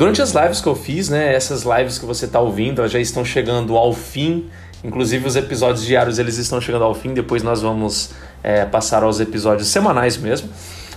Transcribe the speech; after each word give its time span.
Durante 0.00 0.22
as 0.22 0.32
lives 0.32 0.62
que 0.62 0.66
eu 0.66 0.74
fiz, 0.74 1.10
né, 1.10 1.34
essas 1.34 1.62
lives 1.62 1.98
que 1.98 2.06
você 2.06 2.24
está 2.24 2.40
ouvindo, 2.40 2.88
já 2.88 2.98
estão 2.98 3.22
chegando 3.22 3.76
ao 3.76 3.92
fim. 3.92 4.48
Inclusive 4.82 5.26
os 5.26 5.36
episódios 5.36 5.84
diários 5.84 6.18
eles 6.18 6.38
estão 6.38 6.58
chegando 6.58 6.84
ao 6.84 6.94
fim. 6.94 7.12
Depois 7.12 7.42
nós 7.42 7.60
vamos 7.60 8.12
é, 8.42 8.64
passar 8.64 9.02
aos 9.02 9.20
episódios 9.20 9.68
semanais 9.68 10.16
mesmo. 10.16 10.48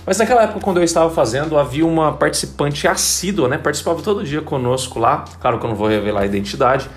Mas 0.06 0.16
naquela 0.16 0.44
época, 0.44 0.58
quando 0.60 0.78
eu 0.78 0.82
estava 0.82 1.10
fazendo, 1.10 1.58
havia 1.58 1.84
uma 1.84 2.14
participante 2.14 2.88
assídua, 2.88 3.46
né? 3.46 3.58
Participava 3.58 4.00
todo 4.00 4.24
dia 4.24 4.40
conosco 4.40 4.98
lá. 4.98 5.26
Claro 5.38 5.58
que 5.58 5.66
eu 5.66 5.68
não 5.68 5.76
vou 5.76 5.88
revelar 5.88 6.22
a 6.22 6.24
identidade. 6.24 6.88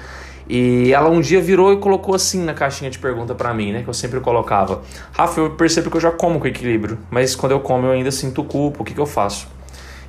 E 0.47 0.93
ela 0.93 1.09
um 1.09 1.19
dia 1.19 1.41
virou 1.41 1.73
e 1.73 1.77
colocou 1.77 2.15
assim 2.15 2.41
na 2.41 2.53
caixinha 2.53 2.89
de 2.89 2.99
pergunta 2.99 3.35
para 3.35 3.53
mim, 3.53 3.73
né? 3.73 3.83
Que 3.83 3.89
eu 3.89 3.93
sempre 3.93 4.21
colocava: 4.21 4.81
Rafa, 5.11 5.41
eu 5.41 5.49
percebo 5.49 5.91
que 5.91 5.97
eu 5.97 6.01
já 6.01 6.11
como 6.11 6.39
com 6.39 6.47
equilíbrio, 6.47 6.97
mas 7.11 7.35
quando 7.35 7.51
eu 7.51 7.59
como 7.59 7.85
eu 7.85 7.91
ainda 7.91 8.11
sinto 8.11 8.45
culpa, 8.45 8.81
o 8.81 8.85
que, 8.85 8.93
que 8.93 9.01
eu 9.01 9.05
faço? 9.05 9.56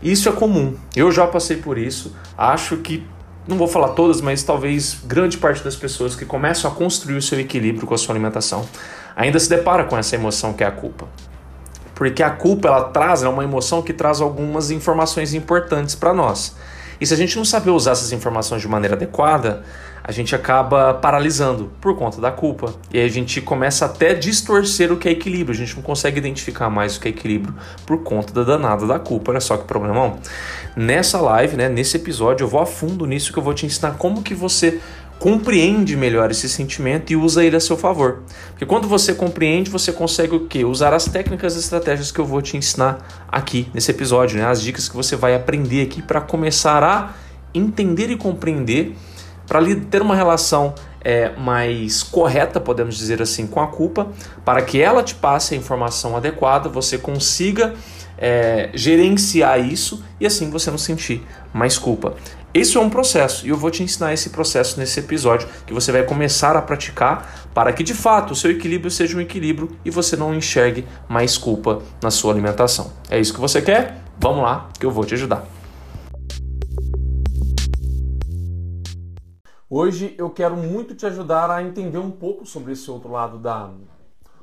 Isso 0.03 0.29
é 0.29 0.33
comum, 0.33 0.77
eu 0.95 1.11
já 1.11 1.27
passei 1.27 1.57
por 1.57 1.77
isso. 1.77 2.15
Acho 2.37 2.77
que, 2.77 3.07
não 3.47 3.57
vou 3.57 3.67
falar 3.67 3.89
todas, 3.91 4.21
mas 4.21 4.43
talvez 4.43 5.01
grande 5.05 5.39
parte 5.39 5.63
das 5.65 5.75
pessoas 5.75 6.15
que 6.15 6.25
começam 6.25 6.71
a 6.71 6.75
construir 6.75 7.17
o 7.17 7.23
seu 7.23 7.41
equilíbrio 7.41 7.87
com 7.87 7.95
a 7.95 7.99
sua 7.99 8.15
alimentação 8.15 8.67
ainda 9.17 9.41
se 9.41 9.49
depara 9.49 9.85
com 9.85 9.99
essa 9.99 10.15
emoção 10.15 10.53
que 10.53 10.63
é 10.63 10.67
a 10.67 10.71
culpa. 10.71 11.09
Porque 11.95 12.23
a 12.23 12.31
culpa 12.31 12.69
ela 12.69 12.85
traz, 12.85 13.25
é 13.25 13.29
uma 13.29 13.43
emoção 13.43 13.83
que 13.83 13.93
traz 13.93 14.21
algumas 14.21 14.71
informações 14.71 15.35
importantes 15.35 15.97
para 15.97 16.15
nós. 16.15 16.55
E 17.01 17.07
se 17.07 17.13
a 17.13 17.17
gente 17.17 17.37
não 17.37 17.45
saber 17.45 17.71
usar 17.71 17.93
essas 17.93 18.13
informações 18.13 18.63
de 18.63 18.69
maneira 18.69 18.95
adequada, 18.95 19.65
a 20.09 20.11
gente 20.11 20.35
acaba 20.35 20.95
paralisando 20.95 21.71
por 21.83 21.95
conta 21.95 22.19
da 22.19 22.33
culpa. 22.33 22.73
E 22.91 22.99
aí 22.99 23.05
a 23.05 23.11
gente 23.11 23.43
começa 23.43 23.85
até 23.85 24.13
a 24.13 24.15
distorcer 24.15 24.91
o 24.91 24.97
que 24.97 25.07
é 25.07 25.13
equilíbrio. 25.13 25.55
A 25.55 25.59
gente 25.59 25.77
não 25.77 25.83
consegue 25.83 26.17
identificar 26.17 26.71
mais 26.71 26.97
o 26.97 27.01
que 27.01 27.09
é 27.09 27.11
equilíbrio 27.11 27.55
por 27.85 28.03
conta 28.03 28.33
da 28.33 28.43
danada 28.43 28.87
da 28.87 28.99
culpa. 28.99 29.33
Olha 29.33 29.41
só 29.41 29.59
que 29.59 29.65
problemão. 29.65 30.19
Nessa 30.75 31.21
live, 31.21 31.59
né, 31.59 31.69
nesse 31.69 31.99
episódio, 31.99 32.45
eu 32.45 32.49
vou 32.49 32.59
a 32.59 32.65
fundo 32.65 33.05
nisso 33.05 33.31
que 33.35 33.39
eu 33.39 33.43
vou 33.43 33.53
te 33.53 33.67
ensinar 33.67 33.99
como 33.99 34.23
que 34.23 34.35
você 34.35 34.81
compreende 35.19 35.95
melhor 35.95 36.31
esse 36.31 36.49
sentimento 36.49 37.13
e 37.13 37.17
usa 37.17 37.45
ele 37.45 37.57
a 37.57 37.61
seu 37.61 37.77
favor. 37.77 38.23
Porque 38.53 38.65
quando 38.65 38.89
você 38.89 39.13
compreende, 39.13 39.69
você 39.69 39.93
consegue 39.93 40.35
o 40.35 40.47
quê? 40.47 40.65
Usar 40.65 40.95
as 40.95 41.05
técnicas 41.05 41.55
e 41.55 41.59
estratégias 41.59 42.11
que 42.11 42.19
eu 42.19 42.25
vou 42.25 42.41
te 42.41 42.57
ensinar 42.57 43.27
aqui 43.31 43.69
nesse 43.75 43.91
episódio, 43.91 44.39
né? 44.39 44.47
As 44.47 44.63
dicas 44.63 44.89
que 44.89 44.97
você 44.97 45.17
vai 45.17 45.35
aprender 45.35 45.83
aqui 45.83 46.01
para 46.01 46.23
começar 46.23 46.83
a 46.83 47.13
entender 47.55 48.11
e 48.11 48.17
compreender, 48.17 48.95
para 49.49 49.65
ter 49.91 50.03
uma 50.03 50.15
relação 50.15 50.75
é, 51.01 51.31
mais 51.37 52.03
correta, 52.03 52.61
podemos 52.61 52.97
dizer 52.97 53.23
assim, 53.23 53.47
com 53.47 53.61
a 53.61 53.67
culpa, 53.67 54.09
para 54.45 54.61
que 54.63 54.81
ela 54.81 55.03
te 55.03 55.15
passe 55.15 55.55
a 55.55 55.57
informação 55.57 56.17
adequada, 56.17 56.69
você 56.69 56.99
consiga 56.99 57.75
é, 58.19 58.69
gerenciar 58.75 59.59
isso 59.61 60.05
e 60.21 60.27
assim 60.27 60.51
você 60.51 60.71
não 60.71 60.79
sentir 60.79 61.25
mais 61.53 61.79
culpa. 61.79 62.15
Isso 62.53 62.79
é 62.79 62.81
um 62.81 62.91
processo 62.91 63.47
e 63.47 63.51
eu 63.51 63.57
vou 63.57 63.71
te 63.71 63.83
ensinar 63.83 64.13
esse 64.13 64.31
processo 64.31 64.81
nesse 64.81 64.99
episódio 65.01 65.49
que 65.67 65.73
você 65.73 65.93
vai 65.93 66.03
começar 66.03 66.57
a 66.57 66.63
praticar 66.63 67.49
para 67.55 67.73
que 67.73 67.85
de 67.85 67.95
fato 67.95 68.33
o 68.33 68.37
seu 68.37 68.51
equilíbrio 68.51 68.91
seja 68.91 69.17
um 69.17 69.21
equilíbrio 69.21 69.71
e 69.85 69.91
você 69.91 70.17
não 70.17 70.35
enxergue 70.35 70.87
mais 71.09 71.37
culpa 71.37 71.83
na 72.03 72.11
sua 72.11 72.33
alimentação. 72.33 72.91
É 73.11 73.21
isso 73.21 73.35
que 73.35 73.41
você 73.41 73.61
quer? 73.61 74.03
Vamos 74.19 74.43
lá 74.43 74.69
que 74.79 74.85
eu 74.85 74.91
vou 74.91 75.05
te 75.05 75.15
ajudar. 75.15 75.58
Hoje 79.71 80.15
eu 80.17 80.31
quero 80.31 80.57
muito 80.57 80.95
te 80.95 81.05
ajudar 81.05 81.51
a 81.51 81.63
entender 81.63 81.99
um 81.99 82.11
pouco 82.11 82.47
sobre 82.47 82.73
esse 82.73 82.91
outro 82.91 83.11
lado 83.11 83.39
da 83.39 83.71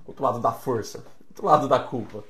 outro 0.05 0.23
lado 0.23 0.39
da 0.39 0.51
força, 0.51 1.03
outro 1.29 1.45
lado 1.47 1.67
da 1.67 1.79
culpa. 1.79 2.23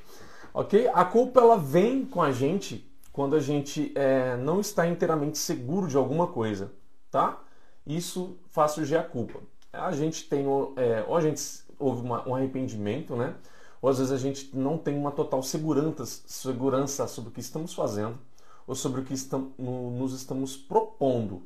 OK? 0.54 0.90
A 0.94 1.04
culpa 1.04 1.42
ela 1.42 1.58
vem 1.58 2.06
com 2.06 2.22
a 2.22 2.32
gente 2.32 2.90
quando 3.12 3.36
a 3.36 3.40
gente 3.42 3.92
é, 3.96 4.38
não 4.38 4.62
está 4.62 4.88
inteiramente 4.88 5.38
seguro 5.38 5.90
de 5.90 5.98
alguma 5.98 6.28
coisa, 6.28 6.72
tá? 7.12 7.44
Isso 7.86 8.38
faz 8.48 8.72
surgir 8.72 8.96
a 8.96 9.04
culpa. 9.04 9.42
A 9.74 9.92
gente 9.92 10.30
tem, 10.30 10.46
é, 10.78 11.04
ou 11.06 11.18
a 11.18 11.22
gente 11.22 11.42
houve 11.78 12.08
um 12.08 12.34
arrependimento, 12.34 13.14
né? 13.18 13.36
Ou 13.82 13.90
às 13.90 13.98
vezes 13.98 14.14
a 14.14 14.18
gente 14.18 14.56
não 14.56 14.78
tem 14.78 14.98
uma 14.98 15.12
total 15.12 15.44
segurança, 15.44 16.06
segurança 16.06 17.08
sobre 17.08 17.30
o 17.30 17.34
que 17.34 17.42
estamos 17.42 17.74
fazendo 17.74 18.18
ou 18.66 18.74
sobre 18.74 19.02
o 19.02 19.04
que 19.04 19.14
estamos, 19.14 19.52
nos 19.58 20.14
estamos 20.14 20.56
propondo, 20.56 21.44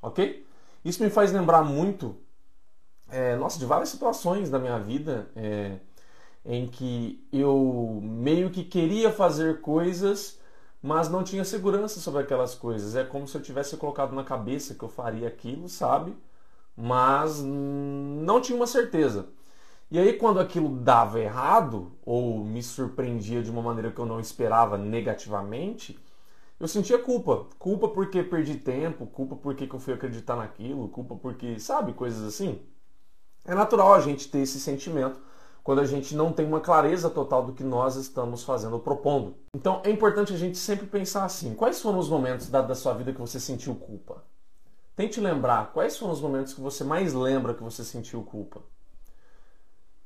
ok? 0.00 0.46
Isso 0.84 1.02
me 1.02 1.10
faz 1.10 1.32
lembrar 1.32 1.62
muito, 1.62 2.16
é, 3.10 3.36
nossa, 3.36 3.58
de 3.58 3.66
várias 3.66 3.88
situações 3.88 4.50
da 4.50 4.58
minha 4.58 4.78
vida 4.78 5.28
é, 5.36 5.78
em 6.44 6.66
que 6.66 7.26
eu 7.32 8.00
meio 8.02 8.50
que 8.50 8.64
queria 8.64 9.12
fazer 9.12 9.60
coisas 9.60 10.38
mas 10.82 11.08
não 11.08 11.24
tinha 11.24 11.44
segurança 11.44 12.00
sobre 12.00 12.22
aquelas 12.22 12.54
coisas. 12.54 12.94
É 12.96 13.04
como 13.04 13.26
se 13.26 13.36
eu 13.36 13.42
tivesse 13.42 13.76
colocado 13.76 14.14
na 14.14 14.24
cabeça 14.24 14.74
que 14.74 14.82
eu 14.84 14.88
faria 14.88 15.28
aquilo, 15.28 15.68
sabe? 15.68 16.16
Mas 16.76 17.42
não 17.42 18.40
tinha 18.40 18.56
uma 18.56 18.66
certeza. 18.66 19.28
E 19.90 19.98
aí, 19.98 20.12
quando 20.14 20.38
aquilo 20.40 20.68
dava 20.68 21.18
errado, 21.20 21.92
ou 22.04 22.44
me 22.44 22.62
surpreendia 22.62 23.42
de 23.42 23.50
uma 23.50 23.62
maneira 23.62 23.90
que 23.90 23.98
eu 24.00 24.06
não 24.06 24.20
esperava 24.20 24.76
negativamente, 24.78 25.98
eu 26.58 26.66
sentia 26.66 26.98
culpa. 26.98 27.46
Culpa 27.58 27.88
porque 27.88 28.22
perdi 28.22 28.56
tempo, 28.56 29.06
culpa 29.06 29.36
porque 29.36 29.68
eu 29.70 29.78
fui 29.78 29.94
acreditar 29.94 30.36
naquilo, 30.36 30.88
culpa 30.88 31.14
porque, 31.14 31.58
sabe, 31.58 31.92
coisas 31.92 32.22
assim. 32.22 32.60
É 33.44 33.54
natural 33.54 33.94
a 33.94 34.00
gente 34.00 34.28
ter 34.28 34.40
esse 34.40 34.58
sentimento 34.60 35.20
quando 35.62 35.80
a 35.80 35.84
gente 35.84 36.14
não 36.14 36.32
tem 36.32 36.46
uma 36.46 36.60
clareza 36.60 37.10
total 37.10 37.44
do 37.44 37.52
que 37.52 37.62
nós 37.62 37.94
estamos 37.96 38.42
fazendo 38.42 38.72
ou 38.72 38.80
propondo. 38.80 39.36
Então 39.54 39.80
é 39.84 39.90
importante 39.90 40.32
a 40.32 40.36
gente 40.36 40.58
sempre 40.58 40.86
pensar 40.86 41.24
assim: 41.24 41.54
quais 41.54 41.80
foram 41.80 41.98
os 41.98 42.08
momentos 42.08 42.48
da, 42.48 42.60
da 42.60 42.74
sua 42.74 42.94
vida 42.94 43.12
que 43.12 43.20
você 43.20 43.38
sentiu 43.38 43.74
culpa? 43.74 44.24
Tente 44.96 45.20
lembrar 45.20 45.72
quais 45.72 45.96
foram 45.96 46.12
os 46.12 46.20
momentos 46.20 46.54
que 46.54 46.60
você 46.60 46.82
mais 46.82 47.14
lembra 47.14 47.54
que 47.54 47.62
você 47.62 47.84
sentiu 47.84 48.22
culpa. 48.22 48.62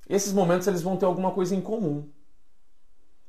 Esses 0.09 0.33
momentos 0.33 0.67
eles 0.67 0.83
vão 0.83 0.97
ter 0.97 1.07
alguma 1.07 1.31
coisa 1.31 1.55
em 1.55 1.61
comum. 1.61 2.09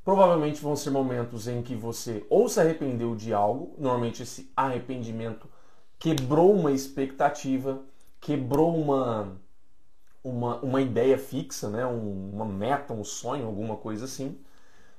Provavelmente 0.04 0.62
vão 0.62 0.76
ser 0.76 0.90
momentos 0.90 1.48
em 1.48 1.62
que 1.62 1.76
você 1.76 2.26
ou 2.30 2.50
se 2.50 2.60
arrependeu 2.60 3.16
de 3.16 3.34
algo, 3.34 3.74
normalmente 3.78 4.24
esse 4.24 4.52
arrependimento 4.56 5.48
quebrou 5.98 6.54
uma 6.54 6.72
expectativa, 6.72 7.82
quebrou 8.20 8.76
uma 8.76 9.38
uma, 10.24 10.58
uma 10.62 10.82
ideia 10.82 11.18
fixa, 11.18 11.70
né? 11.70 11.86
Um, 11.86 12.32
uma 12.34 12.46
meta, 12.46 12.94
um 12.94 13.04
sonho, 13.04 13.46
alguma 13.46 13.76
coisa 13.76 14.06
assim, 14.06 14.38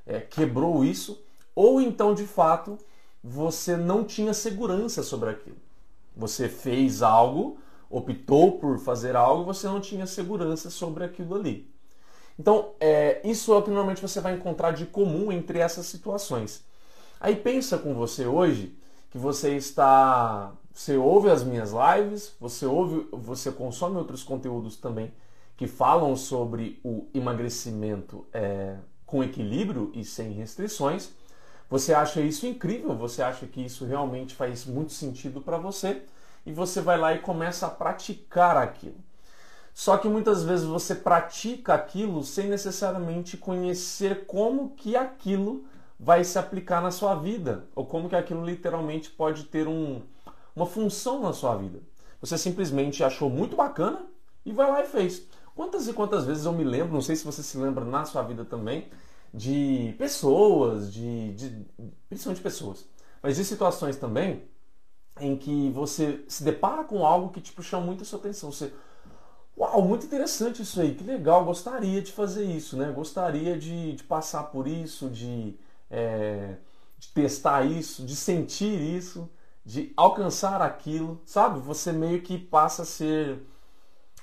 é, 0.07 0.21
quebrou 0.21 0.85
isso, 0.85 1.25
ou 1.55 1.81
então 1.81 2.15
de 2.15 2.27
fato 2.27 2.79
você 3.23 3.77
não 3.77 4.05
tinha 4.05 4.35
segurança 4.35 5.03
sobre 5.03 5.31
aquilo. 5.31 5.57
Você 6.17 6.49
fez 6.49 7.03
algo, 7.03 7.59
optou 7.89 8.59
por 8.59 8.79
fazer 8.79 9.17
algo, 9.17 9.45
você 9.45 9.67
não 9.67 9.81
tinha 9.81 10.07
segurança 10.07 10.71
sobre 10.71 11.05
aquilo 11.05 11.35
ali. 11.35 11.74
Então, 12.39 12.73
é, 12.81 13.21
isso 13.25 13.53
é 13.53 13.57
o 13.57 13.63
que 13.63 13.71
normalmente 13.71 14.03
você 14.03 14.21
vai 14.21 14.35
encontrar 14.35 14.73
de 14.73 14.87
comum 14.87 15.31
entre 15.31 15.59
essas 15.59 15.87
situações. 15.87 16.65
Aí 17.21 17.37
pensa 17.37 17.79
com 17.79 17.95
você 17.95 18.27
hoje 18.27 18.77
que 19.11 19.19
você 19.19 19.57
está 19.57 20.53
você 20.75 20.97
ouve 20.97 21.31
as 21.31 21.45
minhas 21.45 21.71
lives, 21.71 22.35
você 22.41 22.67
ouve, 22.67 23.07
você 23.13 23.53
consome 23.53 23.97
outros 23.97 24.25
conteúdos 24.25 24.77
também 24.77 25.15
que 25.57 25.69
falam 25.69 26.17
sobre 26.17 26.81
o 26.83 27.07
emagrecimento 27.15 28.27
é, 28.33 28.77
com 29.07 29.23
equilíbrio 29.23 29.93
e 29.95 30.05
sem 30.05 30.33
restrições. 30.33 31.11
Você 31.71 31.95
acha 31.95 32.21
isso 32.21 32.45
incrível, 32.45 32.93
você 32.97 33.23
acha 33.23 33.47
que 33.47 33.65
isso 33.65 33.85
realmente 33.85 34.35
faz 34.35 34.67
muito 34.67 34.93
sentido 34.93 35.41
para 35.41 35.57
você 35.57 36.03
e 36.45 36.53
você 36.53 36.81
vai 36.81 36.99
lá 36.99 37.15
e 37.15 37.21
começa 37.21 37.69
a 37.69 37.71
praticar 37.71 38.57
aquilo. 38.57 38.97
Só 39.75 39.97
que 39.99 40.09
muitas 40.09 40.45
vezes 40.45 40.65
você 40.65 40.95
pratica 40.95 41.75
aquilo 41.75 42.23
sem 42.23 42.49
necessariamente 42.49 43.37
conhecer 43.37 44.25
como 44.25 44.71
que 44.71 44.97
aquilo 44.97 45.65
vai 45.99 46.23
se 46.23 46.39
aplicar 46.39 46.81
na 46.81 46.93
sua 46.93 47.17
vida 47.17 47.67
ou 47.75 47.85
como 47.85 48.09
que 48.09 48.15
aquilo 48.15 48.45
literalmente 48.45 49.11
pode 49.11 49.45
ter 49.45 49.67
um, 49.67 50.01
uma 50.55 50.65
função 50.65 51.21
na 51.21 51.33
sua 51.33 51.57
vida. 51.57 51.81
Você 52.21 52.39
simplesmente 52.39 53.03
achou 53.03 53.29
muito 53.29 53.57
bacana 53.57 54.07
e 54.47 54.53
vai 54.53 54.71
lá 54.71 54.81
e 54.81 54.87
fez. 54.87 55.27
Quantas 55.57 55.89
e 55.89 55.93
quantas 55.93 56.25
vezes 56.25 56.45
eu 56.45 56.53
me 56.53 56.65
lembro, 56.65 56.95
não 56.95 57.03
sei 57.03 57.17
se 57.17 57.25
você 57.25 57.43
se 57.43 57.59
lembra 57.59 57.85
na 57.85 58.05
sua 58.05 58.23
vida 58.23 58.45
também, 58.45 58.89
de 59.33 59.95
pessoas, 59.99 60.93
de, 60.93 61.35
de 61.35 61.67
principalmente 62.09 62.43
pessoas, 62.43 62.87
mas 63.21 63.37
de 63.37 63.45
situações 63.45 63.97
também 63.97 64.45
em 65.21 65.37
que 65.37 65.71
você 65.71 66.25
se 66.29 66.45
depara 66.45 66.85
com 66.85 67.05
algo 67.05 67.31
que 67.31 67.41
tipo 67.41 67.63
chama 67.63 67.87
muito 67.87 68.03
a 68.03 68.05
sua 68.05 68.19
atenção. 68.21 68.53
Você, 68.53 68.73
uau, 69.57 69.83
muito 69.83 70.07
interessante 70.07 70.63
isso 70.63 70.81
aí, 70.81 70.95
que 70.95 71.05
legal, 71.05 71.45
gostaria 71.45 72.03
de 72.03 72.13
fazer 72.13 72.45
isso, 72.45 72.77
né? 72.77 72.91
Gostaria 72.93 73.59
de, 73.59 73.95
de 73.95 74.03
passar 74.05 74.45
por 74.45 74.67
isso, 74.67 75.09
de, 75.11 75.57
é, 75.91 76.57
de 76.99 77.09
testar 77.09 77.65
isso, 77.65 78.05
de 78.05 78.17
sentir 78.17 78.81
isso 78.81 79.29
de 79.65 79.93
alcançar 79.97 80.61
aquilo, 80.61 81.21
sabe? 81.25 81.59
Você 81.61 81.91
meio 81.93 82.21
que 82.23 82.39
passa 82.39 82.83
a 82.83 82.85
ser 82.85 83.41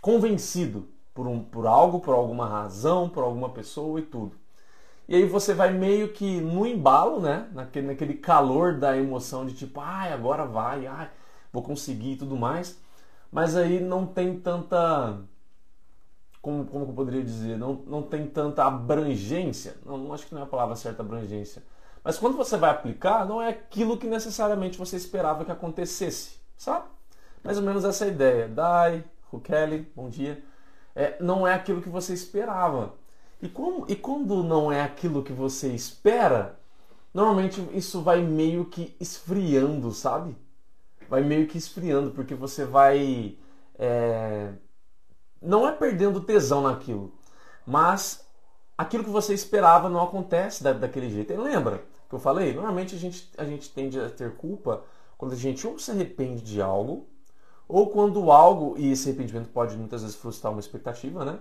convencido 0.02 0.90
por, 1.14 1.28
um, 1.28 1.44
por 1.44 1.68
algo, 1.68 2.00
por 2.00 2.14
alguma 2.14 2.48
razão, 2.48 3.10
por 3.10 3.24
alguma 3.24 3.50
pessoa 3.50 4.00
e 4.00 4.04
tudo. 4.04 4.38
E 5.08 5.16
aí 5.16 5.26
você 5.26 5.54
vai 5.54 5.72
meio 5.74 6.14
que 6.14 6.42
no 6.42 6.66
embalo, 6.68 7.22
né? 7.22 7.50
Naquele, 7.54 7.88
naquele 7.88 8.16
calor 8.16 8.80
da 8.80 8.98
emoção 8.98 9.46
de 9.46 9.54
tipo, 9.54 9.80
ai, 9.82 10.14
agora 10.14 10.46
vai, 10.46 10.88
ai, 10.88 11.10
vou 11.54 11.64
conseguir 11.64 12.14
e 12.14 12.18
tudo 12.18 12.38
mais. 12.38 12.80
Mas 13.32 13.56
aí 13.56 13.80
não 13.80 14.06
tem 14.06 14.40
tanta. 14.40 15.20
Como, 16.42 16.66
como 16.66 16.86
eu 16.86 16.94
poderia 16.94 17.24
dizer? 17.24 17.58
Não, 17.58 17.74
não 17.88 18.02
tem 18.02 18.28
tanta 18.28 18.66
abrangência. 18.66 19.78
Não, 19.86 19.98
não 19.98 20.14
acho 20.14 20.28
que 20.28 20.34
não 20.34 20.42
é 20.42 20.44
a 20.44 20.48
palavra 20.48 20.76
certa 20.76 21.02
abrangência. 21.02 21.64
Mas 22.04 22.18
quando 22.18 22.36
você 22.36 22.58
vai 22.58 22.72
aplicar, 22.72 23.26
não 23.28 23.42
é 23.42 23.50
aquilo 23.50 23.98
que 23.98 24.08
necessariamente 24.08 24.78
você 24.78 24.98
esperava 24.98 25.46
que 25.46 25.52
acontecesse, 25.52 26.40
sabe? 26.58 26.86
Mais 27.44 27.58
ou 27.58 27.64
menos 27.64 27.86
essa 27.86 28.08
ideia. 28.08 28.48
Dai, 28.48 29.04
Kelly, 29.44 29.92
bom 29.96 30.10
dia. 30.10 30.44
É, 30.96 31.16
não 31.22 31.48
é 31.48 31.54
aquilo 31.54 31.82
que 31.82 31.90
você 31.90 32.14
esperava. 32.14 32.94
E, 33.42 33.48
como, 33.48 33.86
e 33.88 33.96
quando 33.96 34.44
não 34.44 34.72
é 34.72 34.82
aquilo 34.82 35.24
que 35.24 35.34
você 35.34 35.70
espera, 35.74 36.60
normalmente 37.14 37.62
isso 37.74 38.02
vai 38.02 38.22
meio 38.22 38.66
que 38.66 38.96
esfriando, 39.00 39.92
sabe? 39.92 40.36
Vai 41.12 41.22
meio 41.22 41.46
que 41.46 41.58
esfriando, 41.58 42.12
porque 42.12 42.34
você 42.34 42.64
vai. 42.64 43.38
É, 43.78 44.54
não 45.42 45.68
é 45.68 45.74
perdendo 45.74 46.22
tesão 46.22 46.62
naquilo, 46.62 47.14
mas 47.66 48.26
aquilo 48.78 49.04
que 49.04 49.10
você 49.10 49.34
esperava 49.34 49.90
não 49.90 50.02
acontece 50.02 50.64
da, 50.64 50.72
daquele 50.72 51.10
jeito. 51.10 51.34
E 51.34 51.36
lembra 51.36 51.84
que 52.08 52.16
eu 52.16 52.20
falei? 52.20 52.54
Normalmente 52.54 52.96
a 52.96 52.98
gente, 52.98 53.30
a 53.38 53.44
gente 53.44 53.70
tende 53.72 54.00
a 54.00 54.10
ter 54.10 54.38
culpa 54.38 54.86
quando 55.18 55.34
a 55.34 55.36
gente 55.36 55.68
ou 55.68 55.78
se 55.78 55.92
arrepende 55.92 56.42
de 56.42 56.62
algo, 56.62 57.06
ou 57.68 57.90
quando 57.90 58.32
algo, 58.32 58.76
e 58.78 58.90
esse 58.94 59.10
arrependimento 59.10 59.50
pode 59.50 59.76
muitas 59.76 60.04
vezes 60.04 60.16
frustrar 60.16 60.54
uma 60.54 60.62
expectativa, 60.62 61.26
né? 61.26 61.40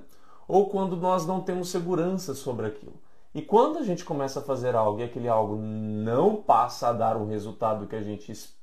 Ou 0.49 0.69
quando 0.69 0.97
nós 0.97 1.25
não 1.25 1.41
temos 1.41 1.71
segurança 1.71 2.35
sobre 2.35 2.67
aquilo. 2.67 3.01
E 3.33 3.41
quando 3.41 3.79
a 3.79 3.85
gente 3.85 4.05
começa 4.05 4.41
a 4.41 4.43
fazer 4.43 4.75
algo 4.75 4.99
e 4.99 5.05
aquele 5.05 5.29
algo 5.29 5.55
não 5.55 6.43
passa 6.43 6.89
a 6.89 6.93
dar 6.93 7.17
o 7.17 7.25
resultado 7.25 7.87
que 7.87 7.95
a 7.95 8.03
gente 8.03 8.33
espera, 8.33 8.60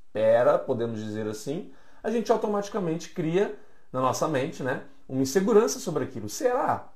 podemos 0.66 1.00
dizer 1.04 1.28
assim, 1.28 1.72
a 2.04 2.10
gente 2.10 2.32
automaticamente 2.32 3.10
cria 3.10 3.58
na 3.92 4.02
nossa 4.02 4.28
mente, 4.28 4.64
né, 4.64 4.84
uma 5.08 5.22
insegurança 5.22 5.80
sobre 5.80 6.04
aquilo. 6.04 6.30
Será? 6.30 6.90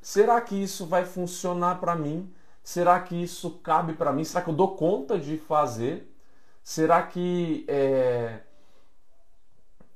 Será 0.00 0.40
que 0.40 0.54
isso 0.54 0.86
vai 0.86 1.04
funcionar 1.04 1.80
para 1.80 1.96
mim? 1.96 2.32
Será 2.62 3.00
que 3.00 3.20
isso 3.20 3.58
cabe 3.62 3.94
para 3.94 4.12
mim? 4.12 4.24
Será 4.24 4.42
que 4.42 4.50
eu 4.50 4.54
dou 4.54 4.76
conta 4.76 5.18
de 5.18 5.36
fazer? 5.36 6.12
Será 6.62 7.02
que 7.02 7.64
é, 7.68 8.40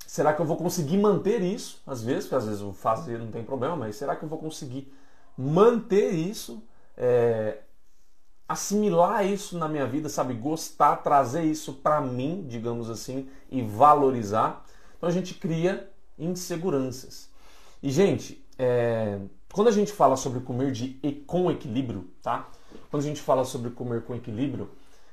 será 0.07 0.33
que 0.33 0.41
eu 0.41 0.47
vou 0.47 0.57
conseguir 0.57 0.99
manter 0.99 1.41
isso? 1.43 1.81
Às 1.87 2.03
vezes, 2.03 2.25
porque 2.25 2.37
às 2.37 2.47
vezes 2.47 2.61
eu 2.61 2.73
fazer 2.73 3.19
não 3.19 3.31
tem 3.31 3.45
problema, 3.45 3.77
mas 3.77 3.97
será 3.97 4.17
que 4.17 4.25
eu 4.25 4.29
vou 4.29 4.39
conseguir 4.39 4.93
manter 5.37 6.11
isso? 6.13 6.63
É, 6.97 7.59
assimilar 8.51 9.25
isso 9.25 9.57
na 9.57 9.69
minha 9.69 9.87
vida, 9.87 10.09
sabe? 10.09 10.35
Gostar, 10.35 10.97
trazer 10.97 11.45
isso 11.45 11.75
para 11.75 12.01
mim, 12.01 12.45
digamos 12.49 12.91
assim, 12.91 13.29
e 13.49 13.63
valorizar. 13.63 14.65
Então 14.97 15.09
a 15.09 15.13
gente 15.13 15.35
cria 15.35 15.89
inseguranças. 16.19 17.31
E, 17.81 17.91
gente, 17.91 18.45
é, 18.59 19.21
quando 19.53 19.69
a 19.69 19.73
gente 19.73 19.93
fala 19.93 20.17
sobre 20.17 20.41
comer 20.41 20.73
de, 20.73 20.89
com 21.29 21.49
equilíbrio, 21.49 22.11
tá? 22.21 22.49
quando 22.91 23.05
a 23.05 23.07
gente 23.07 23.21
fala 23.21 23.45
sobre 23.45 23.71
comer 23.71 24.03
com 24.03 24.17
equilíbrio, 24.17 24.69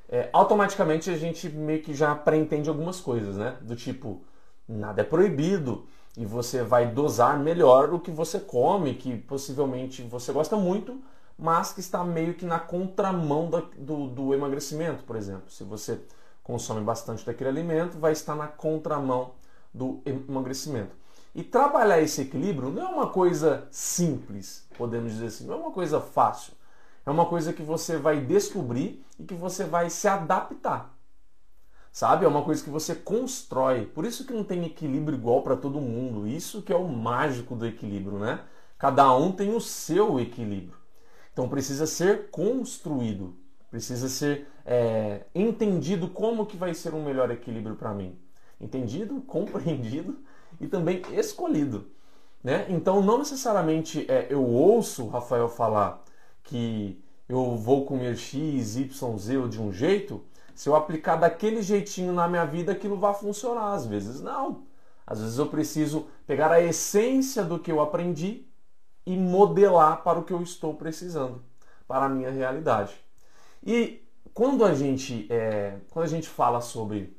é, 0.10 0.30
automaticamente 0.34 1.12
a 1.12 1.18
gente 1.18 1.48
meio 1.48 1.84
que 1.84 1.94
já 1.94 2.16
pré-entende 2.16 2.70
algumas 2.70 3.00
coisas, 3.00 3.36
né? 3.36 3.56
Do 3.62 3.76
tipo, 3.76 4.24
nada 4.68 5.02
é 5.02 5.04
proibido 5.04 5.86
e 6.18 6.26
você 6.26 6.64
vai 6.64 6.88
dosar 6.88 7.40
melhor 7.40 7.94
o 7.94 8.00
que 8.00 8.10
você 8.10 8.40
come, 8.40 8.96
que 8.96 9.16
possivelmente 9.16 10.02
você 10.02 10.32
gosta 10.32 10.56
muito, 10.56 11.00
mas 11.38 11.72
que 11.72 11.80
está 11.80 12.04
meio 12.04 12.34
que 12.34 12.46
na 12.46 12.60
contramão 12.60 13.50
da, 13.50 13.62
do, 13.78 14.08
do 14.08 14.34
emagrecimento, 14.34 15.04
por 15.04 15.16
exemplo. 15.16 15.52
Se 15.52 15.64
você 15.64 16.02
consome 16.44 16.82
bastante 16.82 17.26
daquele 17.26 17.50
alimento, 17.50 18.00
vai 18.00 18.14
estar 18.14 18.36
na 18.36 18.48
contramão 18.48 19.34
do 19.74 20.02
emagrecimento. 20.06 20.96
E 21.36 21.44
trabalhar 21.44 22.02
esse 22.02 22.22
equilíbrio 22.22 22.72
não 22.72 22.82
é 22.82 22.88
uma 22.88 23.10
coisa 23.10 23.68
simples, 23.70 24.66
podemos 24.76 25.14
dizer 25.14 25.28
assim, 25.28 25.46
não 25.46 25.54
é 25.54 25.58
uma 25.58 25.72
coisa 25.72 26.02
fácil. 26.02 26.54
É 27.06 27.12
uma 27.12 27.26
coisa 27.26 27.54
que 27.54 27.62
você 27.62 27.96
vai 27.98 28.20
descobrir 28.20 29.06
e 29.20 29.24
que 29.24 29.34
você 29.34 29.64
vai 29.64 29.90
se 29.90 30.08
adaptar. 30.08 30.94
Sabe? 31.92 32.26
É 32.26 32.28
uma 32.28 32.44
coisa 32.44 32.64
que 32.64 32.70
você 32.70 32.94
constrói. 32.94 33.86
Por 33.86 34.04
isso 34.04 34.26
que 34.26 34.34
não 34.34 34.44
tem 34.44 34.66
equilíbrio 34.66 35.18
igual 35.18 35.42
para 35.42 35.56
todo 35.56 35.80
mundo. 35.80 36.28
Isso 36.28 36.62
que 36.62 36.74
é 36.74 36.76
o 36.76 36.88
mágico 36.88 37.56
do 37.56 37.66
equilíbrio, 37.66 38.20
né? 38.20 38.42
Cada 38.78 39.16
um 39.16 39.32
tem 39.32 39.56
o 39.56 39.62
seu 39.62 40.20
equilíbrio. 40.20 40.78
Então 41.38 41.48
precisa 41.48 41.86
ser 41.86 42.32
construído, 42.32 43.36
precisa 43.70 44.10
ser 44.10 44.48
é, 44.66 45.22
entendido 45.36 46.08
como 46.08 46.48
que 46.48 46.58
vai 46.58 46.74
ser 46.74 46.96
um 46.96 47.04
melhor 47.06 47.30
equilíbrio 47.30 47.76
para 47.76 47.94
mim. 47.94 48.18
Entendido, 48.60 49.22
compreendido 49.22 50.18
e 50.60 50.66
também 50.66 51.04
escolhido. 51.12 51.92
Né? 52.44 52.66
Então 52.70 53.04
não 53.04 53.20
necessariamente 53.20 54.04
é, 54.10 54.26
eu 54.32 54.44
ouço 54.44 55.10
Rafael 55.10 55.48
falar 55.48 56.04
que 56.42 57.00
eu 57.30 57.56
vou 57.56 57.86
comer 57.86 58.18
X, 58.18 58.76
Y, 58.76 59.18
Z 59.20 59.48
de 59.48 59.62
um 59.62 59.72
jeito, 59.72 60.24
se 60.56 60.68
eu 60.68 60.76
aplicar 60.76 61.18
daquele 61.18 61.62
jeitinho 61.62 62.14
na 62.14 62.28
minha 62.28 62.46
vida, 62.46 62.72
aquilo 62.72 62.98
vai 62.98 63.14
funcionar. 63.14 63.74
Às 63.74 63.86
vezes 63.86 64.22
não. 64.22 64.64
Às 65.06 65.22
vezes 65.22 65.38
eu 65.38 65.46
preciso 65.46 66.08
pegar 66.26 66.52
a 66.52 66.60
essência 66.60 67.44
do 67.44 67.60
que 67.60 67.72
eu 67.72 67.80
aprendi 67.80 68.48
e 69.08 69.16
modelar 69.16 70.04
para 70.04 70.20
o 70.20 70.24
que 70.24 70.34
eu 70.34 70.42
estou 70.42 70.74
precisando, 70.74 71.42
para 71.88 72.08
a 72.08 72.10
minha 72.10 72.30
realidade. 72.30 72.94
E 73.66 74.06
quando 74.34 74.66
a 74.66 74.74
gente, 74.74 75.26
é, 75.32 75.78
quando 75.92 76.04
a 76.04 76.10
gente 76.10 76.28
fala 76.28 76.60
sobre, 76.60 77.18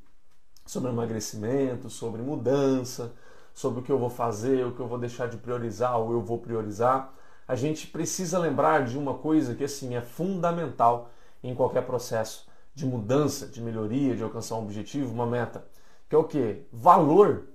sobre 0.66 0.90
emagrecimento, 0.90 1.88
sobre 1.88 2.20
mudança, 2.20 3.14
sobre 3.54 3.80
o 3.80 3.82
que 3.82 3.90
eu 3.90 3.98
vou 3.98 4.10
fazer, 4.10 4.66
o 4.66 4.72
que 4.72 4.80
eu 4.80 4.86
vou 4.86 4.98
deixar 4.98 5.28
de 5.28 5.38
priorizar 5.38 5.98
ou 5.98 6.12
eu 6.12 6.20
vou 6.20 6.36
priorizar, 6.36 7.14
a 7.48 7.54
gente 7.54 7.86
precisa 7.86 8.38
lembrar 8.38 8.84
de 8.84 8.98
uma 8.98 9.14
coisa 9.14 9.54
que 9.54 9.64
assim 9.64 9.96
é 9.96 10.02
fundamental 10.02 11.10
em 11.42 11.54
qualquer 11.54 11.86
processo 11.86 12.46
de 12.74 12.84
mudança, 12.84 13.46
de 13.46 13.62
melhoria, 13.62 14.14
de 14.14 14.22
alcançar 14.22 14.56
um 14.56 14.62
objetivo, 14.62 15.14
uma 15.14 15.26
meta, 15.26 15.66
que 16.06 16.14
é 16.14 16.18
o 16.18 16.24
que? 16.24 16.66
Valor. 16.70 17.48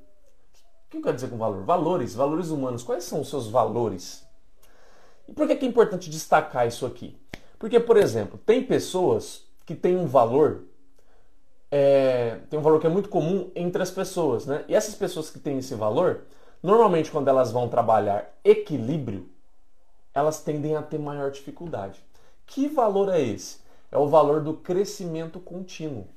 O 0.88 0.90
que 0.90 0.98
eu 0.98 1.02
quero 1.04 1.16
dizer 1.16 1.30
com 1.30 1.38
valor? 1.38 1.64
Valores, 1.64 2.16
valores 2.16 2.50
humanos. 2.50 2.82
Quais 2.82 3.04
são 3.04 3.22
os 3.22 3.30
seus 3.30 3.48
valores? 3.48 4.23
E 5.28 5.34
por 5.34 5.48
que 5.48 5.54
é 5.54 5.66
importante 5.66 6.10
destacar 6.10 6.68
isso 6.68 6.86
aqui? 6.86 7.18
Porque, 7.58 7.80
por 7.80 7.98
exemplo, 7.98 8.38
tem 8.46 8.64
pessoas 8.64 9.46
que 9.66 9.74
têm 9.74 9.96
um 9.96 10.06
valor, 10.06 10.64
é, 11.72 12.40
tem 12.50 12.60
um 12.60 12.62
valor 12.62 12.80
que 12.80 12.88
é 12.88 12.90
muito 12.90 13.10
comum 13.10 13.50
entre 13.56 13.82
as 13.82 13.90
pessoas, 13.90 14.46
né? 14.46 14.66
E 14.68 14.76
essas 14.76 14.96
pessoas 14.96 15.30
que 15.30 15.40
têm 15.40 15.58
esse 15.58 15.74
valor, 15.76 16.26
normalmente 16.62 17.10
quando 17.10 17.30
elas 17.30 17.52
vão 17.52 17.70
trabalhar 17.70 18.38
equilíbrio, 18.44 19.30
elas 20.14 20.42
tendem 20.42 20.76
a 20.76 20.82
ter 20.82 21.00
maior 21.00 21.32
dificuldade. 21.32 22.04
Que 22.46 22.68
valor 22.68 23.10
é 23.10 23.22
esse? 23.22 23.60
É 23.92 23.98
o 23.98 24.08
valor 24.08 24.42
do 24.42 24.56
crescimento 24.56 25.40
contínuo. 25.40 26.08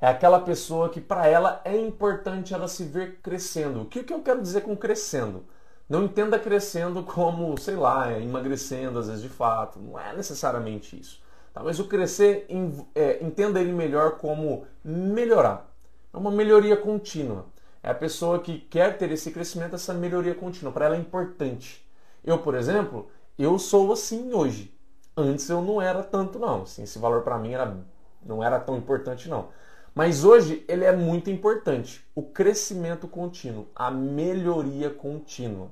É 0.00 0.06
aquela 0.06 0.40
pessoa 0.40 0.88
que 0.88 1.00
para 1.00 1.26
ela 1.26 1.60
é 1.64 1.76
importante 1.76 2.52
ela 2.52 2.68
se 2.68 2.84
ver 2.84 3.20
crescendo. 3.22 3.82
O 3.82 3.86
que, 3.86 4.02
que 4.02 4.12
eu 4.12 4.22
quero 4.22 4.42
dizer 4.42 4.62
com 4.62 4.76
crescendo? 4.76 5.44
Não 5.88 6.04
entenda 6.04 6.38
crescendo 6.38 7.02
como, 7.04 7.56
sei 7.58 7.76
lá, 7.76 8.10
é, 8.10 8.20
emagrecendo 8.20 8.98
às 8.98 9.06
vezes 9.06 9.22
de 9.22 9.28
fato. 9.28 9.78
Não 9.78 9.98
é 9.98 10.14
necessariamente 10.14 10.98
isso. 10.98 11.22
Tá? 11.52 11.62
Mas 11.62 11.78
o 11.78 11.86
crescer, 11.86 12.46
é, 12.94 13.24
entenda 13.24 13.60
ele 13.60 13.72
melhor 13.72 14.18
como 14.18 14.66
melhorar. 14.84 15.72
É 16.12 16.16
uma 16.16 16.30
melhoria 16.30 16.76
contínua. 16.76 17.46
É 17.82 17.90
a 17.90 17.94
pessoa 17.94 18.40
que 18.40 18.58
quer 18.58 18.98
ter 18.98 19.12
esse 19.12 19.30
crescimento, 19.30 19.76
essa 19.76 19.94
melhoria 19.94 20.34
contínua. 20.34 20.72
Para 20.72 20.86
ela 20.86 20.96
é 20.96 20.98
importante. 20.98 21.86
Eu, 22.24 22.38
por 22.38 22.56
exemplo, 22.56 23.08
eu 23.38 23.58
sou 23.58 23.92
assim 23.92 24.32
hoje. 24.34 24.74
Antes 25.16 25.48
eu 25.48 25.62
não 25.62 25.80
era 25.80 26.02
tanto 26.02 26.38
não. 26.38 26.62
Assim, 26.62 26.82
esse 26.82 26.98
valor 26.98 27.22
para 27.22 27.38
mim 27.38 27.52
era, 27.52 27.76
não 28.24 28.42
era 28.42 28.58
tão 28.58 28.76
importante 28.76 29.28
não. 29.28 29.48
Mas 29.94 30.24
hoje 30.24 30.64
ele 30.68 30.84
é 30.84 30.94
muito 30.94 31.30
importante. 31.30 32.04
O 32.14 32.22
crescimento 32.22 33.08
contínuo, 33.08 33.66
a 33.74 33.90
melhoria 33.90 34.90
contínua. 34.90 35.70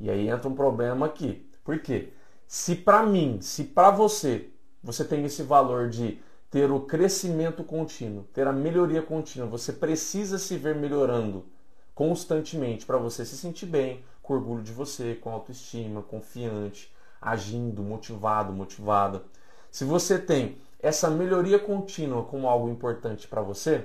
E 0.00 0.10
aí 0.10 0.28
entra 0.28 0.48
um 0.48 0.54
problema 0.54 1.06
aqui. 1.06 1.46
Por 1.62 1.78
quê? 1.80 2.12
Se 2.46 2.74
para 2.74 3.04
mim, 3.04 3.38
se 3.40 3.64
para 3.64 3.90
você, 3.90 4.48
você 4.82 5.04
tem 5.04 5.24
esse 5.24 5.42
valor 5.42 5.88
de 5.88 6.18
ter 6.50 6.70
o 6.70 6.80
crescimento 6.80 7.62
contínuo, 7.62 8.24
ter 8.32 8.46
a 8.46 8.52
melhoria 8.52 9.02
contínua, 9.02 9.46
você 9.46 9.72
precisa 9.72 10.38
se 10.38 10.56
ver 10.56 10.74
melhorando 10.74 11.44
constantemente 11.94 12.86
para 12.86 12.96
você 12.96 13.24
se 13.24 13.36
sentir 13.36 13.66
bem, 13.66 14.02
com 14.22 14.34
orgulho 14.34 14.62
de 14.62 14.72
você, 14.72 15.14
com 15.14 15.30
autoestima, 15.30 16.02
confiante, 16.02 16.92
agindo, 17.20 17.82
motivado, 17.82 18.52
motivada. 18.52 19.22
Se 19.70 19.84
você 19.84 20.18
tem 20.18 20.56
essa 20.80 21.10
melhoria 21.10 21.58
contínua 21.58 22.24
como 22.24 22.48
algo 22.48 22.68
importante 22.68 23.28
para 23.28 23.42
você, 23.42 23.84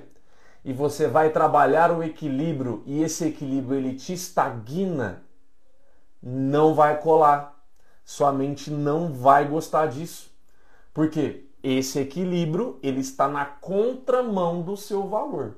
e 0.64 0.72
você 0.72 1.06
vai 1.06 1.30
trabalhar 1.30 1.92
o 1.92 2.02
equilíbrio 2.02 2.82
e 2.86 3.02
esse 3.02 3.24
equilíbrio 3.24 3.78
ele 3.78 3.94
te 3.94 4.12
estagna, 4.12 5.22
não 6.28 6.74
vai 6.74 7.00
colar. 7.00 7.56
sua 8.04 8.32
mente 8.32 8.68
não 8.68 9.12
vai 9.12 9.46
gostar 9.46 9.86
disso. 9.86 10.28
Porque 10.92 11.44
esse 11.62 12.00
equilíbrio 12.00 12.80
ele 12.82 13.00
está 13.00 13.28
na 13.28 13.44
contramão 13.44 14.60
do 14.60 14.76
seu 14.76 15.06
valor. 15.06 15.56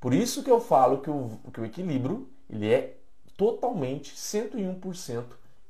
Por 0.00 0.14
isso 0.14 0.44
que 0.44 0.50
eu 0.50 0.60
falo 0.60 0.98
que 0.98 1.10
o, 1.10 1.40
que 1.52 1.60
o 1.60 1.64
equilíbrio 1.64 2.28
ele 2.48 2.72
é 2.72 2.98
totalmente 3.36 4.14
101% 4.14 5.24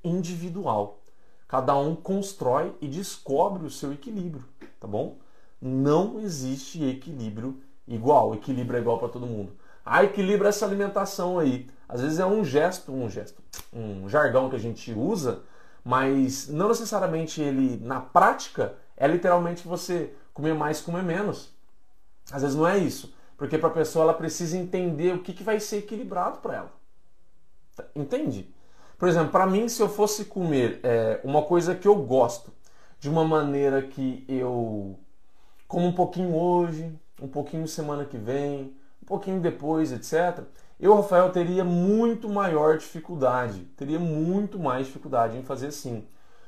individual. 0.05 1.01
Cada 1.49 1.75
um 1.77 1.97
constrói 1.97 2.75
e 2.81 2.89
descobre 2.89 3.65
o 3.65 3.71
seu 3.71 3.91
equilíbrio, 3.91 4.45
tá 4.79 4.87
bom? 4.87 5.17
Não 5.61 6.21
existe 6.21 6.85
equilíbrio 6.85 7.59
igual. 7.89 8.35
Equilíbrio 8.35 8.77
é 8.77 8.81
igual 8.83 8.99
para 8.99 9.09
todo 9.09 9.27
mundo. 9.27 9.53
Ah, 9.85 10.05
equilibra 10.05 10.51
essa 10.51 10.67
alimentação 10.67 11.39
aí. 11.39 11.67
Às 11.91 12.01
vezes 12.01 12.21
é 12.21 12.25
um 12.25 12.45
gesto, 12.45 12.93
um 12.93 13.11
gesto, 13.11 13.43
um 13.73 14.09
jargão 14.09 14.49
que 14.49 14.55
a 14.55 14.61
gente 14.61 14.93
usa, 14.93 15.43
mas 15.85 16.47
não 16.47 16.69
necessariamente 16.69 17.43
ele 17.43 17.85
na 17.85 18.01
prática 18.01 18.75
é 18.97 19.09
literalmente 19.09 19.67
você 19.67 20.15
comer 20.33 20.55
mais, 20.55 20.81
comer 20.81 21.03
menos. 21.03 21.53
Às 22.31 22.43
vezes 22.43 22.57
não 22.57 22.65
é 22.65 22.79
isso, 22.79 23.13
porque 23.37 23.59
para 23.59 23.71
a 23.71 23.73
pessoa 23.73 24.05
ela 24.05 24.15
precisa 24.15 24.57
entender 24.57 25.17
o 25.17 25.23
que, 25.23 25.33
que 25.33 25.43
vai 25.43 25.59
ser 25.59 25.79
equilibrado 25.79 26.39
para 26.39 26.55
ela. 26.55 26.73
Entende? 27.97 28.55
Por 28.97 29.09
exemplo, 29.09 29.33
para 29.33 29.47
mim, 29.47 29.69
se 29.69 29.83
eu 29.83 29.89
fosse 29.89 30.27
comer 30.27 30.79
é, 30.85 31.21
uma 31.25 31.43
coisa 31.43 31.75
que 31.75 31.89
eu 31.89 31.97
gosto, 31.97 32.53
de 33.01 33.09
uma 33.09 33.25
maneira 33.25 33.83
que 33.83 34.25
eu 34.29 34.97
como 35.67 35.87
um 35.87 35.93
pouquinho 35.93 36.37
hoje, 36.37 36.93
um 37.21 37.27
pouquinho 37.27 37.67
semana 37.67 38.05
que 38.05 38.19
vem, 38.19 38.77
um 39.03 39.07
pouquinho 39.07 39.41
depois, 39.41 39.91
etc., 39.91 40.45
eu, 40.81 40.95
Rafael, 40.95 41.31
teria 41.31 41.65
muito 41.65 42.29
maior 42.29 42.79
dificuldade, 42.79 43.61
teria 43.77 43.99
muito 43.99 44.59
mais 44.59 44.87
dificuldade 44.87 45.37
em 45.37 45.43
fazer 45.43 45.67
assim. 45.69 46.07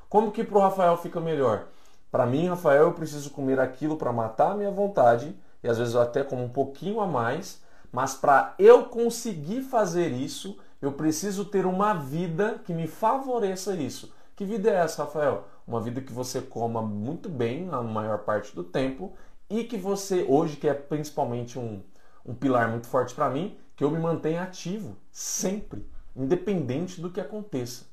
Como 0.08 0.32
que 0.32 0.42
para 0.42 0.58
o 0.58 0.60
Rafael 0.60 0.96
fica 0.96 1.20
melhor? 1.20 1.66
Para 2.10 2.26
mim, 2.26 2.48
Rafael, 2.48 2.84
eu 2.84 2.92
preciso 2.92 3.30
comer 3.30 3.60
aquilo 3.60 3.96
para 3.96 4.12
matar 4.12 4.52
a 4.52 4.56
minha 4.56 4.70
vontade, 4.70 5.36
e 5.62 5.68
às 5.68 5.78
vezes 5.78 5.94
eu 5.94 6.00
até 6.00 6.22
como 6.22 6.42
um 6.42 6.48
pouquinho 6.48 7.00
a 7.00 7.06
mais, 7.06 7.62
mas 7.92 8.14
para 8.14 8.54
eu 8.58 8.86
conseguir 8.86 9.62
fazer 9.62 10.08
isso, 10.08 10.58
eu 10.80 10.92
preciso 10.92 11.44
ter 11.44 11.66
uma 11.66 11.94
vida 11.94 12.60
que 12.64 12.72
me 12.72 12.86
favoreça 12.86 13.74
isso. 13.74 14.12
Que 14.34 14.44
vida 14.44 14.70
é 14.70 14.74
essa, 14.74 15.04
Rafael? 15.04 15.44
Uma 15.66 15.80
vida 15.80 16.00
que 16.00 16.12
você 16.12 16.40
coma 16.40 16.82
muito 16.82 17.28
bem 17.28 17.66
na 17.66 17.82
maior 17.82 18.18
parte 18.20 18.54
do 18.54 18.64
tempo 18.64 19.12
e 19.48 19.62
que 19.64 19.76
você, 19.76 20.24
hoje, 20.28 20.56
que 20.56 20.66
é 20.66 20.74
principalmente 20.74 21.58
um, 21.58 21.82
um 22.24 22.34
pilar 22.34 22.68
muito 22.68 22.86
forte 22.86 23.14
para 23.14 23.30
mim, 23.30 23.56
que 23.76 23.84
eu 23.84 23.90
me 23.90 23.98
mantenha 23.98 24.42
ativo 24.42 24.96
sempre, 25.10 25.86
independente 26.14 27.00
do 27.00 27.10
que 27.10 27.20
aconteça. 27.20 27.86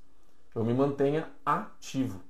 Eu 0.53 0.63
me 0.63 0.73
mantenha 0.73 1.29
ativo. 1.45 2.21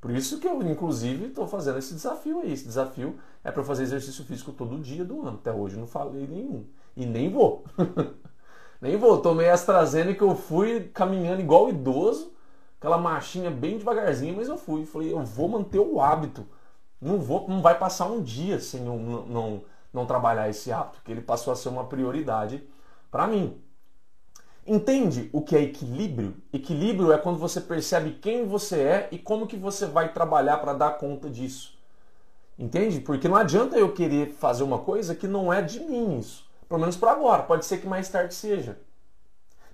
Por 0.00 0.10
isso 0.10 0.38
que 0.38 0.48
eu, 0.48 0.62
inclusive, 0.62 1.26
estou 1.26 1.46
fazendo 1.46 1.78
esse 1.78 1.92
desafio 1.92 2.40
aí. 2.40 2.52
Esse 2.52 2.64
desafio 2.64 3.18
é 3.44 3.50
para 3.50 3.62
fazer 3.62 3.82
exercício 3.82 4.24
físico 4.24 4.52
todo 4.52 4.78
dia 4.78 5.04
do 5.04 5.20
ano. 5.20 5.38
Até 5.40 5.52
hoje 5.52 5.76
não 5.76 5.86
falei 5.86 6.26
nenhum. 6.26 6.64
E 6.96 7.04
nem 7.04 7.30
vou. 7.30 7.64
nem 8.80 8.96
vou. 8.96 9.20
Tomei 9.20 9.50
AstraZeneca, 9.50 10.24
eu 10.24 10.34
fui 10.34 10.88
caminhando 10.94 11.42
igual 11.42 11.68
idoso, 11.68 12.32
aquela 12.78 12.96
marchinha 12.96 13.50
bem 13.50 13.76
devagarzinho, 13.76 14.36
mas 14.36 14.48
eu 14.48 14.56
fui. 14.56 14.86
Falei, 14.86 15.12
eu 15.12 15.22
vou 15.22 15.48
manter 15.48 15.78
o 15.78 16.00
hábito 16.00 16.46
não, 17.00 17.18
vou, 17.18 17.48
não 17.48 17.62
vai 17.62 17.78
passar 17.78 18.06
um 18.06 18.22
dia 18.22 18.60
sem 18.60 18.84
eu 18.84 18.98
não, 18.98 19.26
não, 19.26 19.62
não 19.92 20.06
trabalhar 20.06 20.48
esse 20.48 20.70
hábito, 20.72 21.00
que 21.04 21.10
ele 21.10 21.20
passou 21.20 21.52
a 21.52 21.56
ser 21.56 21.68
uma 21.68 21.84
prioridade 21.84 22.62
para 23.10 23.26
mim. 23.26 23.60
Entende 24.66 25.30
o 25.32 25.42
que 25.42 25.56
é 25.56 25.62
equilíbrio? 25.62 26.36
Equilíbrio 26.52 27.12
é 27.12 27.18
quando 27.18 27.38
você 27.38 27.60
percebe 27.60 28.12
quem 28.12 28.46
você 28.46 28.80
é 28.80 29.08
e 29.10 29.18
como 29.18 29.46
que 29.46 29.56
você 29.56 29.86
vai 29.86 30.12
trabalhar 30.12 30.58
para 30.58 30.74
dar 30.74 30.98
conta 30.98 31.28
disso. 31.28 31.78
Entende? 32.58 33.00
Porque 33.00 33.26
não 33.26 33.36
adianta 33.36 33.76
eu 33.76 33.92
querer 33.92 34.34
fazer 34.34 34.62
uma 34.62 34.78
coisa 34.78 35.14
que 35.14 35.26
não 35.26 35.52
é 35.52 35.62
de 35.62 35.80
mim 35.80 36.18
isso. 36.18 36.44
Pelo 36.68 36.80
menos 36.80 36.96
para 36.96 37.12
agora. 37.12 37.42
Pode 37.42 37.64
ser 37.64 37.78
que 37.78 37.86
mais 37.86 38.08
tarde 38.08 38.34
seja. 38.34 38.78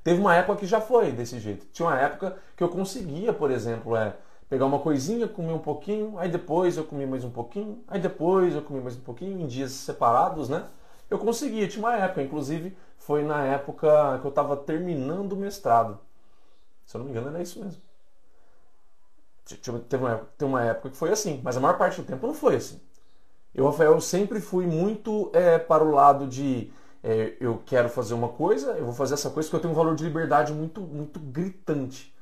Teve 0.05 0.21
uma 0.21 0.37
época 0.37 0.61
que 0.61 0.67
já 0.67 0.81
foi 0.81 1.11
desse 1.11 1.41
jeito. 1.41 1.67
Tinha 1.73 1.89
uma 1.89 1.99
época 1.99 2.37
que 2.57 2.63
eu 2.63 2.69
conseguia, 2.69 3.33
por 3.33 3.51
exemplo, 3.51 3.97
é, 3.97 4.15
pegar 4.49 4.67
uma 4.67 4.79
coisinha, 4.79 5.27
comer 5.27 5.53
um 5.53 5.59
pouquinho, 5.59 6.19
aí 6.19 6.29
depois 6.29 6.77
eu 6.77 6.85
comi 6.85 7.07
mais 7.07 7.25
um 7.25 7.31
pouquinho, 7.31 7.83
aí 7.89 8.01
depois 8.01 8.55
eu 8.55 8.63
comi 8.63 8.81
mais 8.81 8.97
um 8.97 9.01
pouquinho, 9.01 9.41
em 9.41 9.47
dias 9.47 9.73
separados, 9.73 10.49
né? 10.49 10.69
Eu 11.11 11.19
conseguia, 11.19 11.69
tinha 11.69 11.85
uma 11.85 11.97
época, 11.97 12.23
inclusive 12.23 12.77
foi 12.99 13.23
na 13.23 13.45
época 13.45 14.19
que 14.21 14.27
eu 14.27 14.31
estava 14.31 14.57
terminando 14.57 15.33
o 15.33 15.37
mestrado. 15.37 15.99
Se 16.85 16.97
eu 16.97 17.01
não 17.01 17.07
me 17.07 17.13
engano, 17.13 17.29
era 17.29 17.43
isso 17.43 17.61
mesmo. 17.63 17.81
Teve 19.89 20.03
uma, 20.03 20.13
época, 20.13 20.31
teve 20.37 20.51
uma 20.51 20.65
época 20.65 20.91
que 20.91 20.97
foi 20.97 21.11
assim, 21.13 21.41
mas 21.43 21.57
a 21.57 21.61
maior 21.61 21.79
parte 21.79 22.01
do 22.01 22.07
tempo 22.07 22.27
não 22.27 22.35
foi 22.35 22.57
assim. 22.57 22.81
Eu, 23.55 23.67
Rafael, 23.67 24.01
sempre 24.01 24.41
fui 24.41 24.67
muito 24.67 25.31
é, 25.33 25.59
para 25.59 25.85
o 25.85 25.91
lado 25.93 26.27
de 26.27 26.73
é, 27.03 27.37
eu 27.41 27.63
quero 27.65 27.89
fazer 27.89 28.15
uma 28.15 28.29
coisa, 28.29 28.73
eu 28.73 28.85
vou 28.85 28.93
fazer 28.93 29.15
essa 29.15 29.31
coisa 29.31 29.49
porque 29.49 29.57
eu 29.57 29.61
tenho 29.61 29.73
um 29.73 29.77
valor 29.77 29.95
de 29.95 30.03
liberdade 30.03 30.53
muito, 30.53 30.81
muito 30.81 31.21
gritante. 31.21 32.13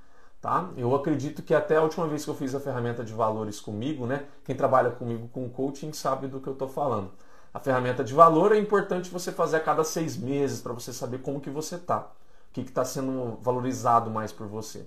Tá? 0.45 0.69
Eu 0.77 0.95
acredito 0.95 1.43
que 1.43 1.55
até 1.55 1.79
a 1.79 1.83
última 1.83 2.07
vez 2.07 2.23
que 2.23 2.31
eu 2.31 2.35
fiz 2.35 2.55
a 2.55 2.61
ferramenta 2.61 3.03
de 3.03 3.15
valores 3.15 3.59
comigo, 3.61 4.05
né? 4.05 4.27
Quem 4.45 4.55
trabalha 4.55 4.91
comigo 4.91 5.27
com 5.29 5.49
coaching 5.49 5.91
sabe 5.95 6.27
do 6.27 6.39
que 6.39 6.47
eu 6.47 6.53
estou 6.53 6.69
falando. 6.69 7.13
A 7.55 7.59
ferramenta 7.59 8.05
de 8.05 8.13
valor 8.13 8.53
é 8.53 8.59
importante 8.59 9.09
você 9.09 9.33
fazer 9.33 9.57
a 9.57 9.61
cada 9.61 9.83
seis 9.85 10.19
meses 10.19 10.61
para 10.61 10.75
você 10.75 10.93
saber 10.93 11.23
como 11.23 11.41
que 11.41 11.49
você 11.49 11.77
está, 11.77 12.01
o 12.01 12.53
que 12.53 12.61
está 12.61 12.85
sendo 12.85 13.39
valorizado 13.41 14.11
mais 14.11 14.33
por 14.33 14.47
você. 14.47 14.87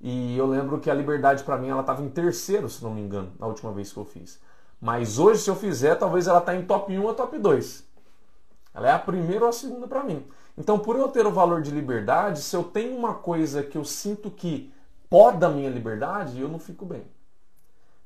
E 0.00 0.38
eu 0.38 0.46
lembro 0.46 0.78
que 0.78 0.88
a 0.88 0.94
liberdade 0.94 1.42
para 1.42 1.58
mim 1.58 1.70
ela 1.70 1.80
estava 1.80 2.00
em 2.00 2.08
terceiro, 2.08 2.70
se 2.70 2.80
não 2.80 2.94
me 2.94 3.00
engano, 3.00 3.32
na 3.36 3.48
última 3.48 3.72
vez 3.72 3.92
que 3.92 3.98
eu 3.98 4.04
fiz. 4.04 4.38
Mas 4.80 5.18
hoje, 5.18 5.40
se 5.40 5.50
eu 5.50 5.56
fizer, 5.56 5.96
talvez 5.96 6.28
ela 6.28 6.38
está 6.38 6.54
em 6.54 6.64
top 6.64 6.96
1 6.96 7.02
ou 7.02 7.12
top 7.14 7.36
2. 7.36 7.84
Ela 8.72 8.90
é 8.90 8.92
a 8.92 8.98
primeira 9.00 9.42
ou 9.42 9.48
a 9.48 9.52
segunda 9.52 9.88
para 9.88 10.04
mim. 10.04 10.24
Então, 10.56 10.78
por 10.78 10.94
eu 10.94 11.08
ter 11.08 11.26
o 11.26 11.32
valor 11.32 11.62
de 11.62 11.72
liberdade, 11.72 12.40
se 12.40 12.54
eu 12.54 12.62
tenho 12.62 12.96
uma 12.96 13.14
coisa 13.14 13.60
que 13.60 13.76
eu 13.76 13.84
sinto 13.84 14.30
que 14.30 14.72
poda 15.08 15.46
a 15.46 15.50
minha 15.50 15.70
liberdade, 15.70 16.40
eu 16.40 16.48
não 16.48 16.58
fico 16.58 16.84
bem. 16.84 17.04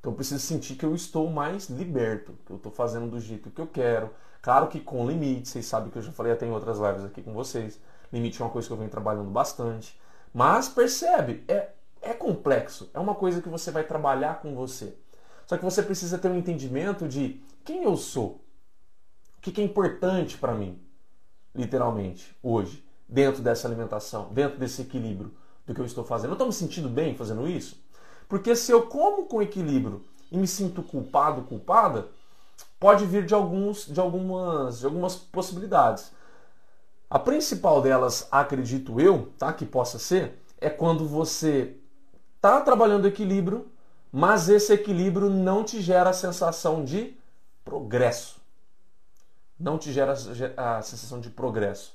Então 0.00 0.12
eu 0.12 0.16
preciso 0.16 0.40
sentir 0.40 0.76
que 0.76 0.84
eu 0.84 0.94
estou 0.94 1.28
mais 1.30 1.68
liberto, 1.68 2.34
que 2.46 2.52
eu 2.52 2.56
estou 2.56 2.70
fazendo 2.70 3.10
do 3.10 3.20
jeito 3.20 3.50
que 3.50 3.60
eu 3.60 3.66
quero. 3.66 4.10
Claro 4.40 4.68
que 4.68 4.80
com 4.80 5.06
limite, 5.06 5.48
vocês 5.48 5.66
sabem 5.66 5.90
que 5.90 5.98
eu 5.98 6.02
já 6.02 6.12
falei 6.12 6.32
até 6.32 6.46
em 6.46 6.52
outras 6.52 6.78
lives 6.78 7.04
aqui 7.04 7.22
com 7.22 7.32
vocês. 7.32 7.80
Limite 8.12 8.40
é 8.40 8.44
uma 8.44 8.50
coisa 8.50 8.66
que 8.66 8.72
eu 8.72 8.78
venho 8.78 8.90
trabalhando 8.90 9.30
bastante. 9.30 9.98
Mas 10.32 10.68
percebe, 10.68 11.44
é, 11.48 11.70
é 12.00 12.14
complexo. 12.14 12.90
É 12.94 12.98
uma 12.98 13.14
coisa 13.14 13.42
que 13.42 13.48
você 13.48 13.70
vai 13.70 13.82
trabalhar 13.82 14.40
com 14.40 14.54
você. 14.54 14.96
Só 15.46 15.56
que 15.56 15.64
você 15.64 15.82
precisa 15.82 16.18
ter 16.18 16.28
um 16.28 16.36
entendimento 16.36 17.08
de 17.08 17.42
quem 17.64 17.82
eu 17.82 17.96
sou. 17.96 18.44
O 19.36 19.40
que 19.40 19.60
é 19.60 19.64
importante 19.64 20.36
para 20.36 20.54
mim, 20.54 20.80
literalmente, 21.54 22.36
hoje, 22.42 22.84
dentro 23.08 23.42
dessa 23.42 23.66
alimentação, 23.66 24.32
dentro 24.32 24.58
desse 24.58 24.82
equilíbrio 24.82 25.34
do 25.68 25.74
que 25.74 25.80
eu 25.80 25.84
estou 25.84 26.02
fazendo. 26.02 26.30
Eu 26.30 26.32
estou 26.32 26.46
me 26.46 26.52
sentindo 26.52 26.88
bem 26.88 27.14
fazendo 27.14 27.46
isso? 27.46 27.78
Porque 28.26 28.56
se 28.56 28.72
eu 28.72 28.86
como 28.86 29.26
com 29.26 29.42
equilíbrio 29.42 30.02
e 30.32 30.38
me 30.38 30.46
sinto 30.46 30.82
culpado, 30.82 31.42
culpada, 31.42 32.08
pode 32.80 33.04
vir 33.04 33.26
de, 33.26 33.34
alguns, 33.34 33.86
de, 33.86 34.00
algumas, 34.00 34.80
de 34.80 34.86
algumas 34.86 35.14
possibilidades. 35.14 36.10
A 37.08 37.18
principal 37.18 37.82
delas, 37.82 38.26
acredito 38.30 39.00
eu, 39.00 39.30
tá, 39.38 39.52
que 39.52 39.64
possa 39.64 39.98
ser, 39.98 40.42
é 40.58 40.70
quando 40.70 41.06
você 41.06 41.76
está 42.36 42.60
trabalhando 42.60 43.06
equilíbrio, 43.06 43.66
mas 44.10 44.48
esse 44.48 44.72
equilíbrio 44.72 45.28
não 45.28 45.62
te 45.62 45.82
gera 45.82 46.10
a 46.10 46.14
sensação 46.14 46.84
de 46.84 47.16
progresso. 47.64 48.38
Não 49.58 49.76
te 49.76 49.92
gera 49.92 50.12
a 50.56 50.82
sensação 50.82 51.20
de 51.20 51.30
progresso. 51.30 51.94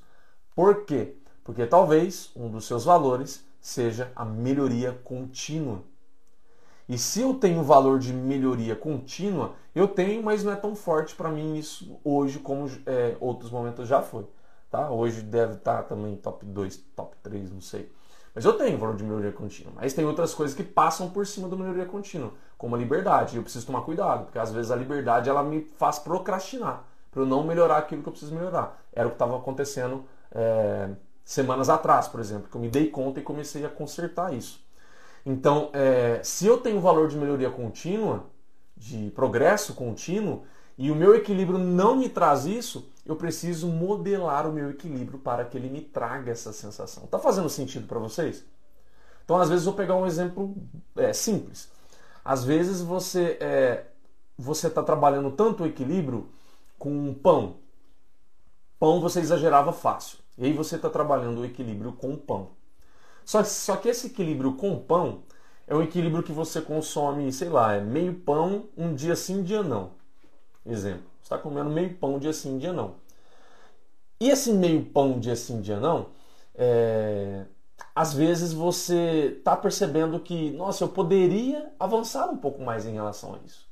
Por 0.56 0.86
quê? 0.86 1.16
Porque 1.44 1.66
talvez 1.66 2.32
um 2.36 2.50
dos 2.50 2.66
seus 2.66 2.84
valores 2.84 3.44
seja 3.64 4.12
a 4.14 4.26
melhoria 4.26 4.92
contínua. 4.92 5.82
E 6.88 6.98
se 6.98 7.22
eu 7.22 7.34
tenho 7.36 7.64
valor 7.64 7.98
de 7.98 8.12
melhoria 8.12 8.76
contínua, 8.76 9.54
eu 9.74 9.88
tenho, 9.88 10.22
mas 10.22 10.44
não 10.44 10.52
é 10.52 10.56
tão 10.58 10.76
forte 10.76 11.16
para 11.16 11.30
mim 11.30 11.56
isso 11.56 11.98
hoje 12.04 12.40
como 12.40 12.70
é, 12.86 13.16
outros 13.22 13.50
momentos 13.50 13.88
já 13.88 14.02
foi. 14.02 14.28
Tá? 14.70 14.92
Hoje 14.92 15.22
deve 15.22 15.54
estar 15.54 15.78
tá 15.78 15.84
também 15.84 16.18
top 16.18 16.46
2, 16.46 16.76
top 16.94 17.16
3, 17.24 17.52
não 17.52 17.62
sei. 17.62 17.90
Mas 18.36 18.44
eu 18.44 18.52
tenho 18.58 18.78
valor 18.78 18.98
de 18.98 19.04
melhoria 19.06 19.32
contínua. 19.32 19.72
Mas 19.78 19.94
tem 19.94 20.04
outras 20.04 20.34
coisas 20.34 20.54
que 20.54 20.64
passam 20.64 21.10
por 21.10 21.26
cima 21.26 21.48
da 21.48 21.56
melhoria 21.56 21.86
contínua, 21.86 22.34
como 22.58 22.76
a 22.76 22.78
liberdade. 22.78 23.38
Eu 23.38 23.44
preciso 23.44 23.66
tomar 23.66 23.82
cuidado, 23.84 24.26
porque 24.26 24.40
às 24.40 24.52
vezes 24.52 24.72
a 24.72 24.76
liberdade 24.76 25.30
ela 25.30 25.42
me 25.42 25.62
faz 25.78 26.00
procrastinar, 26.00 26.84
para 27.10 27.22
eu 27.22 27.26
não 27.26 27.46
melhorar 27.46 27.78
aquilo 27.78 28.02
que 28.04 28.10
eu 28.10 28.12
preciso 28.12 28.36
melhorar. 28.36 28.84
Era 28.92 29.08
o 29.08 29.12
que 29.12 29.16
estava 29.16 29.38
acontecendo 29.38 30.04
é, 30.32 30.90
semanas 31.24 31.70
atrás, 31.70 32.08
por 32.08 32.20
exemplo, 32.20 32.50
que 32.50 32.56
eu 32.56 32.62
me 32.62 32.70
dei 32.70 32.90
conta 32.90 33.20
e 33.20 33.24
comecei 33.24 33.66
a 33.66 33.70
consertar 33.70 34.34
isso. 34.34 34.64
Então, 35.26 35.70
é, 35.74 36.20
se 36.24 36.46
eu 36.46 36.58
tenho 36.58 36.82
valor 36.82 37.08
de 37.08 37.18
melhoria 37.18 37.50
contínua, 37.50 38.26
de 38.76 39.12
progresso 39.12 39.74
contínuo, 39.74 40.44
e 40.78 40.92
o 40.92 40.96
meu 40.96 41.16
equilíbrio 41.16 41.58
não 41.58 41.96
me 41.96 42.10
traz 42.10 42.46
isso, 42.46 42.92
eu 43.06 43.16
preciso 43.16 43.68
modelar 43.68 44.48
o 44.48 44.52
meu 44.52 44.70
equilíbrio 44.70 45.20
para 45.20 45.46
que 45.46 45.58
ele 45.58 45.70
me 45.70 45.82
traga 45.82 46.32
essa 46.32 46.52
sensação. 46.52 47.06
Tá 47.08 47.20
fazendo 47.20 47.50
sentido 47.50 47.88
para 47.88 48.00
vocês? 48.00 48.44
Então, 49.24 49.38
às 49.38 49.50
vezes, 49.50 49.66
vou 49.66 49.74
pegar 49.74 49.96
um 49.96 50.06
exemplo 50.06 50.56
é, 50.96 51.14
simples. 51.14 51.70
Às 52.26 52.44
vezes 52.44 52.82
você 52.82 53.38
é, 53.42 53.86
você 54.38 54.68
está 54.68 54.82
trabalhando 54.82 55.32
tanto 55.32 55.64
o 55.64 55.68
equilíbrio 55.68 56.30
com 56.80 57.14
pão. 57.14 57.58
Pão 58.80 59.02
você 59.02 59.20
exagerava 59.20 59.72
fácil. 59.74 60.20
E 60.38 60.46
aí 60.46 60.54
você 60.54 60.76
está 60.76 60.90
trabalhando 60.90 61.42
o 61.42 61.46
equilíbrio 61.46 61.94
com 61.94 62.16
pão. 62.16 62.50
Só, 63.26 63.44
só 63.44 63.76
que 63.78 63.90
esse 63.90 64.08
equilíbrio 64.08 64.54
com 64.56 64.78
pão 64.80 65.24
é 65.68 65.76
um 65.76 65.82
equilíbrio 65.82 66.24
que 66.24 66.32
você 66.32 66.62
consome, 66.62 67.32
sei 67.32 67.50
lá, 67.50 67.74
é 67.74 67.82
meio 67.82 68.14
pão 68.14 68.66
um 68.78 68.94
dia 68.94 69.16
sim, 69.16 69.44
dia 69.44 69.64
não. 69.64 69.92
Exemplo, 70.66 71.04
você 71.22 71.26
está 71.26 71.38
comendo 71.38 71.70
meio 71.70 71.94
pão 71.96 72.16
um 72.16 72.20
dia 72.20 72.34
sim, 72.34 72.58
dia 72.58 72.74
não. 72.74 72.96
E 74.20 74.30
esse 74.30 74.52
meio 74.54 74.86
pão 74.86 75.14
um 75.14 75.20
dia 75.20 75.36
sim, 75.36 75.62
dia 75.62 75.80
não, 75.80 76.08
é... 76.56 77.46
às 77.96 78.14
vezes 78.14 78.54
você 78.54 79.36
está 79.38 79.56
percebendo 79.56 80.20
que, 80.20 80.52
nossa, 80.52 80.84
eu 80.84 80.90
poderia 80.90 81.72
avançar 81.80 82.30
um 82.30 82.38
pouco 82.38 82.62
mais 82.62 82.86
em 82.86 82.94
relação 82.94 83.36
a 83.36 83.40
isso. 83.46 83.68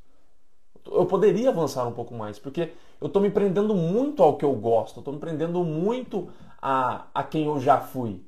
Eu 0.86 1.06
poderia 1.06 1.50
avançar 1.50 1.88
um 1.88 1.94
pouco 1.94 2.14
mais, 2.14 2.40
porque 2.40 2.72
eu 3.00 3.08
estou 3.08 3.22
me 3.22 3.30
prendendo 3.30 3.76
muito 3.76 4.24
ao 4.24 4.36
que 4.38 4.44
eu 4.44 4.54
gosto, 4.56 5.00
estou 5.00 5.14
me 5.14 5.20
prendendo 5.20 5.64
muito 5.64 6.30
a, 6.62 7.08
a 7.14 7.24
quem 7.24 7.46
eu 7.46 7.60
já 7.60 7.80
fui. 7.80 8.24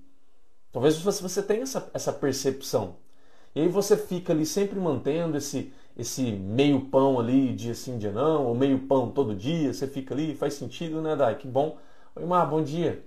Talvez 0.72 0.98
você, 0.98 1.22
você 1.22 1.44
tenha 1.44 1.63
essa, 1.63 1.90
essa 1.94 2.13
percepção. 2.13 2.98
E 3.56 3.62
aí 3.62 3.68
você 3.68 3.96
fica 3.98 4.34
ali 4.34 4.46
sempre 4.46 4.80
mantendo 4.80 5.38
esse, 5.38 5.74
esse 5.98 6.32
meio 6.32 6.82
pão 6.90 7.20
ali, 7.20 7.54
dia 7.54 7.75
sim, 7.75 7.98
dia 7.98 8.12
não, 8.12 8.48
ou 8.48 8.56
meio 8.56 8.80
pão 8.88 9.12
todo 9.12 9.36
dia, 9.36 9.74
você 9.74 9.88
fica 9.88 10.13
ali, 10.13 10.36
faz 10.36 10.56
sentido, 10.56 11.02
né, 11.02 11.16
Dai? 11.16 11.38
Que 11.38 11.48
bom. 11.48 11.78
Oi, 12.16 12.25
Mar, 12.25 12.46
bom 12.46 12.63
dia. 12.63 13.06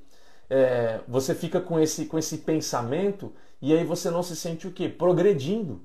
É, 0.49 1.01
você 1.09 1.35
fica 1.35 1.61
com 1.61 1.81
esse, 1.81 2.07
com 2.07 2.19
esse 2.19 2.39
pensamento 2.39 3.33
e 3.61 3.73
aí 3.73 3.85
você 3.85 4.11
não 4.11 4.23
se 4.23 4.37
sente 4.37 4.67
o 4.69 4.73
quê? 4.73 4.89
Progredindo. 4.89 5.85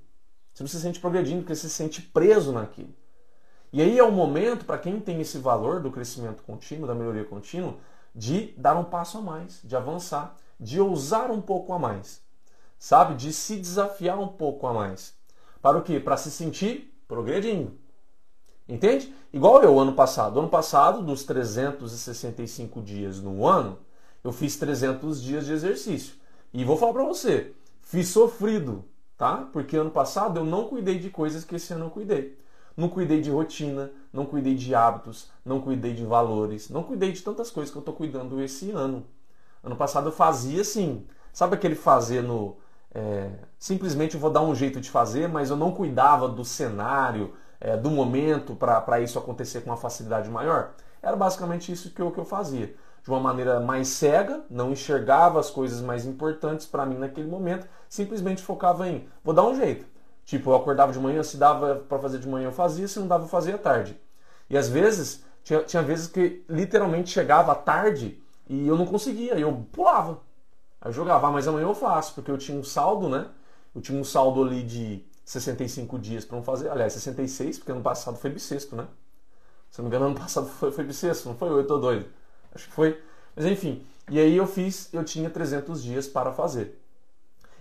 Você 0.53 0.63
não 0.63 0.67
se 0.67 0.79
sente 0.79 1.00
progredindo 1.00 1.41
porque 1.41 1.55
você 1.55 1.67
se 1.69 1.75
sente 1.75 2.01
preso 2.01 2.51
naquilo. 2.51 2.93
E 3.74 3.81
aí 3.81 3.98
é 3.98 4.03
o 4.03 4.12
momento, 4.12 4.65
para 4.65 4.77
quem 4.77 5.00
tem 5.00 5.21
esse 5.21 5.38
valor 5.38 5.79
do 5.79 5.91
crescimento 5.91 6.43
contínuo, 6.43 6.88
da 6.88 6.93
melhoria 6.93 7.24
contínua, 7.24 7.75
de 8.13 8.53
dar 8.58 8.77
um 8.77 8.84
passo 8.84 9.18
a 9.18 9.22
mais, 9.22 9.62
de 9.63 9.75
avançar, 9.75 10.36
de 10.60 10.80
ousar 10.80 11.32
um 11.32 11.41
pouco 11.41 11.74
a 11.74 11.80
mais 11.80 12.22
sabe? 12.82 13.13
De 13.13 13.32
se 13.32 13.58
desafiar 13.58 14.20
um 14.20 14.27
pouco 14.27 14.65
a 14.65 14.74
mais. 14.74 15.13
Para 15.62 15.77
o 15.77 15.84
quê? 15.84 16.00
Para 16.00 16.18
se 16.18 16.32
sentir 16.32 16.91
progredindo. 17.08 17.77
Entende? 18.68 19.13
Igual 19.32 19.62
eu 19.62 19.80
ano 19.80 19.94
passado. 19.94 20.39
Ano 20.39 20.50
passado, 20.50 21.03
dos 21.03 21.24
365 21.24 22.82
dias 22.82 23.22
no 23.22 23.46
ano, 23.46 23.77
eu 24.24 24.32
fiz 24.32 24.58
300 24.58 25.22
dias 25.22 25.46
de 25.46 25.53
exercício. 25.53 26.15
E 26.51 26.65
vou 26.65 26.75
falar 26.75 26.94
para 26.94 27.06
você, 27.06 27.53
fiz 27.82 28.08
sofrido, 28.08 28.84
tá? 29.15 29.48
Porque 29.53 29.77
ano 29.77 29.91
passado 29.91 30.39
eu 30.39 30.44
não 30.44 30.68
cuidei 30.68 30.98
de 30.98 31.12
coisas 31.12 31.44
que 31.46 31.56
esse 31.56 31.72
ano 31.74 31.86
eu 31.86 31.91
cuidei. 31.91 32.36
Não 32.75 32.89
cuidei 32.89 33.21
de 33.21 33.29
rotina, 33.29 33.91
não 34.11 34.25
cuidei 34.25 34.55
de 34.55 34.73
hábitos, 34.73 35.29
não 35.45 35.59
cuidei 35.59 35.93
de 35.93 36.05
valores, 36.05 36.69
não 36.69 36.83
cuidei 36.83 37.11
de 37.11 37.21
tantas 37.21 37.51
coisas 37.51 37.71
que 37.71 37.77
eu 37.77 37.81
estou 37.81 37.93
cuidando 37.93 38.41
esse 38.41 38.71
ano. 38.71 39.05
Ano 39.63 39.75
passado 39.75 40.07
eu 40.07 40.11
fazia 40.11 40.61
assim, 40.61 41.05
sabe 41.31 41.55
aquele 41.55 41.75
fazer 41.75 42.23
no, 42.23 42.57
é, 42.93 43.29
simplesmente 43.57 44.15
eu 44.15 44.19
vou 44.19 44.29
dar 44.29 44.41
um 44.41 44.53
jeito 44.53 44.81
de 44.81 44.89
fazer, 44.89 45.29
mas 45.29 45.49
eu 45.49 45.55
não 45.55 45.71
cuidava 45.71 46.27
do 46.27 46.43
cenário, 46.43 47.33
é, 47.59 47.77
do 47.77 47.89
momento 47.89 48.55
para 48.55 48.99
isso 48.99 49.17
acontecer 49.17 49.61
com 49.61 49.69
uma 49.69 49.77
facilidade 49.77 50.29
maior. 50.29 50.73
Era 51.01 51.15
basicamente 51.15 51.71
isso 51.71 51.91
que 51.91 52.01
eu, 52.01 52.11
que 52.11 52.19
eu 52.19 52.25
fazia. 52.25 52.75
De 53.03 53.09
uma 53.09 53.19
maneira 53.19 53.59
mais 53.59 53.87
cega, 53.87 54.43
não 54.49 54.71
enxergava 54.71 55.39
as 55.39 55.49
coisas 55.49 55.81
mais 55.81 56.05
importantes 56.05 56.65
para 56.67 56.85
mim 56.85 56.97
naquele 56.97 57.27
momento, 57.27 57.67
simplesmente 57.89 58.43
focava 58.43 58.87
em 58.87 59.07
vou 59.23 59.33
dar 59.33 59.43
um 59.43 59.55
jeito. 59.55 59.85
Tipo, 60.31 60.51
eu 60.51 60.55
acordava 60.55 60.93
de 60.93 61.00
manhã, 61.00 61.21
se 61.23 61.35
dava 61.35 61.75
para 61.75 62.00
fazer 62.00 62.17
de 62.17 62.25
manhã 62.25 62.45
eu 62.45 62.51
fazia, 62.53 62.88
se 62.88 62.97
não 62.97 63.05
dava 63.05 63.25
eu 63.25 63.27
fazia 63.27 63.55
à 63.55 63.57
tarde. 63.57 64.00
E 64.50 64.57
às 64.57 64.69
vezes, 64.69 65.25
tinha, 65.43 65.61
tinha 65.63 65.83
vezes 65.83 66.07
que 66.07 66.45
literalmente 66.47 67.09
chegava 67.09 67.51
à 67.51 67.55
tarde 67.55 68.17
e 68.47 68.65
eu 68.65 68.77
não 68.77 68.86
conseguia, 68.86 69.38
eu 69.38 69.67
pulava. 69.73 70.21
Aí 70.79 70.88
eu 70.88 70.93
jogava, 70.93 71.27
ah, 71.27 71.32
mas 71.32 71.49
amanhã 71.49 71.65
eu 71.65 71.75
faço, 71.75 72.13
porque 72.15 72.32
eu 72.32 72.38
tinha 72.38 72.58
um 72.58 72.63
saldo, 72.63 73.10
né? 73.10 73.27
Eu 73.75 73.82
tinha 73.82 73.99
um 73.99 74.06
saldo 74.06 74.41
ali 74.41 74.63
de 74.63 75.06
65 75.25 75.99
dias 75.99 76.23
para 76.23 76.38
não 76.38 76.43
fazer. 76.45 76.69
Aliás, 76.69 76.93
66, 76.93 77.58
porque 77.58 77.73
ano 77.73 77.82
passado 77.82 78.15
foi 78.15 78.29
bissexto, 78.29 78.73
né? 78.73 78.88
Se 79.69 79.79
não 79.79 79.89
me 79.89 79.93
engano, 79.93 80.12
ano 80.12 80.15
passado 80.17 80.47
foi, 80.47 80.71
foi 80.71 80.86
bissexto, 80.86 81.27
não 81.27 81.36
foi? 81.36 81.49
Eu 81.49 81.67
tô 81.67 81.77
doido. 81.77 82.06
Acho 82.56 82.69
que 82.69 82.73
foi. 82.73 83.03
Mas 83.36 83.45
enfim. 83.45 83.86
E 84.10 84.17
aí 84.17 84.38
eu 84.38 84.47
fiz, 84.47 84.93
eu 84.93 85.03
tinha 85.03 85.29
300 85.29 85.84
dias 85.84 86.08
para 86.08 86.32
fazer. 86.32 86.81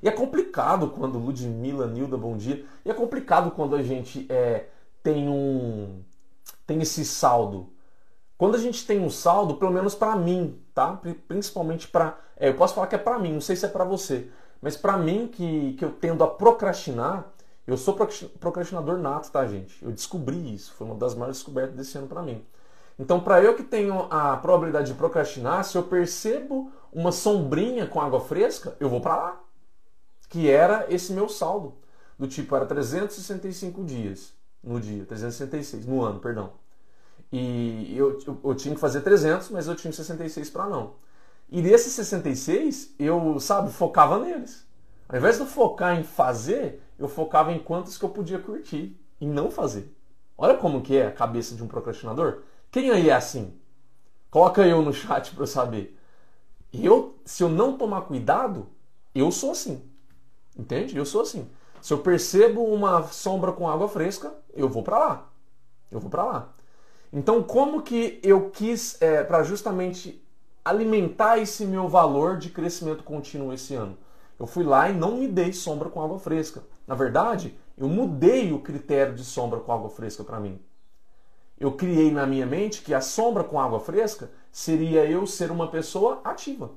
E 0.03 0.09
é 0.09 0.13
complicado 0.13 0.89
quando 0.89 1.19
Ludmilla, 1.19 1.87
Nilda, 1.87 2.17
bom 2.17 2.37
dia. 2.37 2.65
E 2.85 2.91
é 2.91 2.95
complicado 2.95 3.51
quando 3.51 3.77
a 3.77 3.83
gente 3.83 4.27
é, 4.31 4.67
tem 5.03 5.29
um 5.29 6.03
tem 6.67 6.81
esse 6.81 7.05
saldo. 7.05 7.69
Quando 8.39 8.55
a 8.55 8.59
gente 8.59 8.87
tem 8.87 9.01
um 9.01 9.11
saldo, 9.11 9.57
pelo 9.57 9.73
menos 9.73 9.95
para 9.95 10.17
mim, 10.17 10.59
tá? 10.75 10.99
Principalmente 11.29 11.89
para 11.89 12.19
é, 12.37 12.49
eu 12.49 12.55
posso 12.55 12.75
falar 12.75 12.87
que 12.87 12.95
é 12.95 12.99
para 12.99 13.19
mim, 13.19 13.35
não 13.35 13.41
sei 13.41 13.55
se 13.55 13.67
é 13.67 13.69
para 13.69 13.85
você, 13.85 14.31
mas 14.63 14.77
para 14.77 14.97
mim 14.97 15.29
que, 15.29 15.75
que 15.75 15.85
eu 15.85 15.93
tendo 15.93 16.25
a 16.25 16.27
procrastinar, 16.27 17.27
eu 17.67 17.77
sou 17.77 17.95
procrastinador 17.95 18.99
nato, 18.99 19.31
tá, 19.31 19.47
gente? 19.47 19.85
Eu 19.85 19.93
descobri 19.93 20.55
isso, 20.55 20.73
foi 20.73 20.87
uma 20.87 20.97
das 20.97 21.15
maiores 21.15 21.37
descobertas 21.37 21.77
desse 21.77 21.99
ano 21.99 22.09
para 22.09 22.23
mim. 22.23 22.43
Então, 22.99 23.21
para 23.21 23.43
eu 23.43 23.55
que 23.55 23.63
tenho 23.63 24.07
a 24.11 24.37
probabilidade 24.37 24.93
de 24.93 24.99
procrastinar, 24.99 25.65
se 25.65 25.77
eu 25.77 25.83
percebo 25.83 26.71
uma 26.93 27.13
sombrinha 27.13 27.87
com 27.87 28.01
água 28.01 28.21
fresca, 28.21 28.77
eu 28.81 28.89
vou 28.89 29.01
para 29.01 29.17
lá. 29.17 29.41
Que 30.31 30.49
era 30.51 30.87
esse 30.89 31.13
meu 31.13 31.29
saldo. 31.29 31.75
Do 32.19 32.27
tipo, 32.27 32.57
era 32.57 32.65
365 32.65 33.85
dias 33.85 34.33
no 34.63 34.81
dia, 34.81 35.05
366, 35.05 35.87
no 35.87 36.03
ano, 36.03 36.21
perdão. 36.21 36.53
E 37.33 37.95
eu, 37.97 38.19
eu, 38.27 38.41
eu 38.43 38.55
tinha 38.55 38.75
que 38.75 38.81
fazer 38.81 39.03
300, 39.03 39.51
mas 39.51 39.67
eu 39.69 39.77
tinha 39.77 39.93
66 39.93 40.51
para 40.51 40.67
não. 40.67 40.95
E 41.51 41.61
desses 41.63 41.93
66, 41.93 42.95
eu, 42.99 43.39
sabe, 43.41 43.71
focava 43.71 44.19
neles. 44.19 44.67
Ao 45.09 45.19
invés 45.19 45.39
de 45.39 45.45
focar 45.45 45.99
em 45.99 46.05
fazer, 46.05 46.83
eu 46.99 47.09
focava 47.09 47.53
em 47.53 47.59
quantos 47.59 47.99
que 47.99 48.05
eu 48.05 48.11
podia 48.11 48.39
curtir 48.39 48.97
e 49.21 49.27
não 49.27 49.51
fazer. 49.51 49.93
Olha 50.39 50.57
como 50.57 50.81
que 50.81 50.97
é 50.97 51.07
a 51.07 51.13
cabeça 51.13 51.55
de 51.55 51.63
um 51.63 51.67
procrastinador. 51.67 52.43
Quem 52.71 52.91
aí 52.91 53.11
é 53.11 53.15
assim? 53.15 53.59
Coloca 54.31 54.65
eu 54.67 54.81
no 54.83 54.93
chat 54.93 55.35
para 55.35 55.43
eu 55.43 55.47
saber. 55.47 55.99
Eu, 56.73 57.19
se 57.25 57.43
eu 57.43 57.49
não 57.49 57.77
tomar 57.77 58.03
cuidado, 58.03 58.69
eu 59.13 59.33
sou 59.33 59.51
assim. 59.51 59.90
Entende? 60.61 60.95
Eu 60.97 61.07
sou 61.07 61.23
assim. 61.23 61.49
Se 61.81 61.95
eu 61.95 61.99
percebo 61.99 62.63
uma 62.63 63.05
sombra 63.05 63.51
com 63.51 63.67
água 63.67 63.89
fresca, 63.89 64.31
eu 64.55 64.69
vou 64.69 64.83
para 64.83 64.99
lá. 64.99 65.29
Eu 65.91 65.99
vou 65.99 66.11
para 66.11 66.23
lá. 66.23 66.53
Então, 67.11 67.43
como 67.43 67.81
que 67.81 68.21
eu 68.23 68.51
quis, 68.51 69.01
é, 69.01 69.25
para 69.25 69.43
justamente 69.43 70.23
alimentar 70.63 71.39
esse 71.39 71.65
meu 71.65 71.89
valor 71.89 72.37
de 72.37 72.51
crescimento 72.51 73.03
contínuo 73.03 73.55
esse 73.55 73.75
ano? 73.75 73.97
Eu 74.39 74.47
fui 74.47 74.63
lá 74.63 74.91
e 74.91 74.93
não 74.93 75.17
me 75.17 75.27
dei 75.27 75.53
sombra 75.53 75.89
com 75.89 76.03
água 76.03 76.19
fresca. 76.19 76.63
Na 76.87 76.95
verdade, 76.95 77.59
eu 77.77 77.89
mudei 77.89 78.53
o 78.53 78.61
critério 78.61 79.15
de 79.15 79.25
sombra 79.25 79.61
com 79.61 79.73
água 79.73 79.89
fresca 79.89 80.23
para 80.23 80.39
mim. 80.39 80.61
Eu 81.59 81.73
criei 81.73 82.11
na 82.11 82.27
minha 82.27 82.47
mente 82.47 82.83
que 82.83 82.93
a 82.93 83.01
sombra 83.01 83.45
com 83.45 83.59
água 83.59 83.81
fresca 83.81 84.31
seria 84.53 85.07
eu 85.07 85.27
ser 85.27 85.51
uma 85.51 85.69
pessoa 85.69 86.21
ativa. 86.23 86.71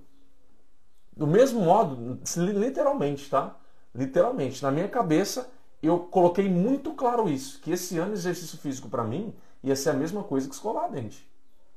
Do 1.16 1.28
mesmo 1.28 1.62
modo, 1.62 2.20
literalmente, 2.38 3.30
tá? 3.30 3.58
Literalmente, 3.94 4.62
na 4.64 4.72
minha 4.72 4.88
cabeça, 4.88 5.50
eu 5.82 6.00
coloquei 6.00 6.50
muito 6.50 6.94
claro 6.94 7.30
isso, 7.30 7.60
que 7.62 7.72
esse 7.72 7.98
ano 7.98 8.14
exercício 8.14 8.58
físico 8.58 8.90
para 8.90 9.04
mim 9.04 9.34
ia 9.64 9.76
ser 9.76 9.92
a 9.92 9.94
mesma 9.94 10.24
coisa 10.24 10.48
que 10.48 10.56
escovar 10.56 10.90
dente. 10.90 11.30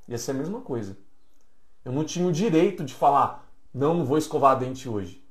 Ia 0.08 0.18
ser 0.18 0.30
a 0.30 0.34
mesma 0.34 0.60
coisa. 0.60 0.96
Eu 1.84 1.92
não 1.92 2.04
tinha 2.04 2.26
o 2.26 2.32
direito 2.32 2.84
de 2.84 2.94
falar, 2.94 3.48
não, 3.72 3.94
não 3.94 4.04
vou 4.04 4.18
escovar 4.18 4.58
dente 4.58 4.88
hoje. 4.88 5.24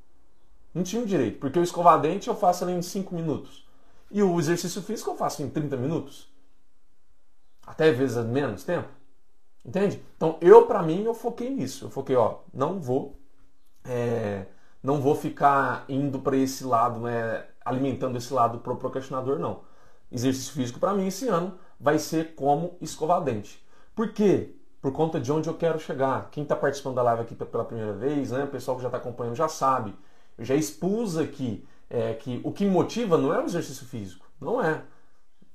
Não 0.74 0.84
tinha 0.84 1.02
o 1.02 1.06
direito, 1.06 1.40
porque 1.40 1.58
o 1.58 1.64
escovar 1.64 2.00
dente 2.02 2.28
eu 2.28 2.36
faço 2.36 2.64
ali 2.64 2.74
em 2.74 2.82
5 2.82 3.16
minutos. 3.16 3.66
E 4.12 4.22
o 4.22 4.40
exercício 4.40 4.82
físico 4.82 5.12
eu 5.12 5.16
faço 5.16 5.42
em 5.42 5.50
30 5.50 5.78
minutos. 5.78 6.30
Até 7.66 7.92
vezes 7.92 8.24
menos 8.26 8.64
tempo. 8.64 8.90
Entende? 9.66 10.02
Então 10.16 10.38
eu, 10.42 10.68
para 10.68 10.84
mim, 10.84 11.04
eu 11.04 11.14
foquei 11.14 11.50
nisso. 11.50 11.86
Eu 11.86 11.90
foquei, 11.90 12.16
ó, 12.16 12.40
não 12.54 12.80
vou. 12.80 13.20
É, 13.84 14.46
não 14.86 15.02
vou 15.02 15.16
ficar 15.16 15.84
indo 15.90 16.20
para 16.20 16.38
esse 16.38 16.64
lado, 16.64 17.00
né, 17.02 17.46
alimentando 17.66 18.18
esse 18.18 18.34
lado 18.34 18.60
pro 18.60 18.78
procrastinador, 18.78 19.40
não. 19.40 19.62
Exercício 20.12 20.54
físico 20.54 20.80
para 20.80 20.94
mim 20.94 21.08
esse 21.08 21.28
ano 21.28 21.58
vai 21.80 22.00
ser 22.00 22.36
como 22.36 22.78
escovar 22.80 23.22
dente. 23.22 23.66
Por 23.96 24.14
quê? 24.14 24.56
por 24.86 24.92
conta 24.92 25.20
de 25.20 25.32
onde 25.32 25.50
eu 25.50 25.56
quero 25.56 25.80
chegar. 25.80 26.30
Quem 26.30 26.44
está 26.44 26.56
participando 26.56 26.94
da 26.94 27.02
live 27.02 27.24
aqui 27.24 27.34
pela 27.34 27.66
primeira 27.66 27.92
vez, 27.94 28.30
né, 28.30 28.44
o 28.44 28.48
pessoal 28.48 28.78
que 28.78 28.84
já 28.84 28.88
está 28.88 29.00
acompanhando 29.00 29.36
já 29.36 29.48
sabe. 29.48 29.96
Eu 30.38 30.46
já 30.46 30.54
expus 30.54 31.18
aqui 31.18 31.68
é, 31.90 32.14
que 32.14 32.40
o 32.44 32.52
que 32.52 32.64
me 32.64 32.70
motiva 32.70 33.18
não 33.18 33.34
é 33.34 33.40
o 33.40 33.46
exercício 33.46 33.84
físico. 33.88 34.28
Não 34.40 34.64
é. 34.64 34.84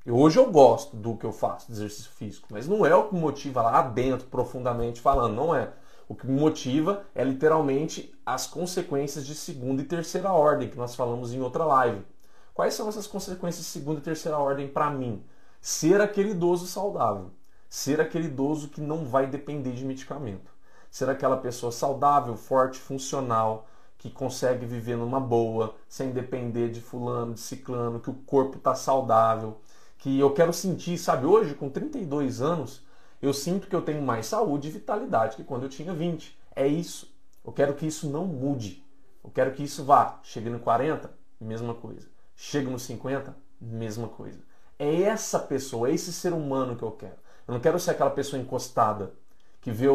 Hoje 0.04 0.36
eu 0.36 0.50
gosto 0.50 0.96
do 0.96 1.16
que 1.16 1.24
eu 1.24 1.30
faço 1.30 1.68
de 1.68 1.74
exercício 1.74 2.10
físico, 2.10 2.48
mas 2.50 2.66
não 2.66 2.84
é 2.84 2.92
o 2.92 3.04
que 3.04 3.14
me 3.14 3.20
motiva 3.20 3.62
lá 3.62 3.80
dentro, 3.82 4.26
profundamente 4.26 5.00
falando. 5.00 5.36
Não 5.36 5.54
é. 5.54 5.72
O 6.10 6.14
que 6.16 6.26
me 6.26 6.40
motiva 6.40 7.04
é 7.14 7.22
literalmente 7.22 8.12
as 8.26 8.44
consequências 8.44 9.24
de 9.24 9.32
segunda 9.32 9.80
e 9.80 9.84
terceira 9.84 10.32
ordem, 10.32 10.68
que 10.68 10.76
nós 10.76 10.96
falamos 10.96 11.32
em 11.32 11.40
outra 11.40 11.64
live. 11.64 12.04
Quais 12.52 12.74
são 12.74 12.88
essas 12.88 13.06
consequências 13.06 13.64
de 13.64 13.70
segunda 13.70 14.00
e 14.00 14.02
terceira 14.02 14.36
ordem 14.36 14.66
para 14.66 14.90
mim? 14.90 15.24
Ser 15.60 16.00
aquele 16.00 16.30
idoso 16.30 16.66
saudável. 16.66 17.30
Ser 17.68 18.00
aquele 18.00 18.24
idoso 18.24 18.70
que 18.70 18.80
não 18.80 19.04
vai 19.04 19.28
depender 19.28 19.70
de 19.70 19.84
medicamento. 19.84 20.50
Ser 20.90 21.08
aquela 21.08 21.36
pessoa 21.36 21.70
saudável, 21.70 22.36
forte, 22.36 22.80
funcional, 22.80 23.68
que 23.96 24.10
consegue 24.10 24.66
viver 24.66 24.96
numa 24.96 25.20
boa, 25.20 25.76
sem 25.88 26.10
depender 26.10 26.70
de 26.70 26.80
fulano, 26.80 27.34
de 27.34 27.40
ciclano, 27.40 28.00
que 28.00 28.10
o 28.10 28.14
corpo 28.14 28.58
está 28.58 28.74
saudável. 28.74 29.60
Que 29.96 30.18
eu 30.18 30.34
quero 30.34 30.52
sentir, 30.52 30.98
sabe, 30.98 31.24
hoje, 31.24 31.54
com 31.54 31.70
32 31.70 32.42
anos, 32.42 32.82
eu 33.20 33.34
sinto 33.34 33.68
que 33.68 33.76
eu 33.76 33.82
tenho 33.82 34.02
mais 34.02 34.26
saúde 34.26 34.68
e 34.68 34.70
vitalidade 34.70 35.36
que 35.36 35.44
quando 35.44 35.64
eu 35.64 35.68
tinha 35.68 35.92
20. 35.92 36.38
É 36.56 36.66
isso. 36.66 37.14
Eu 37.44 37.52
quero 37.52 37.74
que 37.74 37.86
isso 37.86 38.08
não 38.08 38.26
mude. 38.26 38.84
Eu 39.22 39.30
quero 39.30 39.52
que 39.52 39.62
isso 39.62 39.84
vá. 39.84 40.20
Chega 40.22 40.48
no 40.48 40.58
40, 40.58 41.10
mesma 41.40 41.74
coisa. 41.74 42.08
Chega 42.34 42.70
nos 42.70 42.82
50, 42.82 43.36
mesma 43.60 44.08
coisa. 44.08 44.40
É 44.78 45.02
essa 45.02 45.38
pessoa, 45.38 45.90
é 45.90 45.92
esse 45.92 46.12
ser 46.12 46.32
humano 46.32 46.76
que 46.76 46.82
eu 46.82 46.92
quero. 46.92 47.16
Eu 47.46 47.52
não 47.52 47.60
quero 47.60 47.78
ser 47.78 47.90
aquela 47.90 48.10
pessoa 48.10 48.40
encostada 48.40 49.12
que 49.60 49.70
vê 49.70 49.86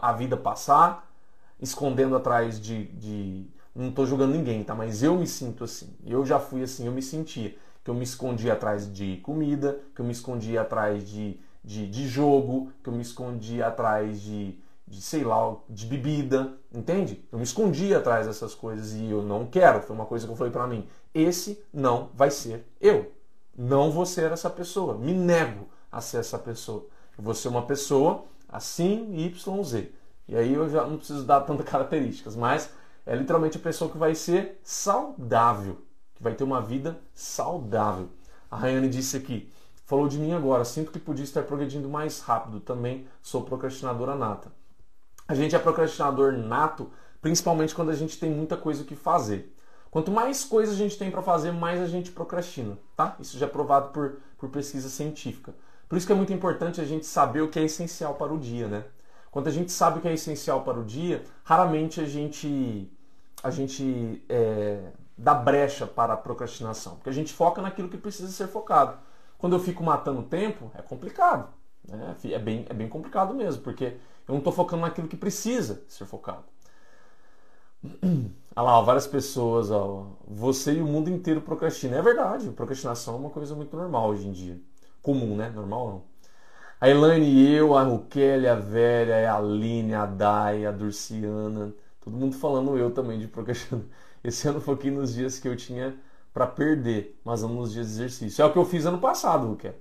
a 0.00 0.12
vida 0.12 0.36
passar, 0.36 1.10
escondendo 1.60 2.14
atrás 2.14 2.60
de. 2.60 2.84
de... 2.86 3.46
Não 3.74 3.88
estou 3.88 4.06
julgando 4.06 4.34
ninguém, 4.34 4.62
tá? 4.62 4.74
Mas 4.74 5.02
eu 5.02 5.16
me 5.16 5.26
sinto 5.26 5.64
assim. 5.64 5.96
Eu 6.06 6.24
já 6.24 6.38
fui 6.38 6.62
assim, 6.62 6.86
eu 6.86 6.92
me 6.92 7.02
sentia. 7.02 7.56
Que 7.82 7.90
eu 7.90 7.94
me 7.94 8.04
escondia 8.04 8.52
atrás 8.52 8.92
de 8.92 9.16
comida, 9.18 9.80
que 9.94 10.00
eu 10.00 10.04
me 10.04 10.12
escondia 10.12 10.60
atrás 10.60 11.08
de 11.08 11.40
de, 11.64 11.86
de 11.86 12.08
jogo, 12.08 12.72
que 12.82 12.88
eu 12.88 12.92
me 12.92 13.02
escondia 13.02 13.66
atrás 13.66 14.20
de, 14.20 14.58
de, 14.86 15.00
sei 15.00 15.24
lá, 15.24 15.56
de 15.68 15.86
bebida, 15.86 16.54
entende? 16.72 17.24
Eu 17.30 17.38
me 17.38 17.44
escondia 17.44 17.98
atrás 17.98 18.26
dessas 18.26 18.54
coisas 18.54 18.92
e 18.92 19.10
eu 19.10 19.22
não 19.22 19.46
quero. 19.46 19.82
Foi 19.82 19.94
uma 19.94 20.06
coisa 20.06 20.26
que 20.26 20.32
eu 20.32 20.36
falei 20.36 20.52
para 20.52 20.66
mim: 20.66 20.86
esse 21.14 21.62
não 21.72 22.10
vai 22.14 22.30
ser 22.30 22.66
eu. 22.80 23.12
Não 23.56 23.90
vou 23.90 24.06
ser 24.06 24.32
essa 24.32 24.48
pessoa. 24.48 24.96
Me 24.96 25.12
nego 25.12 25.68
a 25.90 26.00
ser 26.00 26.18
essa 26.18 26.38
pessoa. 26.38 26.86
Eu 27.16 27.24
vou 27.24 27.34
ser 27.34 27.48
uma 27.48 27.62
pessoa 27.62 28.24
assim, 28.48 29.14
Y, 29.16 29.64
Z. 29.64 29.92
E 30.26 30.36
aí 30.36 30.54
eu 30.54 30.68
já 30.68 30.86
não 30.86 30.96
preciso 30.96 31.24
dar 31.24 31.40
tantas 31.42 31.66
características, 31.68 32.36
mas 32.36 32.70
é 33.04 33.14
literalmente 33.14 33.56
a 33.56 33.60
pessoa 33.60 33.90
que 33.90 33.98
vai 33.98 34.14
ser 34.14 34.60
saudável, 34.62 35.78
que 36.14 36.22
vai 36.22 36.34
ter 36.34 36.44
uma 36.44 36.60
vida 36.60 36.98
saudável. 37.14 38.08
A 38.50 38.56
Rayane 38.56 38.88
disse 38.88 39.16
aqui: 39.16 39.50
Falou 39.90 40.06
de 40.06 40.20
mim 40.20 40.32
agora, 40.32 40.64
sinto 40.64 40.92
que 40.92 41.00
podia 41.00 41.24
estar 41.24 41.42
progredindo 41.42 41.88
mais 41.88 42.20
rápido, 42.20 42.60
também 42.60 43.08
sou 43.20 43.42
procrastinadora 43.42 44.14
nata. 44.14 44.52
A 45.26 45.34
gente 45.34 45.56
é 45.56 45.58
procrastinador 45.58 46.30
nato, 46.30 46.92
principalmente 47.20 47.74
quando 47.74 47.90
a 47.90 47.96
gente 47.96 48.16
tem 48.16 48.30
muita 48.30 48.56
coisa 48.56 48.84
que 48.84 48.94
fazer. 48.94 49.52
Quanto 49.90 50.12
mais 50.12 50.44
coisas 50.44 50.76
a 50.76 50.78
gente 50.78 50.96
tem 50.96 51.10
para 51.10 51.22
fazer, 51.22 51.50
mais 51.50 51.80
a 51.80 51.88
gente 51.88 52.12
procrastina, 52.12 52.78
tá? 52.94 53.16
Isso 53.18 53.36
já 53.36 53.46
é 53.46 53.48
provado 53.48 53.88
por, 53.88 54.20
por 54.38 54.48
pesquisa 54.50 54.88
científica. 54.88 55.56
Por 55.88 55.98
isso 55.98 56.06
que 56.06 56.12
é 56.12 56.16
muito 56.16 56.32
importante 56.32 56.80
a 56.80 56.84
gente 56.84 57.04
saber 57.04 57.40
o 57.40 57.48
que 57.48 57.58
é 57.58 57.64
essencial 57.64 58.14
para 58.14 58.32
o 58.32 58.38
dia, 58.38 58.68
né? 58.68 58.84
Quando 59.32 59.48
a 59.48 59.52
gente 59.52 59.72
sabe 59.72 59.98
o 59.98 60.02
que 60.02 60.06
é 60.06 60.14
essencial 60.14 60.62
para 60.62 60.78
o 60.78 60.84
dia, 60.84 61.24
raramente 61.42 62.00
a 62.00 62.06
gente 62.06 62.88
a 63.42 63.50
gente 63.50 64.22
é, 64.28 64.92
dá 65.18 65.34
brecha 65.34 65.84
para 65.84 66.12
a 66.12 66.16
procrastinação, 66.16 66.94
porque 66.94 67.10
a 67.10 67.12
gente 67.12 67.32
foca 67.32 67.60
naquilo 67.60 67.88
que 67.88 67.98
precisa 67.98 68.30
ser 68.30 68.46
focado. 68.46 69.09
Quando 69.40 69.54
eu 69.54 69.60
fico 69.60 69.82
matando 69.82 70.22
tempo, 70.22 70.70
é 70.74 70.82
complicado. 70.82 71.48
Né? 71.88 72.14
É, 72.24 72.38
bem, 72.38 72.66
é 72.68 72.74
bem 72.74 72.88
complicado 72.88 73.34
mesmo, 73.34 73.62
porque 73.62 73.84
eu 74.28 74.32
não 74.32 74.38
estou 74.38 74.52
focando 74.52 74.82
naquilo 74.82 75.08
que 75.08 75.16
precisa 75.16 75.82
ser 75.88 76.04
focado. 76.04 76.44
Olha 77.82 78.22
lá, 78.62 78.78
ó, 78.78 78.82
várias 78.82 79.06
pessoas, 79.06 79.70
ó, 79.70 80.08
você 80.28 80.74
e 80.74 80.82
o 80.82 80.86
mundo 80.86 81.08
inteiro 81.08 81.40
procrastina. 81.40 81.96
É 81.96 82.02
verdade, 82.02 82.50
procrastinação 82.50 83.14
é 83.14 83.16
uma 83.16 83.30
coisa 83.30 83.54
muito 83.54 83.74
normal 83.74 84.10
hoje 84.10 84.28
em 84.28 84.32
dia. 84.32 84.60
Comum, 85.00 85.34
né? 85.34 85.48
Normal 85.48 85.88
não. 85.88 86.02
A 86.80 86.88
Elaine 86.88 87.26
e 87.26 87.54
eu, 87.54 87.74
a 87.76 87.82
Ruquele, 87.82 88.46
a 88.46 88.54
Velha, 88.54 89.32
a 89.32 89.36
Aline, 89.38 89.94
a 89.94 90.06
Dai, 90.06 90.66
a 90.66 90.72
Durciana, 90.72 91.74
todo 92.00 92.16
mundo 92.16 92.36
falando 92.36 92.76
eu 92.76 92.90
também 92.90 93.18
de 93.18 93.26
procrastinação. 93.28 93.88
Esse 94.22 94.48
ano 94.48 94.60
foquei 94.60 94.90
nos 94.90 95.14
dias 95.14 95.38
que 95.38 95.48
eu 95.48 95.56
tinha 95.56 95.96
para 96.32 96.46
perder, 96.46 97.20
mas 97.24 97.42
vamos 97.42 97.56
nos 97.56 97.72
dias 97.72 97.86
de 97.88 97.92
exercício. 97.94 98.42
É 98.42 98.46
o 98.46 98.52
que 98.52 98.58
eu 98.58 98.64
fiz 98.64 98.86
ano 98.86 98.98
passado, 98.98 99.46
Luque. 99.46 99.72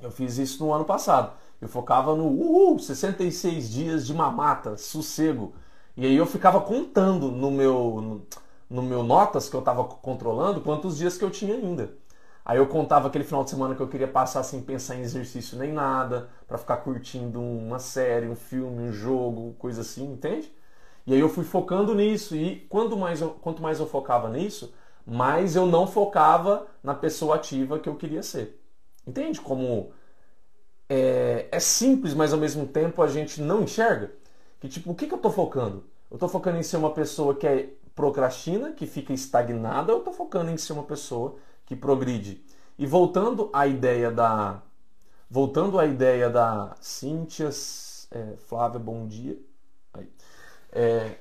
Eu 0.00 0.10
fiz 0.10 0.36
isso 0.38 0.64
no 0.64 0.72
ano 0.72 0.84
passado. 0.84 1.32
Eu 1.60 1.68
focava 1.68 2.14
no 2.14 2.26
uhul, 2.26 2.78
66 2.78 3.70
dias 3.70 4.06
de 4.06 4.12
mamata, 4.12 4.76
sossego. 4.76 5.54
E 5.96 6.04
aí 6.04 6.14
eu 6.14 6.26
ficava 6.26 6.60
contando 6.60 7.30
no 7.30 7.50
meu, 7.50 8.26
no, 8.68 8.82
meu 8.82 9.02
notas 9.02 9.48
que 9.48 9.56
eu 9.56 9.60
estava 9.60 9.84
controlando 9.84 10.60
quantos 10.60 10.98
dias 10.98 11.16
que 11.16 11.24
eu 11.24 11.30
tinha 11.30 11.54
ainda. 11.54 11.94
Aí 12.44 12.58
eu 12.58 12.66
contava 12.68 13.08
aquele 13.08 13.24
final 13.24 13.42
de 13.42 13.50
semana 13.50 13.74
que 13.74 13.80
eu 13.80 13.88
queria 13.88 14.06
passar 14.06 14.42
sem 14.44 14.62
pensar 14.62 14.94
em 14.96 15.00
exercício 15.00 15.58
nem 15.58 15.72
nada, 15.72 16.28
para 16.46 16.58
ficar 16.58 16.76
curtindo 16.78 17.40
uma 17.40 17.78
série, 17.78 18.28
um 18.28 18.36
filme, 18.36 18.82
um 18.88 18.92
jogo, 18.92 19.54
coisa 19.58 19.80
assim, 19.80 20.12
entende? 20.12 20.52
E 21.06 21.14
aí 21.14 21.20
eu 21.20 21.28
fui 21.28 21.44
focando 21.44 21.94
nisso 21.94 22.36
e 22.36 22.60
quanto 22.68 22.96
mais 22.96 23.20
eu, 23.20 23.30
quanto 23.30 23.62
mais 23.62 23.80
eu 23.80 23.86
focava 23.86 24.28
nisso, 24.28 24.72
mas 25.06 25.54
eu 25.54 25.66
não 25.66 25.86
focava 25.86 26.66
na 26.82 26.94
pessoa 26.94 27.36
ativa 27.36 27.78
que 27.78 27.88
eu 27.88 27.94
queria 27.94 28.22
ser. 28.22 28.60
Entende 29.06 29.40
como 29.40 29.92
é, 30.88 31.48
é 31.50 31.60
simples, 31.60 32.12
mas 32.12 32.32
ao 32.32 32.38
mesmo 32.38 32.66
tempo 32.66 33.00
a 33.02 33.06
gente 33.06 33.40
não 33.40 33.62
enxerga? 33.62 34.12
Que 34.58 34.68
tipo, 34.68 34.90
o 34.90 34.94
que, 34.94 35.06
que 35.06 35.14
eu 35.14 35.18
estou 35.18 35.30
focando? 35.30 35.84
Eu 36.10 36.16
estou 36.16 36.28
focando 36.28 36.58
em 36.58 36.62
ser 36.62 36.76
uma 36.76 36.92
pessoa 36.92 37.34
que 37.36 37.46
é 37.46 37.70
procrastina, 37.94 38.72
que 38.72 38.86
fica 38.86 39.12
estagnada, 39.12 39.92
ou 39.92 39.98
eu 39.98 40.00
estou 40.00 40.12
focando 40.12 40.50
em 40.50 40.56
ser 40.56 40.72
uma 40.72 40.82
pessoa 40.82 41.36
que 41.64 41.76
progride? 41.76 42.44
E 42.78 42.86
voltando 42.86 43.48
à 43.52 43.66
ideia 43.66 44.10
da. 44.10 44.62
Voltando 45.30 45.78
à 45.78 45.86
ideia 45.86 46.30
da 46.30 46.76
Cíntia, 46.80 47.50
é, 48.10 48.36
Flávia, 48.36 48.78
bom 48.78 49.06
dia. 49.06 49.38
É, 50.70 51.16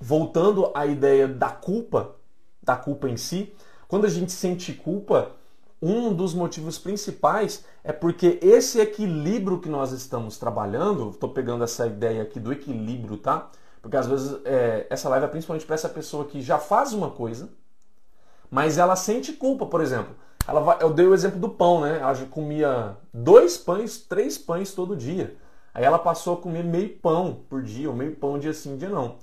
voltando 0.00 0.70
à 0.74 0.84
ideia 0.84 1.28
da 1.28 1.50
culpa, 1.50 2.16
da 2.64 2.76
culpa 2.76 3.08
em 3.08 3.16
si. 3.16 3.52
Quando 3.86 4.06
a 4.06 4.10
gente 4.10 4.32
sente 4.32 4.72
culpa, 4.72 5.32
um 5.80 6.14
dos 6.14 6.32
motivos 6.32 6.78
principais 6.78 7.64
é 7.82 7.92
porque 7.92 8.38
esse 8.42 8.80
equilíbrio 8.80 9.60
que 9.60 9.68
nós 9.68 9.92
estamos 9.92 10.38
trabalhando, 10.38 11.10
estou 11.10 11.28
pegando 11.28 11.62
essa 11.62 11.86
ideia 11.86 12.22
aqui 12.22 12.40
do 12.40 12.52
equilíbrio, 12.52 13.18
tá? 13.18 13.50
Porque 13.82 13.96
às 13.96 14.06
vezes 14.06 14.38
é, 14.46 14.86
essa 14.88 15.10
live 15.10 15.26
é 15.26 15.28
principalmente 15.28 15.66
para 15.66 15.74
essa 15.74 15.88
pessoa 15.88 16.24
que 16.24 16.40
já 16.40 16.58
faz 16.58 16.94
uma 16.94 17.10
coisa, 17.10 17.50
mas 18.50 18.78
ela 18.78 18.96
sente 18.96 19.34
culpa, 19.34 19.66
por 19.66 19.82
exemplo. 19.82 20.14
Ela 20.48 20.60
vai, 20.60 20.78
eu 20.80 20.92
dei 20.92 21.06
o 21.06 21.14
exemplo 21.14 21.38
do 21.38 21.50
pão, 21.50 21.82
né? 21.82 21.98
Ela 22.00 22.14
comia 22.30 22.96
dois 23.12 23.58
pães, 23.58 23.98
três 23.98 24.38
pães 24.38 24.72
todo 24.72 24.96
dia. 24.96 25.36
Aí 25.74 25.84
ela 25.84 25.98
passou 25.98 26.34
a 26.34 26.36
comer 26.40 26.62
meio 26.64 26.96
pão 26.98 27.44
por 27.48 27.62
dia, 27.62 27.90
ou 27.90 27.96
meio 27.96 28.14
pão 28.16 28.38
dia 28.38 28.54
sim, 28.54 28.76
dia 28.76 28.88
não. 28.88 29.16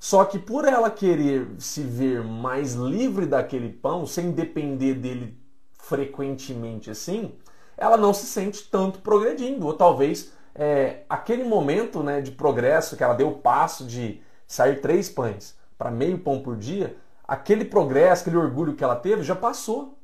Só 0.00 0.24
que 0.24 0.38
por 0.38 0.64
ela 0.64 0.90
querer 0.90 1.48
se 1.58 1.82
ver 1.82 2.22
mais 2.22 2.74
livre 2.74 3.26
daquele 3.26 3.72
pão, 3.72 4.06
sem 4.06 4.30
depender 4.30 4.94
dele 4.94 5.36
frequentemente 5.72 6.90
assim, 6.90 7.34
ela 7.76 7.96
não 7.96 8.14
se 8.14 8.26
sente 8.26 8.68
tanto 8.70 9.00
progredindo. 9.00 9.66
Ou 9.66 9.74
talvez 9.74 10.32
é, 10.54 11.04
aquele 11.08 11.44
momento 11.44 12.02
né, 12.02 12.20
de 12.20 12.30
progresso 12.30 12.96
que 12.96 13.02
ela 13.02 13.14
deu 13.14 13.28
o 13.28 13.38
passo 13.38 13.84
de 13.84 14.22
sair 14.46 14.80
três 14.80 15.08
pães 15.08 15.56
para 15.76 15.90
meio 15.90 16.18
pão 16.18 16.42
por 16.42 16.56
dia, 16.56 16.96
aquele 17.26 17.64
progresso, 17.64 18.22
aquele 18.22 18.36
orgulho 18.36 18.74
que 18.74 18.82
ela 18.82 18.96
teve 18.96 19.22
já 19.22 19.36
passou. 19.36 19.98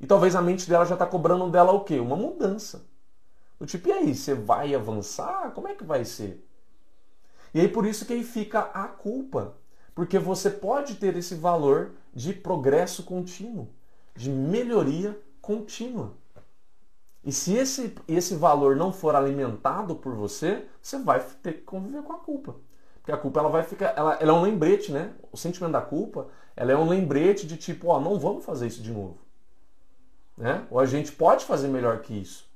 E 0.00 0.06
talvez 0.06 0.34
a 0.34 0.42
mente 0.42 0.68
dela 0.68 0.84
já 0.86 0.94
está 0.94 1.06
cobrando 1.06 1.48
dela 1.50 1.72
o 1.72 1.84
quê? 1.84 1.98
Uma 1.98 2.16
mudança. 2.16 2.86
Do 3.58 3.66
tipo, 3.66 3.88
e 3.88 3.92
aí, 3.92 4.14
você 4.14 4.34
vai 4.34 4.74
avançar? 4.74 5.50
Como 5.52 5.68
é 5.68 5.74
que 5.74 5.84
vai 5.84 6.04
ser? 6.04 6.42
E 7.52 7.60
aí 7.60 7.68
por 7.68 7.86
isso 7.86 8.04
que 8.04 8.12
aí 8.12 8.24
fica 8.24 8.60
a 8.60 8.84
culpa. 8.84 9.56
Porque 9.94 10.18
você 10.18 10.50
pode 10.50 10.94
ter 10.94 11.16
esse 11.16 11.34
valor 11.34 11.92
de 12.14 12.32
progresso 12.32 13.02
contínuo, 13.02 13.68
de 14.14 14.30
melhoria 14.30 15.20
contínua. 15.40 16.14
E 17.22 17.32
se 17.32 17.54
esse, 17.54 17.94
esse 18.08 18.34
valor 18.34 18.76
não 18.76 18.92
for 18.92 19.14
alimentado 19.14 19.94
por 19.94 20.14
você, 20.14 20.66
você 20.80 20.98
vai 20.98 21.20
ter 21.42 21.54
que 21.54 21.62
conviver 21.62 22.02
com 22.02 22.12
a 22.12 22.18
culpa. 22.18 22.56
Porque 22.96 23.12
a 23.12 23.16
culpa 23.16 23.40
ela 23.40 23.48
vai 23.48 23.62
ficar. 23.62 23.94
Ela, 23.96 24.14
ela 24.14 24.32
é 24.32 24.34
um 24.34 24.42
lembrete, 24.42 24.90
né? 24.92 25.12
O 25.30 25.36
sentimento 25.36 25.72
da 25.72 25.82
culpa 25.82 26.28
ela 26.60 26.72
é 26.72 26.76
um 26.76 26.86
lembrete 26.86 27.46
de 27.46 27.56
tipo, 27.56 27.88
ó, 27.88 27.98
não 27.98 28.18
vamos 28.18 28.44
fazer 28.44 28.66
isso 28.66 28.82
de 28.82 28.92
novo. 28.92 29.18
Né? 30.36 30.66
Ou 30.70 30.78
a 30.78 30.84
gente 30.84 31.10
pode 31.10 31.46
fazer 31.46 31.68
melhor 31.68 32.00
que 32.00 32.12
isso. 32.12 32.50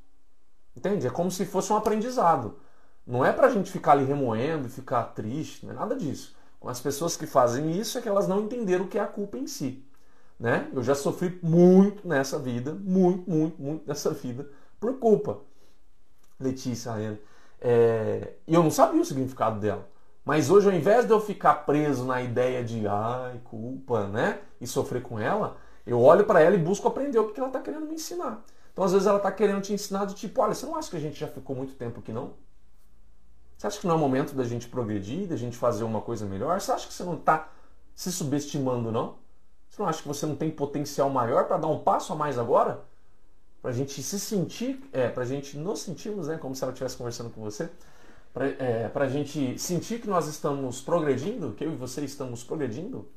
Entende? 0.76 1.06
É 1.06 1.10
como 1.10 1.30
se 1.30 1.46
fosse 1.46 1.72
um 1.72 1.76
aprendizado. 1.76 2.58
Não 3.06 3.24
é 3.24 3.32
para 3.32 3.48
a 3.48 3.50
gente 3.50 3.70
ficar 3.70 3.92
ali 3.92 4.04
remoendo 4.04 4.68
ficar 4.68 5.02
triste, 5.04 5.66
não 5.66 5.72
é 5.72 5.76
nada 5.76 5.94
disso. 5.94 6.34
As 6.64 6.80
pessoas 6.80 7.16
que 7.16 7.26
fazem 7.26 7.78
isso 7.78 7.98
é 7.98 8.00
que 8.00 8.08
elas 8.08 8.26
não 8.26 8.40
entenderam 8.40 8.86
o 8.86 8.88
que 8.88 8.98
é 8.98 9.02
a 9.02 9.06
culpa 9.06 9.36
em 9.36 9.46
si. 9.46 9.84
Né? 10.40 10.70
Eu 10.72 10.82
já 10.82 10.94
sofri 10.94 11.38
muito 11.42 12.06
nessa 12.08 12.38
vida, 12.38 12.72
muito, 12.72 13.30
muito, 13.30 13.60
muito 13.60 13.86
nessa 13.86 14.10
vida, 14.10 14.48
por 14.80 14.98
culpa. 14.98 15.40
Letícia, 16.40 16.92
É, 17.60 18.34
e 18.46 18.54
eu 18.54 18.62
não 18.62 18.70
sabia 18.70 19.00
o 19.00 19.04
significado 19.04 19.60
dela. 19.60 19.88
Mas 20.24 20.50
hoje, 20.50 20.68
ao 20.68 20.74
invés 20.74 21.06
de 21.06 21.12
eu 21.12 21.20
ficar 21.20 21.54
preso 21.66 22.04
na 22.04 22.22
ideia 22.22 22.64
de 22.64 22.86
ai, 22.86 23.40
culpa, 23.44 24.06
né? 24.08 24.40
E 24.60 24.66
sofrer 24.66 25.02
com 25.02 25.18
ela, 25.18 25.56
eu 25.86 26.00
olho 26.00 26.24
para 26.24 26.40
ela 26.40 26.54
e 26.56 26.58
busco 26.58 26.88
aprender 26.88 27.18
o 27.18 27.30
que 27.32 27.38
ela 27.38 27.48
está 27.48 27.60
querendo 27.60 27.86
me 27.86 27.94
ensinar. 27.94 28.42
Então, 28.72 28.84
às 28.84 28.92
vezes, 28.92 29.06
ela 29.06 29.18
está 29.18 29.30
querendo 29.30 29.62
te 29.62 29.72
ensinar 29.72 30.06
do 30.06 30.14
tipo, 30.14 30.40
olha, 30.40 30.54
você 30.54 30.66
não 30.66 30.76
acha 30.76 30.90
que 30.90 30.96
a 30.96 31.00
gente 31.00 31.18
já 31.18 31.28
ficou 31.28 31.54
muito 31.54 31.74
tempo 31.74 32.00
aqui, 32.00 32.12
não? 32.12 32.32
Você 33.64 33.68
acha 33.68 33.80
que 33.80 33.86
não 33.86 33.94
é 33.94 33.96
o 33.96 34.00
momento 34.00 34.34
da 34.34 34.44
gente 34.44 34.68
progredir, 34.68 35.26
da 35.26 35.36
gente 35.36 35.56
fazer 35.56 35.84
uma 35.84 36.02
coisa 36.02 36.26
melhor? 36.26 36.60
Você 36.60 36.70
acha 36.70 36.86
que 36.86 36.92
você 36.92 37.02
não 37.02 37.14
está 37.14 37.48
se 37.94 38.12
subestimando, 38.12 38.92
não? 38.92 39.16
Você 39.70 39.80
não 39.80 39.88
acha 39.88 40.02
que 40.02 40.08
você 40.08 40.26
não 40.26 40.36
tem 40.36 40.50
potencial 40.50 41.08
maior 41.08 41.46
para 41.46 41.56
dar 41.56 41.68
um 41.68 41.78
passo 41.78 42.12
a 42.12 42.16
mais 42.16 42.38
agora? 42.38 42.84
Para 43.62 43.70
a 43.70 43.72
gente 43.72 44.02
se 44.02 44.20
sentir, 44.20 44.86
é, 44.92 45.08
para 45.08 45.22
a 45.22 45.26
gente 45.26 45.56
nos 45.56 45.80
sentirmos, 45.80 46.28
né, 46.28 46.36
como 46.36 46.54
se 46.54 46.62
ela 46.62 46.74
estivesse 46.74 46.98
conversando 46.98 47.30
com 47.30 47.40
você, 47.40 47.70
para 48.34 48.48
é, 48.48 48.92
a 48.94 49.08
gente 49.08 49.58
sentir 49.58 49.98
que 49.98 50.08
nós 50.08 50.26
estamos 50.26 50.82
progredindo, 50.82 51.52
que 51.52 51.64
eu 51.64 51.72
e 51.72 51.76
você 51.76 52.04
estamos 52.04 52.44
progredindo. 52.44 53.08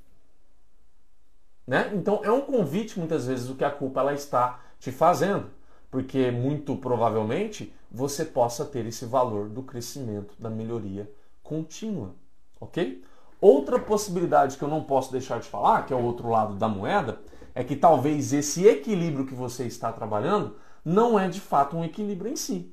Né? 1.67 1.91
Então 1.93 2.21
é 2.23 2.31
um 2.31 2.39
convite 2.39 2.97
muitas 2.97 3.27
vezes 3.27 3.49
o 3.49 3.55
que 3.55 3.65
a 3.65 3.69
culpa 3.69 3.99
ela 3.99 4.13
está 4.13 4.61
te 4.79 4.93
fazendo, 4.93 5.49
porque 5.97 6.29
muito 6.29 6.75
provavelmente 6.75 7.73
você 7.89 8.23
possa 8.23 8.63
ter 8.63 8.85
esse 8.85 9.03
valor 9.03 9.49
do 9.49 9.63
crescimento, 9.63 10.35
da 10.37 10.47
melhoria 10.47 11.11
contínua, 11.41 12.13
ok? 12.61 13.03
Outra 13.41 13.79
possibilidade 13.79 14.57
que 14.57 14.63
eu 14.63 14.67
não 14.67 14.83
posso 14.83 15.11
deixar 15.11 15.39
de 15.39 15.49
falar, 15.49 15.87
que 15.87 15.93
é 15.93 15.95
o 15.95 16.03
outro 16.03 16.29
lado 16.29 16.53
da 16.53 16.67
moeda, 16.67 17.19
é 17.55 17.63
que 17.63 17.75
talvez 17.75 18.31
esse 18.31 18.67
equilíbrio 18.67 19.25
que 19.25 19.33
você 19.33 19.63
está 19.63 19.91
trabalhando 19.91 20.57
não 20.85 21.17
é 21.17 21.27
de 21.27 21.41
fato 21.41 21.75
um 21.75 21.83
equilíbrio 21.83 22.31
em 22.31 22.35
si. 22.35 22.71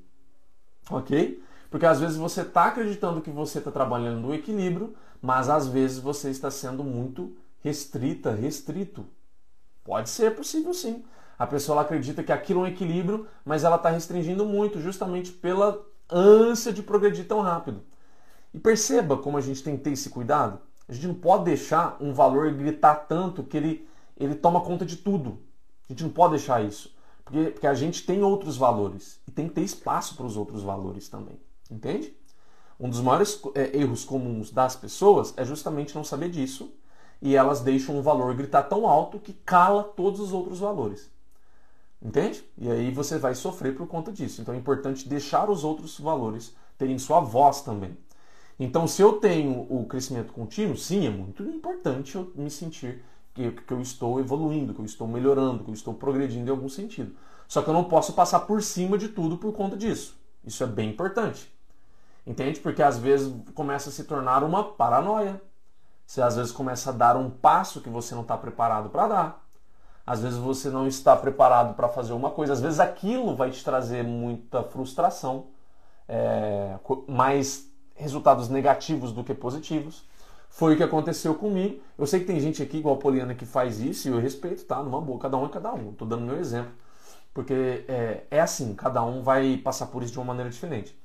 Ok? 0.91 1.43
Porque 1.71 1.87
às 1.87 2.01
vezes 2.01 2.19
você 2.19 2.43
está 2.43 2.67
acreditando 2.67 3.23
que 3.23 3.31
você 3.31 3.57
está 3.57 3.71
trabalhando 3.71 4.21
no 4.21 4.35
equilíbrio, 4.35 4.95
mas 5.23 5.49
às 5.49 5.67
vezes 5.67 5.99
você 5.99 6.29
está 6.29 6.51
sendo 6.51 6.85
muito 6.85 7.35
restrita, 7.63 8.33
restrito. 8.33 9.07
Pode 9.83 10.11
ser 10.11 10.37
possível 10.37 10.75
sim. 10.75 11.03
A 11.39 11.47
pessoa 11.47 11.81
acredita 11.81 12.23
que 12.23 12.33
aquilo 12.33 12.61
é 12.61 12.63
um 12.65 12.67
equilíbrio, 12.67 13.27
mas 13.45 13.65
ela 13.65 13.77
está 13.77 13.91
restringindo 13.91 14.45
muito, 14.45 14.81
justamente 14.81 15.33
pela 15.33 15.85
ânsia 16.11 16.73
de 16.73 16.83
progredir 16.83 17.27
tão 17.27 17.41
rápido. 17.41 17.83
E 18.53 18.59
perceba 18.59 19.17
como 19.17 19.37
a 19.37 19.41
gente 19.41 19.63
tem 19.63 19.77
que 19.77 19.83
ter 19.83 19.91
esse 19.91 20.11
cuidado. 20.11 20.61
A 20.89 20.93
gente 20.93 21.07
não 21.07 21.15
pode 21.15 21.45
deixar 21.45 21.97
um 22.01 22.13
valor 22.13 22.53
gritar 22.53 22.95
tanto 22.95 23.43
que 23.43 23.57
ele 23.57 23.89
ele 24.17 24.35
toma 24.35 24.61
conta 24.61 24.85
de 24.85 24.97
tudo. 24.97 25.39
A 25.89 25.93
gente 25.93 26.05
não 26.05 26.11
pode 26.11 26.35
deixar 26.35 26.65
isso. 26.65 26.95
Porque, 27.25 27.51
porque 27.51 27.67
a 27.67 27.75
gente 27.75 28.05
tem 28.05 28.23
outros 28.23 28.57
valores. 28.57 29.21
E 29.27 29.31
tem 29.31 29.49
que 29.49 29.55
ter 29.55 29.63
espaço 29.63 30.17
para 30.17 30.27
os 30.27 30.37
outros 30.37 30.63
valores 30.63 31.09
também. 31.09 31.39
Entende? 31.71 32.17
Um 32.79 32.89
dos 32.89 33.01
maiores 33.01 33.41
é, 33.55 33.77
erros 33.77 34.05
comuns 34.05 34.51
das 34.51 34.77
pessoas 34.77 35.35
é 35.37 35.45
justamente 35.45 35.95
não 35.95 36.05
saber 36.05 36.31
disso. 36.31 36.73
E 37.21 37.35
elas 37.35 37.61
deixam 37.61 37.97
um 37.97 38.03
valor 38.03 38.35
gritar 38.35 38.65
tão 38.65 38.87
alto 38.87 39.19
que 39.19 39.33
cala 39.33 39.83
todos 39.83 40.21
os 40.21 40.33
outros 40.33 40.59
valores. 40.59 41.11
Entende? 42.05 42.45
E 42.59 42.71
aí 42.71 42.91
você 42.91 43.19
vai 43.19 43.35
sofrer 43.35 43.75
por 43.75 43.87
conta 43.87 44.13
disso. 44.13 44.43
Então 44.43 44.53
é 44.53 44.59
importante 44.59 45.09
deixar 45.09 45.49
os 45.49 45.65
outros 45.65 45.99
valores 45.99 46.55
terem 46.77 46.99
sua 46.99 47.21
voz 47.21 47.63
também. 47.63 47.97
Então, 48.61 48.87
se 48.87 49.03
eu 49.03 49.15
tenho 49.15 49.67
o 49.69 49.87
crescimento 49.87 50.33
contínuo, 50.33 50.77
sim, 50.77 51.07
é 51.07 51.11
muito 51.11 51.43
importante 51.43 52.15
eu 52.15 52.31
me 52.37 52.51
sentir 52.51 53.03
que, 53.33 53.51
que 53.51 53.73
eu 53.73 53.81
estou 53.81 54.21
evoluindo, 54.21 54.73
que 54.75 54.81
eu 54.81 54.85
estou 54.85 55.09
melhorando, 55.09 55.65
que 55.65 55.71
eu 55.71 55.75
estou 55.75 55.95
progredindo 55.95 56.49
em 56.49 56.51
algum 56.51 56.69
sentido. 56.69 57.17
Só 57.49 57.63
que 57.63 57.69
eu 57.69 57.75
não 57.75 57.85
posso 57.85 58.13
passar 58.13 58.41
por 58.41 58.63
cima 58.63 58.97
de 58.97 59.09
tudo 59.09 59.39
por 59.39 59.53
conta 59.53 59.77
disso. 59.77 60.17
Isso 60.45 60.63
é 60.63 60.67
bem 60.67 60.91
importante. 60.91 61.53
Entende? 62.27 62.61
Porque 62.61 62.83
às 62.83 62.99
vezes 62.99 63.35
começa 63.55 63.89
a 63.89 63.93
se 63.93 64.05
tornar 64.05 64.45
uma 64.45 64.63
paranoia. 64.63 65.41
Você 66.07 66.23
às 66.23 66.37
vezes 66.37 66.53
começa 66.53 66.91
a 66.91 66.93
dar 66.93 67.17
um 67.17 67.31
passo 67.31 67.81
que 67.81 67.89
você 67.89 68.15
não 68.15 68.23
está 68.23 68.37
preparado 68.37 68.89
para 68.89 69.09
dar. 69.09 69.44
Às 70.07 70.21
vezes 70.21 70.39
você 70.39 70.69
não 70.69 70.87
está 70.87 71.17
preparado 71.17 71.75
para 71.75 71.89
fazer 71.89 72.13
uma 72.13 72.31
coisa. 72.31 72.53
Às 72.53 72.61
vezes 72.61 72.79
aquilo 72.79 73.35
vai 73.35 73.51
te 73.51 73.65
trazer 73.65 74.05
muita 74.05 74.63
frustração, 74.63 75.47
é, 76.07 76.79
mais 77.09 77.71
resultados 77.95 78.49
negativos 78.49 79.13
do 79.13 79.25
que 79.25 79.33
positivos. 79.35 80.05
Foi 80.51 80.75
o 80.75 80.77
que 80.77 80.83
aconteceu 80.83 81.35
comigo. 81.35 81.81
Eu 81.99 82.07
sei 82.07 82.21
que 82.21 82.27
tem 82.27 82.39
gente 82.39 82.63
aqui, 82.63 82.79
igual 82.79 82.95
a 82.97 82.99
Poliana, 82.99 83.35
que 83.35 83.47
faz 83.47 83.81
isso 83.81 84.09
e 84.09 84.11
eu 84.13 84.21
respeito, 84.21 84.65
tá? 84.65 84.83
Numa 84.83 85.01
boa, 85.01 85.19
cada 85.19 85.37
um 85.37 85.47
é 85.47 85.49
cada 85.49 85.73
um. 85.73 85.93
Tô 85.93 86.05
dando 86.05 86.23
meu 86.23 86.39
exemplo. 86.39 86.73
Porque 87.33 87.85
é, 87.89 88.25
é 88.31 88.41
assim, 88.41 88.75
cada 88.75 89.03
um 89.03 89.23
vai 89.23 89.57
passar 89.57 89.87
por 89.87 90.03
isso 90.03 90.13
de 90.13 90.19
uma 90.19 90.27
maneira 90.27 90.51
diferente. 90.51 90.97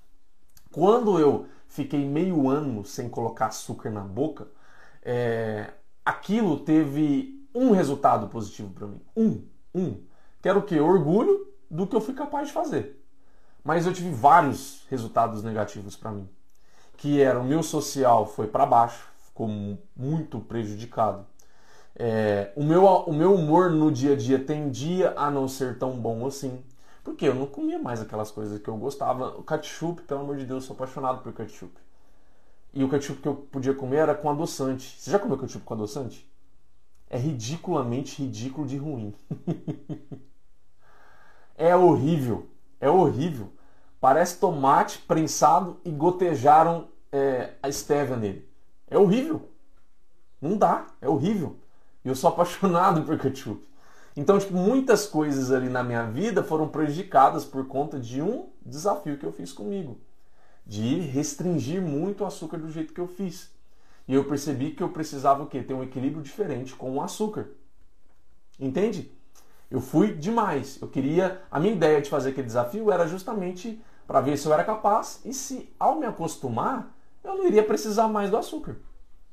Quando 0.72 1.18
eu 1.18 1.48
fiquei 1.68 2.06
meio 2.06 2.48
ano 2.48 2.86
sem 2.86 3.10
colocar 3.10 3.48
açúcar 3.48 3.90
na 3.90 4.02
boca, 4.02 4.48
é, 5.02 5.72
aquilo 6.06 6.60
teve 6.60 7.39
um 7.54 7.72
resultado 7.72 8.28
positivo 8.28 8.72
para 8.74 8.88
mim. 8.88 9.02
Um. 9.16 9.44
Um. 9.74 10.04
Que 10.42 10.50
era 10.50 10.58
o 10.58 10.64
quê? 10.64 10.80
Orgulho 10.80 11.48
do 11.70 11.86
que 11.86 11.96
eu 11.96 12.02
fui 12.02 12.14
capaz 12.14 12.48
de 12.48 12.54
fazer. 12.54 13.04
Mas 13.64 13.86
eu 13.86 13.94
tive 13.94 14.12
vários 14.12 14.86
resultados 14.90 15.44
negativos 15.44 15.96
para 15.96 16.12
mim. 16.12 16.28
Que 16.98 17.22
era 17.22 17.40
o 17.40 17.44
meu 17.44 17.62
social 17.64 18.26
foi 18.26 18.48
para 18.48 18.66
baixo, 18.66 19.08
ficou 19.18 19.48
muito 19.96 20.40
prejudicado. 20.40 21.26
É, 21.96 22.52
o, 22.56 22.64
meu, 22.64 22.86
o 22.86 23.14
meu 23.14 23.34
humor 23.34 23.70
no 23.70 23.92
dia 23.92 24.14
a 24.14 24.16
dia 24.16 24.40
tendia 24.40 25.14
a 25.18 25.30
não 25.30 25.48
ser 25.48 25.78
tão 25.78 25.92
bom 25.92 26.26
assim. 26.26 26.64
Porque 27.04 27.28
eu 27.28 27.36
não 27.36 27.46
comia 27.46 27.80
mais 27.80 28.02
aquelas 28.02 28.32
coisas 28.32 28.62
que 28.62 28.68
eu 28.68 28.78
gostava. 28.78 29.38
O 29.38 29.44
ketchup, 29.44 30.02
pelo 30.04 30.22
amor 30.22 30.38
de 30.38 30.46
Deus, 30.46 30.64
eu 30.64 30.68
sou 30.68 30.76
apaixonado 30.76 31.22
por 31.22 31.34
ketchup. 31.34 31.74
E 32.74 32.84
o 32.84 32.90
ketchup 32.90 33.22
que 33.22 33.28
eu 33.28 33.36
podia 33.36 33.74
comer 33.74 33.98
era 33.98 34.16
com 34.16 34.30
adoçante. 34.30 35.00
Você 35.00 35.12
já 35.12 35.20
comeu 35.20 35.38
ketchup 35.38 35.66
com 35.66 35.74
adoçante? 35.74 36.30
É 37.10 37.18
ridiculamente 37.18 38.22
ridículo 38.22 38.68
de 38.68 38.78
ruim. 38.78 39.14
é 41.58 41.76
horrível. 41.76 42.48
É 42.80 42.90
horrível. 42.90 43.52
Parece 44.00 44.40
tomate 44.40 45.00
prensado 45.00 45.80
e 45.84 45.92
gotejaram 45.92 46.88
é, 47.12 47.54
a 47.62 47.68
estévia 47.68 48.16
nele. 48.16 48.48
É 48.88 48.98
horrível. 48.98 49.50
Não 50.42 50.58
dá, 50.58 50.88
é 51.02 51.10
horrível. 51.10 51.58
E 52.04 52.08
eu 52.08 52.16
sou 52.16 52.30
apaixonado 52.30 53.04
por 53.04 53.18
ketchup. 53.18 53.68
Então, 54.16 54.38
tipo, 54.38 54.54
muitas 54.54 55.06
coisas 55.06 55.52
ali 55.52 55.70
na 55.70 55.84
minha 55.84 56.06
vida 56.06 56.44
foram 56.44 56.68
prejudicadas 56.68 57.46
por 57.46 57.68
conta 57.68 58.00
de 58.00 58.22
um 58.22 58.50
desafio 58.66 59.18
que 59.18 59.26
eu 59.26 59.32
fiz 59.32 59.52
comigo. 59.52 60.00
De 60.66 61.00
restringir 61.00 61.82
muito 61.82 62.24
o 62.24 62.28
açúcar 62.28 62.58
do 62.58 62.72
jeito 62.72 62.94
que 62.94 63.02
eu 63.02 63.08
fiz. 63.08 63.52
E 64.10 64.16
eu 64.16 64.26
percebi 64.26 64.72
que 64.72 64.82
eu 64.82 64.90
precisava 64.90 65.44
o 65.44 65.46
quê? 65.46 65.62
Ter 65.62 65.76
um 65.76 65.84
equilíbrio 65.84 66.24
diferente 66.24 66.76
com 66.76 66.96
o 66.96 67.00
açúcar. 67.00 67.50
Entende? 68.60 69.12
Eu 69.70 69.80
fui 69.80 70.16
demais. 70.16 70.82
Eu 70.82 70.88
queria. 70.88 71.40
A 71.52 71.60
minha 71.60 71.74
ideia 71.74 72.02
de 72.02 72.10
fazer 72.10 72.32
aquele 72.32 72.48
desafio 72.48 72.92
era 72.92 73.06
justamente 73.08 73.80
para 74.08 74.20
ver 74.20 74.36
se 74.36 74.48
eu 74.48 74.54
era 74.54 74.64
capaz 74.64 75.22
e 75.24 75.32
se, 75.32 75.72
ao 75.80 76.00
me 76.00 76.08
acostumar, 76.08 76.92
eu 77.24 77.36
não 77.36 77.46
iria 77.46 77.64
precisar 77.64 78.08
mais 78.08 78.32
do 78.32 78.38
açúcar. 78.38 78.78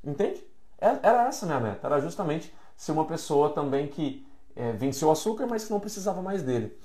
Entende? 0.03 0.45
É, 0.79 0.99
era 1.01 1.27
essa 1.27 1.47
a 1.47 1.49
minha 1.49 1.59
meta. 1.59 1.87
Era 1.87 1.99
justamente 1.99 2.53
ser 2.75 2.91
uma 2.91 3.05
pessoa 3.05 3.49
também 3.49 3.87
que 3.87 4.27
é, 4.55 4.73
venceu 4.73 5.07
o 5.07 5.11
açúcar, 5.11 5.47
mas 5.47 5.65
que 5.65 5.71
não 5.71 5.79
precisava 5.79 6.21
mais 6.21 6.43
dele. 6.43 6.77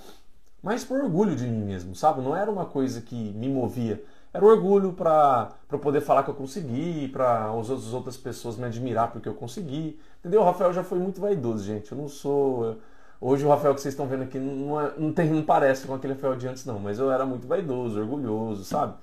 Mas 0.63 0.83
por 0.83 0.99
orgulho 0.99 1.37
de 1.37 1.45
mim 1.45 1.63
mesmo, 1.63 1.95
sabe? 1.95 2.23
Não 2.23 2.35
era 2.35 2.51
uma 2.51 2.65
coisa 2.65 3.03
que 3.03 3.33
me 3.35 3.51
movia. 3.51 4.03
Era 4.33 4.47
orgulho 4.47 4.95
para 4.95 5.53
poder 5.83 6.01
falar 6.01 6.23
que 6.23 6.31
eu 6.31 6.35
consegui, 6.35 7.09
para 7.09 7.51
as 7.51 7.93
outras 7.93 8.17
pessoas 8.17 8.57
me 8.57 8.65
admirar 8.65 9.13
porque 9.13 9.29
eu 9.29 9.35
consegui. 9.35 10.01
Entendeu? 10.21 10.41
O 10.41 10.45
Rafael 10.45 10.73
já 10.73 10.83
foi 10.83 10.99
muito 10.99 11.21
vaidoso, 11.21 11.65
gente. 11.65 11.93
Eu 11.93 11.99
não 11.99 12.09
sou. 12.09 12.79
Hoje 13.21 13.45
o 13.45 13.49
Rafael 13.49 13.75
que 13.75 13.81
vocês 13.81 13.93
estão 13.93 14.07
vendo 14.07 14.23
aqui 14.23 14.39
não, 14.39 14.81
é, 14.81 14.95
não, 14.99 15.13
tem, 15.13 15.31
não 15.31 15.43
parece 15.43 15.87
com 15.87 15.95
aquele 15.95 16.15
Rafael 16.15 16.37
de 16.37 16.49
antes, 16.49 16.65
não. 16.65 16.79
Mas 16.79 16.99
eu 16.99 17.13
era 17.13 17.27
muito 17.27 17.47
vaidoso, 17.47 18.01
orgulhoso, 18.01 18.65
sabe? 18.65 18.95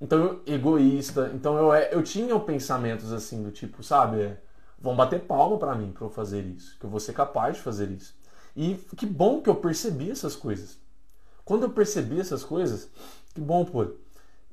Então, 0.00 0.40
egoísta. 0.46 1.30
Então, 1.34 1.56
eu, 1.58 1.72
é, 1.72 1.94
eu 1.94 2.02
tinha 2.02 2.38
pensamentos 2.40 3.12
assim, 3.12 3.42
do 3.42 3.50
tipo, 3.52 3.82
sabe? 3.82 4.20
É, 4.20 4.38
vão 4.80 4.96
bater 4.96 5.20
palma 5.20 5.58
para 5.58 5.74
mim 5.74 5.92
para 5.92 6.04
eu 6.06 6.10
fazer 6.10 6.42
isso. 6.44 6.78
Que 6.78 6.86
eu 6.86 6.90
vou 6.90 6.98
ser 6.98 7.12
capaz 7.12 7.56
de 7.56 7.62
fazer 7.62 7.90
isso. 7.90 8.14
E 8.56 8.74
que 8.96 9.06
bom 9.06 9.40
que 9.42 9.50
eu 9.50 9.54
percebi 9.54 10.10
essas 10.10 10.34
coisas. 10.34 10.78
Quando 11.44 11.64
eu 11.64 11.70
percebi 11.70 12.20
essas 12.20 12.42
coisas, 12.42 12.90
que 13.34 13.40
bom, 13.40 13.64
pô. 13.64 13.86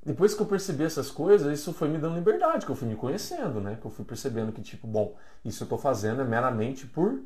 Depois 0.05 0.33
que 0.33 0.41
eu 0.41 0.45
percebi 0.45 0.83
essas 0.83 1.12
coisas, 1.12 1.59
isso 1.59 1.73
foi 1.73 1.89
me 1.89 1.97
dando 1.97 2.15
liberdade, 2.15 2.65
que 2.65 2.71
eu 2.71 2.75
fui 2.75 2.88
me 2.88 2.95
conhecendo, 2.95 3.59
né? 3.59 3.77
Que 3.79 3.85
eu 3.85 3.91
fui 3.91 4.05
percebendo 4.05 4.51
que, 4.51 4.62
tipo, 4.62 4.88
bom, 4.88 5.15
isso 5.43 5.63
eu 5.63 5.67
tô 5.67 5.77
fazendo 5.77 6.21
é 6.21 6.25
meramente 6.25 6.88
por 6.88 7.19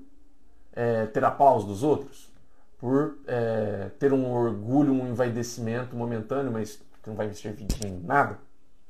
é, 0.73 1.05
ter 1.05 1.23
aplauso 1.23 1.67
dos 1.67 1.83
outros, 1.83 2.31
por 2.79 3.17
é, 3.27 3.91
ter 3.99 4.11
um 4.11 4.31
orgulho, 4.31 4.91
um 4.91 5.07
envaidecimento 5.07 5.95
momentâneo, 5.95 6.51
mas 6.51 6.81
que 7.01 7.09
não 7.09 7.15
vai 7.15 7.27
me 7.27 7.35
servir 7.35 7.65
de 7.65 7.87
nada. 8.03 8.39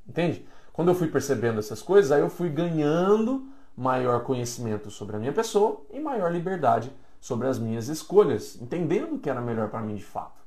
Entende? 0.07 0.47
Quando 0.71 0.89
eu 0.89 0.95
fui 0.95 1.07
percebendo 1.07 1.59
essas 1.59 1.81
coisas, 1.81 2.11
aí 2.11 2.21
eu 2.21 2.29
fui 2.29 2.49
ganhando 2.49 3.47
maior 3.75 4.23
conhecimento 4.23 4.89
sobre 4.89 5.15
a 5.15 5.19
minha 5.19 5.33
pessoa 5.33 5.85
e 5.91 5.99
maior 5.99 6.31
liberdade 6.31 6.91
sobre 7.19 7.47
as 7.47 7.57
minhas 7.57 7.87
escolhas, 7.87 8.59
entendendo 8.61 9.15
o 9.15 9.19
que 9.19 9.29
era 9.29 9.41
melhor 9.41 9.69
para 9.69 9.81
mim 9.81 9.95
de 9.95 10.03
fato. 10.03 10.41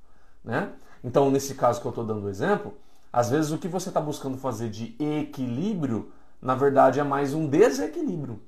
Né? 0.44 0.72
Então, 1.02 1.30
nesse 1.30 1.54
caso 1.54 1.80
que 1.80 1.86
eu 1.86 1.90
estou 1.90 2.04
dando 2.04 2.26
o 2.26 2.28
exemplo, 2.28 2.74
Às 3.16 3.30
vezes 3.30 3.50
o 3.50 3.56
que 3.56 3.66
você 3.66 3.88
está 3.88 3.98
buscando 3.98 4.36
fazer 4.36 4.68
de 4.68 4.94
equilíbrio, 5.00 6.12
na 6.38 6.54
verdade, 6.54 7.00
é 7.00 7.02
mais 7.02 7.32
um 7.32 7.46
desequilíbrio. 7.46 8.38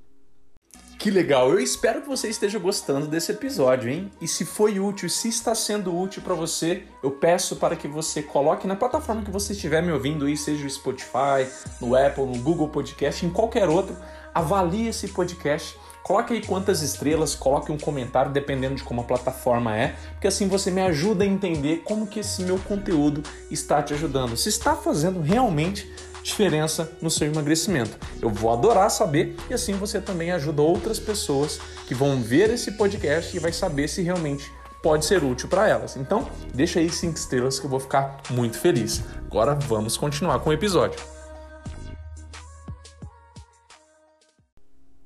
Que 0.99 1.11
legal! 1.11 1.49
Eu 1.49 1.59
espero 1.59 2.03
que 2.03 2.07
você 2.07 2.29
esteja 2.29 2.59
gostando 2.59 3.07
desse 3.07 3.33
episódio, 3.33 3.89
hein? 3.89 4.13
E 4.21 4.29
se 4.29 4.45
foi 4.45 4.79
útil, 4.79 5.09
se 5.09 5.27
está 5.31 5.55
sendo 5.55 5.99
útil 5.99 6.21
para 6.21 6.35
você, 6.35 6.83
eu 7.03 7.13
peço 7.13 7.57
para 7.57 7.77
que 7.77 7.89
você 7.89 8.23
coloque 8.23 8.67
na 8.67 8.77
plataforma 8.77 9.23
que 9.23 9.31
você 9.31 9.55
estiver 9.55 9.83
me 9.83 9.91
ouvindo 9.91 10.27
aí, 10.27 10.37
seja 10.37 10.67
o 10.67 10.71
Spotify, 10.71 11.49
no 11.81 11.97
Apple, 11.97 12.27
no 12.27 12.39
Google 12.43 12.69
Podcast, 12.69 13.25
em 13.25 13.31
qualquer 13.31 13.71
outro, 13.71 13.97
avalie 14.35 14.89
esse 14.89 15.09
podcast. 15.09 15.79
Coloque 16.09 16.33
aí 16.33 16.41
quantas 16.41 16.81
estrelas, 16.81 17.35
coloque 17.35 17.71
um 17.71 17.77
comentário 17.77 18.33
dependendo 18.33 18.77
de 18.77 18.83
como 18.83 19.03
a 19.03 19.05
plataforma 19.05 19.77
é, 19.77 19.95
porque 20.13 20.27
assim 20.27 20.49
você 20.49 20.71
me 20.71 20.81
ajuda 20.81 21.23
a 21.23 21.27
entender 21.27 21.83
como 21.85 22.07
que 22.07 22.21
esse 22.21 22.41
meu 22.41 22.59
conteúdo 22.61 23.23
está 23.51 23.83
te 23.83 23.93
ajudando. 23.93 24.35
Se 24.35 24.49
está 24.49 24.75
fazendo 24.75 25.21
realmente 25.21 25.87
diferença 26.23 26.91
no 27.03 27.11
seu 27.11 27.31
emagrecimento. 27.31 27.99
Eu 28.23 28.31
vou 28.31 28.51
adorar 28.51 28.91
saber 28.91 29.37
e 29.51 29.55
assim 29.55 29.75
você 29.75 30.01
também 30.01 30.31
ajuda 30.31 30.63
outras 30.63 30.99
pessoas 30.99 31.61
que 31.87 31.95
vão 31.95 32.23
ver 32.23 32.49
esse 32.49 32.73
podcast 32.73 33.37
e 33.37 33.39
vai 33.39 33.53
saber 33.53 33.87
se 33.87 34.01
realmente 34.01 34.51
pode 34.83 35.05
ser 35.05 35.23
útil 35.23 35.47
para 35.47 35.69
elas. 35.69 35.95
Então, 35.95 36.27
deixa 36.55 36.81
aí 36.81 36.89
cinco 36.89 37.19
estrelas 37.19 37.61
que 37.61 37.67
eu 37.67 37.71
vou 37.71 37.81
ficar 37.81 38.17
muito 38.31 38.59
feliz. 38.59 39.03
Agora 39.27 39.55
vamos 39.55 39.99
continuar 39.99 40.39
com 40.39 40.49
o 40.49 40.55
episódio. 40.55 41.18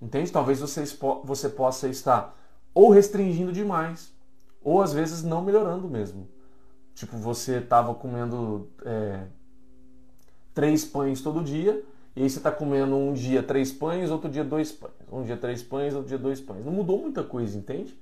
Entende? 0.03 0.33
Talvez 0.33 0.59
você, 0.59 0.83
você 1.23 1.49
possa 1.49 1.87
estar 1.87 2.37
ou 2.75 2.91
restringindo 2.91 3.53
demais, 3.53 4.13
ou 4.61 4.83
às 4.83 4.93
vezes 4.93 5.23
não 5.23 5.43
melhorando 5.43 5.89
mesmo. 5.89 6.29
Tipo, 6.93 7.17
você 7.17 7.59
estava 7.59 7.95
comendo 7.95 8.69
é, 8.85 9.27
três 10.53 10.85
pães 10.85 11.23
todo 11.23 11.45
dia, 11.45 11.85
e 12.17 12.23
aí 12.23 12.29
você 12.29 12.39
está 12.39 12.51
comendo 12.51 12.97
um 12.97 13.13
dia 13.13 13.45
três 13.45 13.73
pães, 13.73 14.11
outro 14.11 14.29
dia 14.29 14.43
dois 14.43 14.73
pães. 14.73 14.93
Um 15.11 15.23
dia 15.23 15.37
três 15.37 15.63
pães, 15.63 15.95
outro 15.95 16.09
dia 16.09 16.19
dois 16.19 16.41
pães. 16.41 16.65
Não 16.65 16.73
mudou 16.73 17.01
muita 17.01 17.23
coisa, 17.23 17.57
entende? 17.57 17.97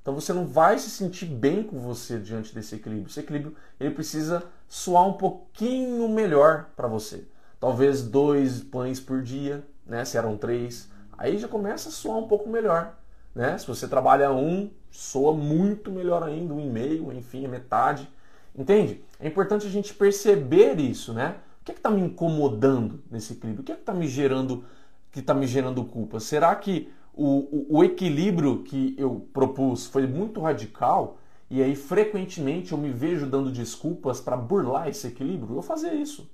Então 0.00 0.14
você 0.14 0.32
não 0.32 0.46
vai 0.46 0.78
se 0.78 0.88
sentir 0.88 1.26
bem 1.26 1.64
com 1.64 1.78
você 1.80 2.18
diante 2.18 2.54
desse 2.54 2.76
equilíbrio. 2.76 3.08
Esse 3.08 3.20
equilíbrio 3.20 3.56
ele 3.78 3.90
precisa 3.90 4.44
soar 4.68 5.06
um 5.06 5.14
pouquinho 5.14 6.08
melhor 6.08 6.70
para 6.76 6.86
você. 6.86 7.26
Talvez 7.58 8.02
dois 8.02 8.60
pães 8.62 9.00
por 9.00 9.20
dia, 9.20 9.62
né? 9.84 10.04
Se 10.04 10.16
eram 10.16 10.38
três, 10.38 10.88
aí 11.20 11.36
já 11.36 11.46
começa 11.46 11.90
a 11.90 11.92
soar 11.92 12.16
um 12.16 12.26
pouco 12.26 12.48
melhor, 12.48 12.94
né? 13.34 13.56
Se 13.58 13.66
você 13.66 13.86
trabalha 13.86 14.32
um, 14.32 14.70
soa 14.90 15.34
muito 15.34 15.92
melhor 15.92 16.22
ainda, 16.22 16.54
um 16.54 16.60
e 16.60 16.66
meio, 16.66 17.12
enfim, 17.12 17.44
a 17.44 17.48
metade. 17.48 18.08
Entende? 18.56 19.04
É 19.20 19.28
importante 19.28 19.66
a 19.66 19.70
gente 19.70 19.92
perceber 19.92 20.80
isso, 20.80 21.12
né? 21.12 21.36
O 21.60 21.64
que 21.64 21.72
é 21.72 21.74
está 21.74 21.90
me 21.90 22.00
incomodando 22.00 23.02
nesse 23.10 23.34
equilíbrio? 23.34 23.62
O 23.62 23.64
que 23.64 23.70
é 23.70 23.74
está 23.74 23.92
me 23.92 24.08
gerando 24.08 24.64
que 25.12 25.20
está 25.20 25.34
me 25.34 25.46
gerando 25.46 25.84
culpa? 25.84 26.18
Será 26.20 26.54
que 26.56 26.90
o, 27.12 27.26
o, 27.26 27.78
o 27.78 27.84
equilíbrio 27.84 28.62
que 28.62 28.94
eu 28.96 29.26
propus 29.32 29.86
foi 29.86 30.06
muito 30.06 30.40
radical 30.40 31.18
e 31.50 31.62
aí 31.62 31.76
frequentemente 31.76 32.72
eu 32.72 32.78
me 32.78 32.90
vejo 32.90 33.26
dando 33.26 33.52
desculpas 33.52 34.20
para 34.20 34.36
burlar 34.36 34.88
esse 34.88 35.06
equilíbrio? 35.06 35.50
Eu 35.50 35.54
vou 35.54 35.62
fazer 35.62 35.92
isso. 35.92 36.30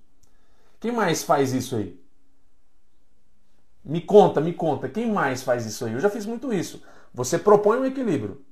Quem 0.78 0.92
mais 0.92 1.24
faz 1.24 1.52
isso 1.52 1.74
aí? 1.74 1.98
Me 3.86 4.00
conta, 4.00 4.40
me 4.40 4.52
conta, 4.52 4.88
quem 4.88 5.10
mais 5.10 5.42
faz 5.42 5.64
isso 5.64 5.84
aí? 5.86 5.92
Eu 5.92 6.00
já 6.00 6.10
fiz 6.10 6.26
muito 6.26 6.52
isso. 6.52 6.82
Você 7.14 7.38
propõe 7.38 7.78
um 7.78 7.86
equilíbrio. 7.86 8.44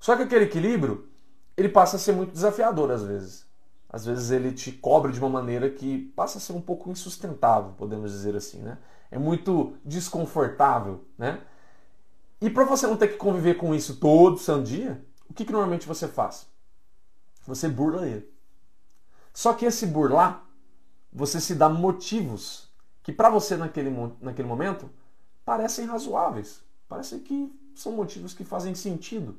Só 0.00 0.16
que 0.16 0.22
aquele 0.22 0.46
equilíbrio, 0.46 1.08
ele 1.56 1.68
passa 1.68 1.96
a 1.96 1.98
ser 1.98 2.12
muito 2.12 2.32
desafiador 2.32 2.90
às 2.90 3.04
vezes 3.04 3.46
às 3.92 4.06
vezes 4.06 4.30
ele 4.30 4.52
te 4.52 4.72
cobra 4.72 5.12
de 5.12 5.18
uma 5.20 5.28
maneira 5.28 5.68
que 5.68 5.98
passa 6.16 6.38
a 6.38 6.40
ser 6.40 6.54
um 6.54 6.60
pouco 6.62 6.90
insustentável, 6.90 7.74
podemos 7.76 8.10
dizer 8.10 8.34
assim, 8.34 8.62
né? 8.62 8.78
É 9.10 9.18
muito 9.18 9.76
desconfortável, 9.84 11.04
né? 11.18 11.42
E 12.40 12.48
para 12.48 12.64
você 12.64 12.86
não 12.86 12.96
ter 12.96 13.08
que 13.08 13.18
conviver 13.18 13.54
com 13.54 13.74
isso 13.74 13.96
todo 13.96 14.38
santo 14.38 14.64
dia, 14.64 15.04
o 15.28 15.34
que, 15.34 15.44
que 15.44 15.52
normalmente 15.52 15.86
você 15.86 16.08
faz? 16.08 16.46
Você 17.46 17.68
burla 17.68 18.08
ele. 18.08 18.32
Só 19.34 19.52
que 19.52 19.66
esse 19.66 19.86
burlar, 19.86 20.42
você 21.12 21.38
se 21.38 21.54
dá 21.54 21.68
motivos 21.68 22.71
que 23.02 23.12
para 23.12 23.28
você 23.28 23.56
naquele, 23.56 23.90
naquele 24.20 24.48
momento 24.48 24.88
parecem 25.44 25.86
razoáveis, 25.86 26.62
parecem 26.88 27.20
que 27.20 27.52
são 27.74 27.92
motivos 27.92 28.34
que 28.34 28.44
fazem 28.44 28.74
sentido. 28.74 29.36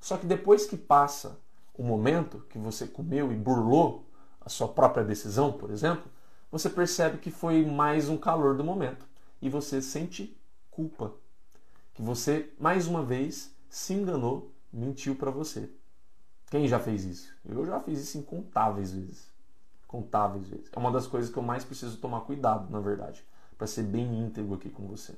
Só 0.00 0.16
que 0.16 0.26
depois 0.26 0.66
que 0.66 0.76
passa 0.76 1.38
o 1.74 1.82
momento 1.82 2.44
que 2.48 2.58
você 2.58 2.86
comeu 2.86 3.32
e 3.32 3.36
burlou 3.36 4.04
a 4.40 4.48
sua 4.48 4.68
própria 4.68 5.04
decisão, 5.04 5.52
por 5.52 5.70
exemplo, 5.70 6.10
você 6.50 6.68
percebe 6.68 7.18
que 7.18 7.30
foi 7.30 7.64
mais 7.64 8.08
um 8.08 8.16
calor 8.16 8.56
do 8.56 8.64
momento 8.64 9.06
e 9.40 9.48
você 9.48 9.80
sente 9.80 10.36
culpa. 10.70 11.12
Que 11.94 12.02
você, 12.02 12.52
mais 12.58 12.86
uma 12.86 13.02
vez, 13.02 13.54
se 13.68 13.94
enganou, 13.94 14.52
mentiu 14.72 15.14
para 15.14 15.30
você. 15.30 15.70
Quem 16.50 16.68
já 16.68 16.78
fez 16.78 17.04
isso? 17.04 17.34
Eu 17.44 17.64
já 17.64 17.80
fiz 17.80 18.00
isso 18.00 18.18
incontáveis 18.18 18.92
vezes. 18.92 19.31
Contáveis 19.92 20.48
vezes. 20.48 20.70
É 20.72 20.78
uma 20.78 20.90
das 20.90 21.06
coisas 21.06 21.30
que 21.30 21.36
eu 21.36 21.42
mais 21.42 21.66
preciso 21.66 21.98
tomar 21.98 22.22
cuidado, 22.22 22.72
na 22.72 22.80
verdade, 22.80 23.22
para 23.58 23.66
ser 23.66 23.82
bem 23.82 24.24
íntegro 24.24 24.54
aqui 24.54 24.70
com 24.70 24.86
você. 24.86 25.12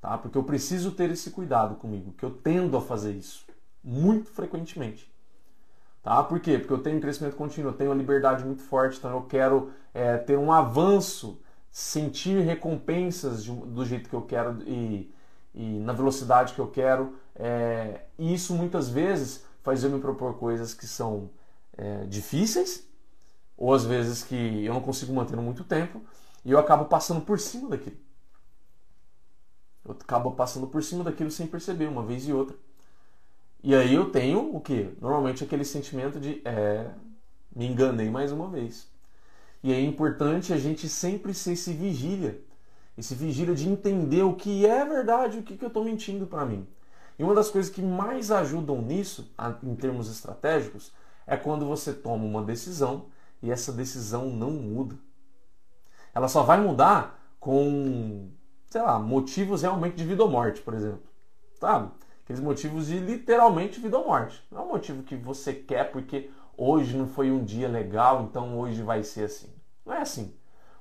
Tá? 0.00 0.18
Porque 0.18 0.36
eu 0.36 0.42
preciso 0.42 0.90
ter 0.90 1.08
esse 1.12 1.30
cuidado 1.30 1.76
comigo, 1.76 2.12
que 2.14 2.24
eu 2.24 2.32
tendo 2.32 2.76
a 2.76 2.80
fazer 2.80 3.12
isso 3.12 3.46
muito 3.84 4.28
frequentemente. 4.28 5.08
Tá? 6.02 6.20
Por 6.24 6.40
quê? 6.40 6.58
Porque 6.58 6.72
eu 6.72 6.82
tenho 6.82 6.96
um 6.98 7.00
crescimento 7.00 7.36
contínuo, 7.36 7.70
eu 7.70 7.76
tenho 7.76 7.90
uma 7.90 7.96
liberdade 7.96 8.44
muito 8.44 8.62
forte, 8.62 8.98
então 8.98 9.12
eu 9.12 9.22
quero 9.22 9.70
é, 9.94 10.16
ter 10.16 10.36
um 10.36 10.50
avanço, 10.50 11.40
sentir 11.70 12.40
recompensas 12.40 13.44
de, 13.44 13.52
do 13.52 13.84
jeito 13.84 14.10
que 14.10 14.16
eu 14.16 14.22
quero 14.22 14.60
e, 14.66 15.14
e 15.54 15.78
na 15.78 15.92
velocidade 15.92 16.54
que 16.54 16.60
eu 16.60 16.66
quero. 16.66 17.14
É, 17.36 18.00
e 18.18 18.34
isso 18.34 18.52
muitas 18.52 18.88
vezes 18.88 19.46
faz 19.62 19.84
eu 19.84 19.90
me 19.90 20.00
propor 20.00 20.34
coisas 20.34 20.74
que 20.74 20.88
são 20.88 21.30
é, 21.78 22.04
difíceis, 22.06 22.84
ou 23.62 23.72
às 23.72 23.84
vezes 23.84 24.24
que 24.24 24.64
eu 24.64 24.74
não 24.74 24.80
consigo 24.80 25.14
manter 25.14 25.36
muito 25.36 25.62
tempo, 25.62 26.02
e 26.44 26.50
eu 26.50 26.58
acabo 26.58 26.86
passando 26.86 27.20
por 27.20 27.38
cima 27.38 27.68
daquilo. 27.68 27.96
Eu 29.84 29.92
acabo 29.92 30.32
passando 30.32 30.66
por 30.66 30.82
cima 30.82 31.04
daquilo 31.04 31.30
sem 31.30 31.46
perceber, 31.46 31.86
uma 31.86 32.02
vez 32.02 32.26
e 32.26 32.32
outra. 32.32 32.56
E 33.62 33.72
aí 33.72 33.94
eu 33.94 34.10
tenho 34.10 34.52
o 34.52 34.60
que? 34.60 34.92
Normalmente 35.00 35.44
aquele 35.44 35.64
sentimento 35.64 36.18
de 36.18 36.42
é, 36.44 36.90
me 37.54 37.68
enganei 37.68 38.10
mais 38.10 38.32
uma 38.32 38.48
vez. 38.48 38.90
E 39.62 39.72
é 39.72 39.80
importante 39.80 40.52
a 40.52 40.58
gente 40.58 40.88
sempre 40.88 41.32
ser 41.32 41.52
esse 41.52 41.72
vigília. 41.72 42.42
Esse 42.98 43.14
vigília 43.14 43.54
de 43.54 43.68
entender 43.68 44.24
o 44.24 44.34
que 44.34 44.66
é 44.66 44.84
verdade, 44.84 45.38
o 45.38 45.42
que, 45.44 45.56
que 45.56 45.64
eu 45.64 45.68
estou 45.68 45.84
mentindo 45.84 46.26
para 46.26 46.44
mim. 46.44 46.66
E 47.16 47.22
uma 47.22 47.32
das 47.32 47.48
coisas 47.48 47.70
que 47.70 47.80
mais 47.80 48.32
ajudam 48.32 48.82
nisso, 48.82 49.32
em 49.62 49.76
termos 49.76 50.10
estratégicos, 50.10 50.90
é 51.24 51.36
quando 51.36 51.64
você 51.64 51.92
toma 51.92 52.24
uma 52.24 52.42
decisão 52.42 53.06
e 53.42 53.50
essa 53.50 53.72
decisão 53.72 54.30
não 54.30 54.50
muda. 54.50 54.96
Ela 56.14 56.28
só 56.28 56.42
vai 56.42 56.60
mudar 56.60 57.20
com, 57.40 58.30
sei 58.68 58.80
lá, 58.80 58.98
motivos 58.98 59.62
realmente 59.62 59.96
de 59.96 60.04
vida 60.04 60.22
ou 60.22 60.30
morte, 60.30 60.60
por 60.60 60.74
exemplo. 60.74 61.02
Sabe? 61.58 61.90
Aqueles 62.22 62.40
motivos 62.40 62.86
de 62.86 62.98
literalmente 62.98 63.80
vida 63.80 63.98
ou 63.98 64.06
morte. 64.06 64.42
Não 64.50 64.60
é 64.60 64.64
um 64.64 64.68
motivo 64.68 65.02
que 65.02 65.16
você 65.16 65.52
quer 65.52 65.90
porque 65.90 66.30
hoje 66.56 66.96
não 66.96 67.08
foi 67.08 67.32
um 67.32 67.44
dia 67.44 67.68
legal, 67.68 68.22
então 68.22 68.58
hoje 68.58 68.82
vai 68.82 69.02
ser 69.02 69.24
assim. 69.24 69.52
Não 69.84 69.94
é 69.94 70.02
assim. 70.02 70.32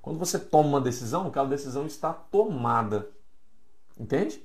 Quando 0.02 0.20
você 0.20 0.38
toma 0.38 0.70
uma 0.70 0.82
decisão, 0.82 1.28
aquela 1.28 1.48
decisão 1.48 1.86
está 1.86 2.14
tomada. 2.14 3.10
Entende? 4.00 4.44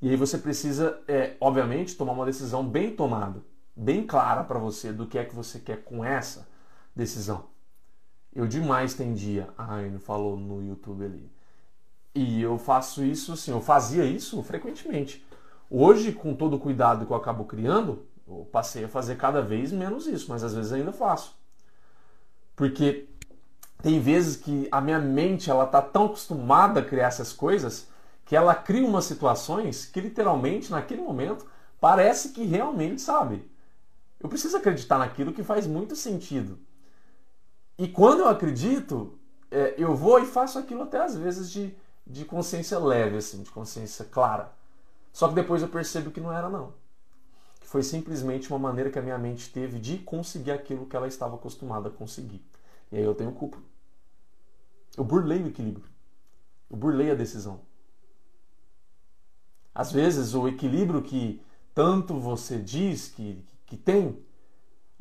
E 0.00 0.10
aí 0.10 0.16
você 0.16 0.38
precisa, 0.38 1.00
é, 1.08 1.36
obviamente, 1.40 1.96
tomar 1.96 2.12
uma 2.12 2.26
decisão 2.26 2.66
bem 2.66 2.94
tomada, 2.94 3.40
bem 3.74 4.04
clara 4.04 4.42
para 4.42 4.58
você 4.58 4.92
do 4.92 5.06
que 5.06 5.16
é 5.16 5.24
que 5.24 5.34
você 5.34 5.60
quer 5.60 5.84
com 5.84 6.04
essa 6.04 6.51
decisão. 6.94 7.44
Eu 8.34 8.46
demais 8.46 8.94
tendia, 8.94 9.48
a 9.56 9.74
Aine 9.74 9.98
falou 9.98 10.36
no 10.36 10.62
YouTube 10.62 11.04
ali. 11.04 11.30
E 12.14 12.40
eu 12.42 12.58
faço 12.58 13.04
isso, 13.04 13.32
assim, 13.32 13.50
eu 13.50 13.60
fazia 13.60 14.04
isso 14.04 14.42
frequentemente. 14.42 15.24
Hoje, 15.70 16.12
com 16.12 16.34
todo 16.34 16.56
o 16.56 16.58
cuidado 16.58 17.06
que 17.06 17.12
eu 17.12 17.16
acabo 17.16 17.44
criando, 17.44 18.06
eu 18.26 18.48
passei 18.50 18.84
a 18.84 18.88
fazer 18.88 19.16
cada 19.16 19.40
vez 19.40 19.72
menos 19.72 20.06
isso, 20.06 20.26
mas 20.28 20.44
às 20.44 20.54
vezes 20.54 20.72
ainda 20.72 20.92
faço. 20.92 21.34
Porque 22.54 23.08
tem 23.82 23.98
vezes 23.98 24.36
que 24.36 24.68
a 24.70 24.80
minha 24.80 24.98
mente 24.98 25.50
ela 25.50 25.66
tá 25.66 25.82
tão 25.82 26.06
acostumada 26.06 26.80
a 26.80 26.84
criar 26.84 27.08
essas 27.08 27.32
coisas 27.32 27.88
que 28.24 28.36
ela 28.36 28.54
cria 28.54 28.86
umas 28.86 29.04
situações 29.04 29.84
que 29.84 30.00
literalmente 30.00 30.70
naquele 30.70 31.02
momento 31.02 31.46
parece 31.80 32.30
que 32.30 32.44
realmente 32.44 33.00
sabe. 33.00 33.50
Eu 34.20 34.28
preciso 34.28 34.56
acreditar 34.56 34.98
naquilo 34.98 35.32
que 35.32 35.42
faz 35.42 35.66
muito 35.66 35.96
sentido. 35.96 36.58
E 37.82 37.88
quando 37.88 38.20
eu 38.20 38.28
acredito, 38.28 39.18
é, 39.50 39.74
eu 39.76 39.92
vou 39.92 40.20
e 40.20 40.24
faço 40.24 40.56
aquilo 40.56 40.82
até 40.82 41.02
às 41.02 41.16
vezes 41.16 41.50
de, 41.50 41.74
de 42.06 42.24
consciência 42.24 42.78
leve, 42.78 43.16
assim, 43.16 43.42
de 43.42 43.50
consciência 43.50 44.04
clara. 44.04 44.52
Só 45.12 45.26
que 45.26 45.34
depois 45.34 45.62
eu 45.62 45.68
percebo 45.68 46.12
que 46.12 46.20
não 46.20 46.32
era 46.32 46.48
não. 46.48 46.74
Que 47.60 47.66
foi 47.66 47.82
simplesmente 47.82 48.48
uma 48.48 48.58
maneira 48.60 48.88
que 48.88 49.00
a 49.00 49.02
minha 49.02 49.18
mente 49.18 49.52
teve 49.52 49.80
de 49.80 49.98
conseguir 49.98 50.52
aquilo 50.52 50.86
que 50.86 50.94
ela 50.94 51.08
estava 51.08 51.34
acostumada 51.34 51.88
a 51.88 51.90
conseguir. 51.90 52.40
E 52.92 52.98
aí 52.98 53.02
eu 53.02 53.16
tenho 53.16 53.32
culpa. 53.32 53.58
Eu 54.96 55.02
burlei 55.02 55.42
o 55.42 55.48
equilíbrio. 55.48 55.84
Eu 56.70 56.76
burlei 56.76 57.10
a 57.10 57.16
decisão. 57.16 57.62
Às 59.74 59.90
vezes 59.90 60.34
o 60.34 60.46
equilíbrio 60.46 61.02
que 61.02 61.42
tanto 61.74 62.16
você 62.20 62.60
diz 62.60 63.08
que, 63.08 63.44
que 63.66 63.76
tem, 63.76 64.24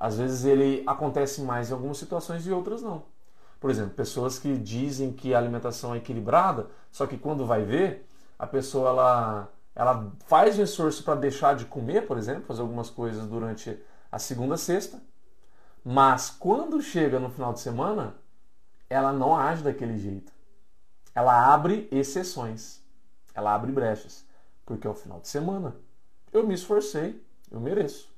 às 0.01 0.17
vezes 0.17 0.45
ele 0.45 0.81
acontece 0.87 1.43
mais 1.43 1.69
em 1.69 1.73
algumas 1.73 1.95
situações 1.99 2.47
e 2.47 2.51
outras 2.51 2.81
não. 2.81 3.03
Por 3.59 3.69
exemplo, 3.69 3.91
pessoas 3.91 4.39
que 4.39 4.57
dizem 4.57 5.13
que 5.13 5.31
a 5.31 5.37
alimentação 5.37 5.93
é 5.93 5.97
equilibrada, 5.97 6.71
só 6.91 7.05
que 7.05 7.19
quando 7.19 7.45
vai 7.45 7.63
ver, 7.63 8.07
a 8.39 8.47
pessoa 8.47 8.89
ela, 8.89 9.49
ela 9.75 10.11
faz 10.25 10.57
um 10.57 10.63
esforço 10.63 11.03
para 11.03 11.13
deixar 11.13 11.55
de 11.55 11.65
comer, 11.65 12.07
por 12.07 12.17
exemplo, 12.17 12.45
fazer 12.45 12.61
algumas 12.61 12.89
coisas 12.89 13.27
durante 13.27 13.79
a 14.11 14.17
segunda 14.17 14.57
sexta, 14.57 14.99
mas 15.85 16.31
quando 16.31 16.81
chega 16.81 17.19
no 17.19 17.29
final 17.29 17.53
de 17.53 17.59
semana, 17.59 18.15
ela 18.89 19.13
não 19.13 19.37
age 19.37 19.63
daquele 19.63 19.99
jeito. 19.99 20.33
Ela 21.13 21.53
abre 21.53 21.87
exceções, 21.91 22.81
ela 23.35 23.53
abre 23.53 23.71
brechas, 23.71 24.25
porque 24.65 24.87
é 24.87 24.89
o 24.89 24.95
final 24.95 25.19
de 25.19 25.27
semana. 25.27 25.75
Eu 26.33 26.43
me 26.43 26.55
esforcei, 26.55 27.23
eu 27.51 27.59
mereço. 27.59 28.11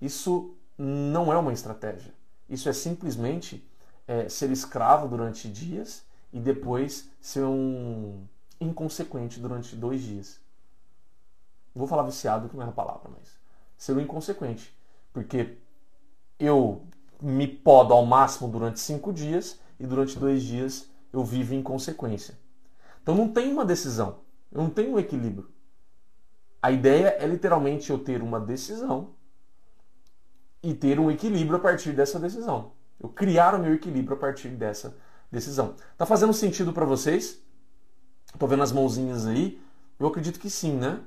Isso 0.00 0.56
não 0.82 1.30
é 1.30 1.36
uma 1.36 1.52
estratégia. 1.52 2.14
Isso 2.48 2.68
é 2.68 2.72
simplesmente 2.72 3.62
é, 4.08 4.30
ser 4.30 4.50
escravo 4.50 5.06
durante 5.06 5.46
dias 5.46 6.02
e 6.32 6.40
depois 6.40 7.10
ser 7.20 7.44
um 7.44 8.24
inconsequente 8.58 9.38
durante 9.38 9.76
dois 9.76 10.00
dias. 10.00 10.40
Vou 11.74 11.86
falar 11.86 12.04
viciado, 12.04 12.48
que 12.48 12.56
não 12.56 12.64
é 12.64 12.68
a 12.68 12.72
palavra, 12.72 13.10
mas 13.10 13.38
ser 13.76 13.92
um 13.92 14.00
inconsequente. 14.00 14.74
Porque 15.12 15.58
eu 16.38 16.82
me 17.20 17.46
podo 17.46 17.92
ao 17.92 18.06
máximo 18.06 18.48
durante 18.48 18.80
cinco 18.80 19.12
dias 19.12 19.60
e 19.78 19.86
durante 19.86 20.18
dois 20.18 20.42
dias 20.42 20.88
eu 21.12 21.22
vivo 21.22 21.54
em 21.54 21.62
consequência. 21.62 22.38
Então 23.02 23.14
não 23.14 23.28
tem 23.28 23.52
uma 23.52 23.66
decisão, 23.66 24.20
eu 24.50 24.62
não 24.62 24.70
tenho 24.70 24.94
um 24.94 24.98
equilíbrio. 24.98 25.50
A 26.62 26.70
ideia 26.70 27.16
é 27.18 27.26
literalmente 27.26 27.90
eu 27.90 27.98
ter 27.98 28.22
uma 28.22 28.40
decisão 28.40 29.10
e 30.62 30.74
ter 30.74 30.98
um 30.98 31.10
equilíbrio 31.10 31.56
a 31.56 31.60
partir 31.60 31.92
dessa 31.92 32.18
decisão. 32.18 32.72
Eu 32.98 33.08
criar 33.08 33.54
o 33.54 33.58
meu 33.58 33.74
equilíbrio 33.74 34.16
a 34.16 34.20
partir 34.20 34.50
dessa 34.50 34.96
decisão. 35.30 35.74
Tá 35.96 36.04
fazendo 36.04 36.32
sentido 36.32 36.72
para 36.72 36.84
vocês? 36.84 37.40
Tô 38.38 38.46
vendo 38.46 38.62
as 38.62 38.72
mãozinhas 38.72 39.26
aí. 39.26 39.60
Eu 39.98 40.06
acredito 40.06 40.38
que 40.38 40.50
sim, 40.50 40.74
né? 40.76 41.02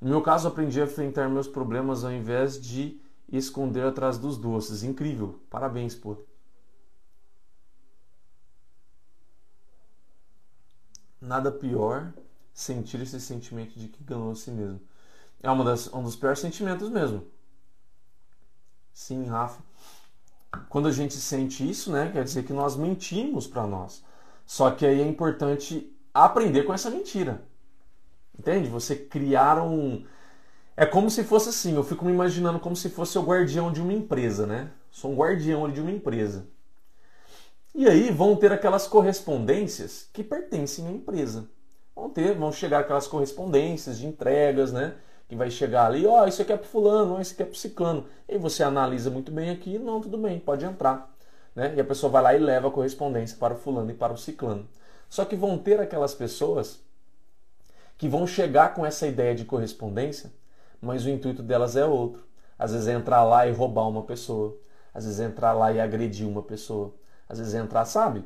No 0.00 0.10
meu 0.10 0.22
caso, 0.22 0.46
aprendi 0.46 0.80
a 0.80 0.84
enfrentar 0.84 1.28
meus 1.28 1.48
problemas 1.48 2.04
ao 2.04 2.12
invés 2.12 2.60
de 2.60 3.00
esconder 3.30 3.84
atrás 3.84 4.16
dos 4.16 4.38
doces. 4.38 4.84
Incrível. 4.84 5.40
Parabéns, 5.50 5.94
pô. 5.94 6.16
Nada 11.20 11.50
pior 11.50 12.12
sentir 12.54 13.00
esse 13.00 13.20
sentimento 13.20 13.78
de 13.78 13.88
que 13.88 14.04
ganhou 14.04 14.30
a 14.30 14.34
si 14.36 14.50
mesmo. 14.52 14.80
É 15.42 15.50
uma 15.50 15.64
das, 15.64 15.92
um 15.92 16.02
dos 16.02 16.16
piores 16.16 16.38
sentimentos 16.38 16.88
mesmo. 16.90 17.24
Sim, 18.92 19.26
Rafa. 19.26 19.62
Quando 20.68 20.88
a 20.88 20.92
gente 20.92 21.14
sente 21.14 21.68
isso, 21.68 21.92
né, 21.92 22.10
quer 22.12 22.24
dizer 22.24 22.44
que 22.44 22.52
nós 22.52 22.76
mentimos 22.76 23.46
para 23.46 23.66
nós. 23.66 24.02
Só 24.44 24.70
que 24.70 24.84
aí 24.84 25.00
é 25.00 25.06
importante 25.06 25.94
aprender 26.12 26.64
com 26.64 26.72
essa 26.72 26.90
mentira. 26.90 27.42
Entende? 28.36 28.68
Você 28.68 28.96
criar 28.96 29.62
um. 29.62 30.04
É 30.76 30.86
como 30.86 31.10
se 31.10 31.24
fosse 31.24 31.48
assim, 31.48 31.74
eu 31.74 31.82
fico 31.82 32.04
me 32.04 32.12
imaginando 32.12 32.60
como 32.60 32.76
se 32.76 32.88
fosse 32.88 33.18
o 33.18 33.22
guardião 33.22 33.72
de 33.72 33.80
uma 33.80 33.92
empresa, 33.92 34.46
né? 34.46 34.70
Sou 34.90 35.12
um 35.12 35.16
guardião 35.16 35.70
de 35.70 35.80
uma 35.80 35.90
empresa. 35.90 36.46
E 37.74 37.88
aí 37.88 38.10
vão 38.10 38.36
ter 38.36 38.52
aquelas 38.52 38.86
correspondências 38.86 40.08
que 40.12 40.24
pertencem 40.24 40.86
à 40.86 40.90
empresa. 40.90 41.48
Vão 41.94 42.08
ter, 42.10 42.34
vão 42.36 42.50
chegar 42.52 42.80
aquelas 42.80 43.06
correspondências 43.06 43.98
de 43.98 44.06
entregas, 44.06 44.72
né? 44.72 44.96
Que 45.28 45.36
vai 45.36 45.50
chegar 45.50 45.86
ali, 45.86 46.06
ó, 46.06 46.22
oh, 46.22 46.26
isso 46.26 46.40
aqui 46.40 46.52
é 46.52 46.56
pro 46.56 46.66
fulano, 46.66 47.20
isso 47.20 47.34
aqui 47.34 47.42
é 47.42 47.46
pro 47.46 47.54
ciclano. 47.54 48.06
E 48.26 48.38
você 48.38 48.62
analisa 48.62 49.10
muito 49.10 49.30
bem 49.30 49.50
aqui, 49.50 49.78
não, 49.78 50.00
tudo 50.00 50.16
bem, 50.16 50.38
pode 50.38 50.64
entrar. 50.64 51.14
Né? 51.54 51.74
E 51.76 51.80
a 51.80 51.84
pessoa 51.84 52.10
vai 52.10 52.22
lá 52.22 52.34
e 52.34 52.38
leva 52.38 52.68
a 52.68 52.70
correspondência 52.70 53.36
para 53.36 53.52
o 53.52 53.58
fulano 53.58 53.90
e 53.90 53.94
para 53.94 54.12
o 54.12 54.16
ciclano. 54.16 54.66
Só 55.08 55.24
que 55.24 55.36
vão 55.36 55.58
ter 55.58 55.80
aquelas 55.80 56.14
pessoas 56.14 56.80
que 57.98 58.08
vão 58.08 58.26
chegar 58.26 58.74
com 58.74 58.86
essa 58.86 59.06
ideia 59.06 59.34
de 59.34 59.44
correspondência, 59.44 60.32
mas 60.80 61.04
o 61.04 61.10
intuito 61.10 61.42
delas 61.42 61.76
é 61.76 61.84
outro. 61.84 62.26
Às 62.58 62.72
vezes 62.72 62.88
é 62.88 62.92
entrar 62.92 63.22
lá 63.24 63.46
e 63.46 63.52
roubar 63.52 63.88
uma 63.88 64.02
pessoa. 64.02 64.56
Às 64.94 65.04
vezes 65.04 65.20
é 65.20 65.24
entrar 65.24 65.52
lá 65.52 65.72
e 65.72 65.80
agredir 65.80 66.26
uma 66.26 66.42
pessoa. 66.42 66.94
Às 67.28 67.38
vezes 67.38 67.54
é 67.54 67.58
entrar, 67.58 67.84
sabe? 67.84 68.24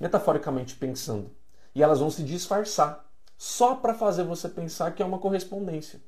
Metaforicamente 0.00 0.74
pensando. 0.74 1.30
E 1.74 1.82
elas 1.82 2.00
vão 2.00 2.10
se 2.10 2.22
disfarçar 2.22 3.04
só 3.38 3.74
para 3.74 3.94
fazer 3.94 4.24
você 4.24 4.48
pensar 4.48 4.92
que 4.92 5.02
é 5.02 5.06
uma 5.06 5.18
correspondência. 5.18 6.00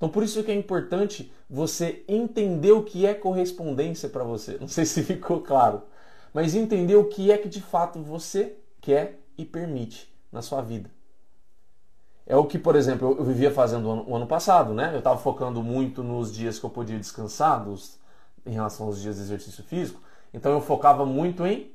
Então 0.00 0.08
por 0.08 0.22
isso 0.22 0.42
que 0.42 0.50
é 0.50 0.54
importante 0.54 1.30
você 1.48 2.02
entender 2.08 2.72
o 2.72 2.82
que 2.82 3.04
é 3.04 3.12
correspondência 3.12 4.08
para 4.08 4.24
você. 4.24 4.56
Não 4.58 4.66
sei 4.66 4.86
se 4.88 5.02
ficou 5.02 5.42
claro, 5.42 5.82
mas 6.32 6.54
entender 6.54 6.96
o 6.96 7.04
que 7.04 7.30
é 7.30 7.36
que 7.36 7.50
de 7.50 7.60
fato 7.60 8.02
você 8.02 8.56
quer 8.80 9.20
e 9.36 9.44
permite 9.44 10.10
na 10.32 10.40
sua 10.40 10.62
vida. 10.62 10.90
É 12.26 12.34
o 12.34 12.46
que, 12.46 12.58
por 12.58 12.76
exemplo, 12.76 13.14
eu 13.18 13.24
vivia 13.24 13.50
fazendo 13.50 13.88
o 13.88 13.90
ano, 13.90 14.04
o 14.08 14.16
ano 14.16 14.26
passado, 14.26 14.72
né? 14.72 14.94
Eu 14.94 15.00
estava 15.00 15.18
focando 15.18 15.62
muito 15.62 16.02
nos 16.02 16.32
dias 16.32 16.58
que 16.58 16.64
eu 16.64 16.70
podia 16.70 16.98
descansar, 16.98 17.62
dos, 17.62 17.98
em 18.46 18.52
relação 18.52 18.86
aos 18.86 19.02
dias 19.02 19.16
de 19.16 19.22
exercício 19.22 19.62
físico. 19.64 20.00
Então 20.32 20.52
eu 20.52 20.62
focava 20.62 21.04
muito 21.04 21.44
em 21.44 21.70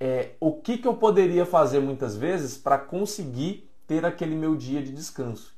é, 0.00 0.30
o 0.40 0.52
que, 0.52 0.78
que 0.78 0.88
eu 0.88 0.94
poderia 0.94 1.46
fazer 1.46 1.78
muitas 1.78 2.16
vezes 2.16 2.58
para 2.58 2.76
conseguir 2.76 3.70
ter 3.86 4.04
aquele 4.04 4.34
meu 4.34 4.56
dia 4.56 4.82
de 4.82 4.90
descanso. 4.92 5.55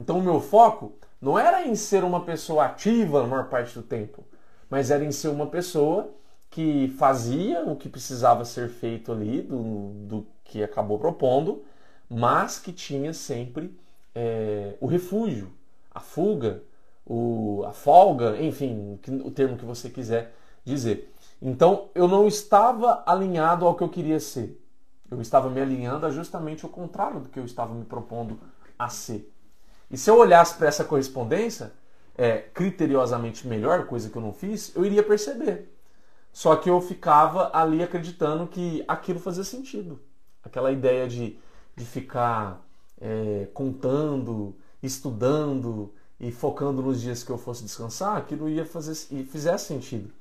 Então 0.00 0.18
o 0.18 0.22
meu 0.22 0.40
foco 0.40 0.94
não 1.20 1.38
era 1.38 1.66
em 1.66 1.74
ser 1.74 2.02
uma 2.04 2.24
pessoa 2.24 2.64
ativa 2.64 3.20
na 3.20 3.28
maior 3.28 3.48
parte 3.50 3.74
do 3.74 3.82
tempo, 3.82 4.24
mas 4.70 4.90
era 4.90 5.04
em 5.04 5.12
ser 5.12 5.28
uma 5.28 5.46
pessoa 5.46 6.10
que 6.50 6.88
fazia 6.98 7.62
o 7.64 7.76
que 7.76 7.86
precisava 7.86 8.44
ser 8.46 8.70
feito 8.70 9.12
ali, 9.12 9.42
do, 9.42 9.92
do 10.06 10.26
que 10.42 10.62
acabou 10.62 10.98
propondo, 10.98 11.62
mas 12.08 12.58
que 12.58 12.72
tinha 12.72 13.12
sempre 13.12 13.78
é, 14.14 14.74
o 14.80 14.86
refúgio, 14.86 15.52
a 15.90 16.00
fuga, 16.00 16.62
o, 17.04 17.62
a 17.66 17.72
folga, 17.72 18.42
enfim, 18.42 18.98
o 19.22 19.30
termo 19.30 19.58
que 19.58 19.66
você 19.66 19.90
quiser 19.90 20.34
dizer. 20.64 21.12
Então 21.42 21.90
eu 21.94 22.08
não 22.08 22.26
estava 22.26 23.02
alinhado 23.06 23.66
ao 23.66 23.74
que 23.74 23.82
eu 23.82 23.88
queria 23.88 24.18
ser. 24.18 24.58
Eu 25.10 25.20
estava 25.20 25.50
me 25.50 25.60
alinhando 25.60 26.06
a 26.06 26.10
justamente 26.10 26.64
o 26.64 26.70
contrário 26.70 27.20
do 27.20 27.28
que 27.28 27.38
eu 27.38 27.44
estava 27.44 27.74
me 27.74 27.84
propondo 27.84 28.40
a 28.78 28.88
ser. 28.88 29.29
E 29.90 29.96
se 29.96 30.08
eu 30.10 30.18
olhasse 30.18 30.54
para 30.56 30.68
essa 30.68 30.84
correspondência, 30.84 31.72
é, 32.16 32.38
criteriosamente 32.38 33.46
melhor, 33.46 33.86
coisa 33.86 34.08
que 34.08 34.16
eu 34.16 34.22
não 34.22 34.32
fiz, 34.32 34.74
eu 34.76 34.84
iria 34.84 35.02
perceber. 35.02 35.74
Só 36.32 36.54
que 36.54 36.70
eu 36.70 36.80
ficava 36.80 37.50
ali 37.52 37.82
acreditando 37.82 38.46
que 38.46 38.84
aquilo 38.86 39.18
fazia 39.18 39.42
sentido. 39.42 39.98
Aquela 40.44 40.70
ideia 40.70 41.08
de, 41.08 41.38
de 41.74 41.84
ficar 41.84 42.64
é, 43.00 43.48
contando, 43.52 44.54
estudando 44.82 45.92
e 46.20 46.30
focando 46.30 46.82
nos 46.82 47.00
dias 47.00 47.24
que 47.24 47.30
eu 47.30 47.38
fosse 47.38 47.62
descansar, 47.62 48.16
aquilo 48.16 48.48
ia 48.48 48.64
fazer 48.64 48.92
e 49.10 49.24
fizesse 49.24 49.66
sentido. 49.66 50.12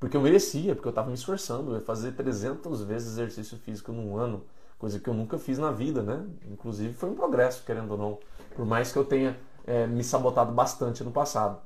Porque 0.00 0.16
eu 0.16 0.20
merecia, 0.20 0.74
porque 0.74 0.88
eu 0.88 0.90
estava 0.90 1.08
me 1.08 1.14
esforçando, 1.14 1.70
eu 1.70 1.74
ia 1.76 1.80
fazer 1.84 2.12
300 2.12 2.82
vezes 2.82 3.12
exercício 3.12 3.56
físico 3.58 3.92
num 3.92 4.16
ano, 4.16 4.42
coisa 4.82 4.98
que 4.98 5.08
eu 5.08 5.14
nunca 5.14 5.38
fiz 5.38 5.58
na 5.58 5.70
vida, 5.70 6.02
né? 6.02 6.26
Inclusive 6.50 6.92
foi 6.92 7.08
um 7.08 7.14
progresso, 7.14 7.62
querendo 7.64 7.92
ou 7.92 7.96
não. 7.96 8.18
Por 8.56 8.66
mais 8.66 8.90
que 8.90 8.98
eu 8.98 9.04
tenha 9.04 9.38
é, 9.64 9.86
me 9.86 10.02
sabotado 10.02 10.50
bastante 10.50 11.04
no 11.04 11.12
passado. 11.12 11.60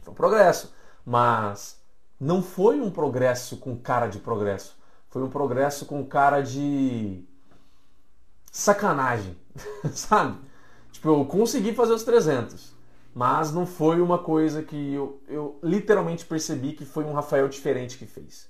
Foi 0.00 0.12
um 0.12 0.16
progresso. 0.16 0.72
Mas 1.04 1.78
não 2.18 2.42
foi 2.42 2.80
um 2.80 2.90
progresso 2.90 3.58
com 3.58 3.76
cara 3.76 4.06
de 4.06 4.18
progresso. 4.18 4.78
Foi 5.10 5.22
um 5.22 5.28
progresso 5.28 5.84
com 5.84 6.02
cara 6.06 6.40
de 6.40 7.22
sacanagem, 8.50 9.36
sabe? 9.92 10.38
Tipo, 10.90 11.08
eu 11.08 11.26
consegui 11.26 11.74
fazer 11.74 11.92
os 11.92 12.02
300, 12.02 12.74
mas 13.14 13.52
não 13.52 13.66
foi 13.66 14.00
uma 14.00 14.18
coisa 14.18 14.62
que 14.62 14.94
eu, 14.94 15.20
eu 15.28 15.58
literalmente 15.62 16.24
percebi 16.24 16.72
que 16.72 16.86
foi 16.86 17.04
um 17.04 17.12
Rafael 17.12 17.46
diferente 17.46 17.98
que 17.98 18.06
fez. 18.06 18.48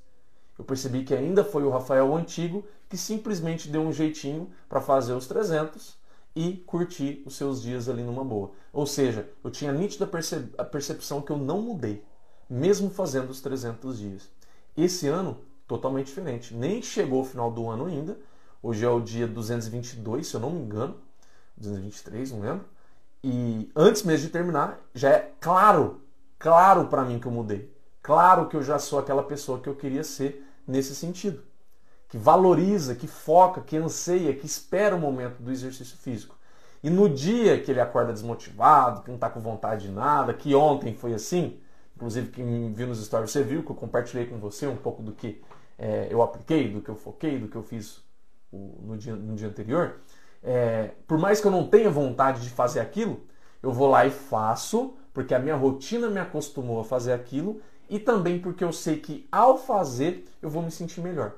Eu 0.58 0.64
percebi 0.64 1.04
que 1.04 1.14
ainda 1.14 1.44
foi 1.44 1.62
o 1.62 1.70
Rafael 1.70 2.14
antigo 2.16 2.66
que 2.88 2.96
simplesmente 2.96 3.68
deu 3.68 3.82
um 3.82 3.92
jeitinho 3.92 4.50
para 4.68 4.80
fazer 4.80 5.12
os 5.12 5.26
300 5.26 5.96
e 6.34 6.56
curtir 6.66 7.22
os 7.24 7.36
seus 7.36 7.62
dias 7.62 7.88
ali 7.88 8.02
numa 8.02 8.24
boa. 8.24 8.50
Ou 8.72 8.86
seja, 8.86 9.28
eu 9.42 9.50
tinha 9.50 9.72
nítida 9.72 10.08
a 10.58 10.64
percepção 10.64 11.20
que 11.20 11.30
eu 11.30 11.36
não 11.36 11.62
mudei, 11.62 12.04
mesmo 12.48 12.90
fazendo 12.90 13.30
os 13.30 13.40
300 13.40 13.98
dias. 13.98 14.28
Esse 14.76 15.06
ano, 15.06 15.38
totalmente 15.66 16.06
diferente. 16.06 16.54
Nem 16.54 16.82
chegou 16.82 17.22
o 17.22 17.24
final 17.24 17.50
do 17.50 17.68
ano 17.68 17.86
ainda. 17.86 18.18
Hoje 18.62 18.84
é 18.84 18.88
o 18.88 19.00
dia 19.00 19.26
222, 19.26 20.26
se 20.26 20.34
eu 20.34 20.40
não 20.40 20.50
me 20.50 20.60
engano. 20.60 20.96
223, 21.56 22.32
não 22.32 22.40
lembro. 22.40 22.64
E 23.22 23.70
antes 23.74 24.02
mesmo 24.02 24.26
de 24.26 24.32
terminar, 24.32 24.80
já 24.94 25.10
é 25.10 25.32
claro, 25.40 26.02
claro 26.38 26.86
para 26.86 27.04
mim 27.04 27.18
que 27.18 27.26
eu 27.26 27.32
mudei. 27.32 27.72
claro 28.00 28.48
que 28.48 28.56
eu 28.56 28.62
já 28.62 28.78
sou 28.78 28.98
aquela 28.98 29.22
pessoa 29.22 29.60
que 29.60 29.68
eu 29.68 29.74
queria 29.74 30.02
ser 30.02 30.47
nesse 30.68 30.94
sentido. 30.94 31.42
Que 32.08 32.18
valoriza, 32.18 32.94
que 32.94 33.06
foca, 33.06 33.60
que 33.60 33.76
anseia, 33.76 34.34
que 34.34 34.46
espera 34.46 34.94
o 34.94 35.00
momento 35.00 35.42
do 35.42 35.50
exercício 35.50 35.96
físico. 35.96 36.36
E 36.82 36.90
no 36.90 37.08
dia 37.08 37.60
que 37.60 37.70
ele 37.70 37.80
acorda 37.80 38.12
desmotivado, 38.12 39.02
que 39.02 39.08
não 39.08 39.16
está 39.16 39.28
com 39.28 39.40
vontade 39.40 39.88
de 39.88 39.92
nada, 39.92 40.32
que 40.32 40.54
ontem 40.54 40.94
foi 40.94 41.12
assim, 41.12 41.58
inclusive 41.96 42.30
quem 42.30 42.72
viu 42.72 42.86
nos 42.86 43.04
stories 43.04 43.30
você 43.30 43.42
viu 43.42 43.64
que 43.64 43.70
eu 43.70 43.74
compartilhei 43.74 44.26
com 44.26 44.38
você 44.38 44.66
um 44.66 44.76
pouco 44.76 45.02
do 45.02 45.12
que 45.12 45.42
é, 45.76 46.06
eu 46.10 46.22
apliquei, 46.22 46.70
do 46.70 46.80
que 46.80 46.88
eu 46.88 46.96
foquei, 46.96 47.38
do 47.38 47.48
que 47.48 47.56
eu 47.56 47.62
fiz 47.62 48.00
no, 48.52 48.96
dia, 48.96 49.14
no 49.14 49.34
dia 49.34 49.48
anterior. 49.48 49.96
É, 50.42 50.92
por 51.06 51.18
mais 51.18 51.40
que 51.40 51.46
eu 51.46 51.50
não 51.50 51.66
tenha 51.66 51.90
vontade 51.90 52.42
de 52.42 52.50
fazer 52.50 52.80
aquilo, 52.80 53.26
eu 53.62 53.72
vou 53.72 53.88
lá 53.88 54.06
e 54.06 54.10
faço, 54.10 54.94
porque 55.12 55.34
a 55.34 55.38
minha 55.38 55.56
rotina 55.56 56.08
me 56.08 56.20
acostumou 56.20 56.80
a 56.80 56.84
fazer 56.84 57.12
aquilo 57.12 57.60
e 57.88 57.98
também 57.98 58.40
porque 58.40 58.62
eu 58.62 58.72
sei 58.72 58.98
que 58.98 59.26
ao 59.30 59.58
fazer 59.58 60.26
eu 60.42 60.50
vou 60.50 60.62
me 60.62 60.70
sentir 60.70 61.00
melhor. 61.00 61.34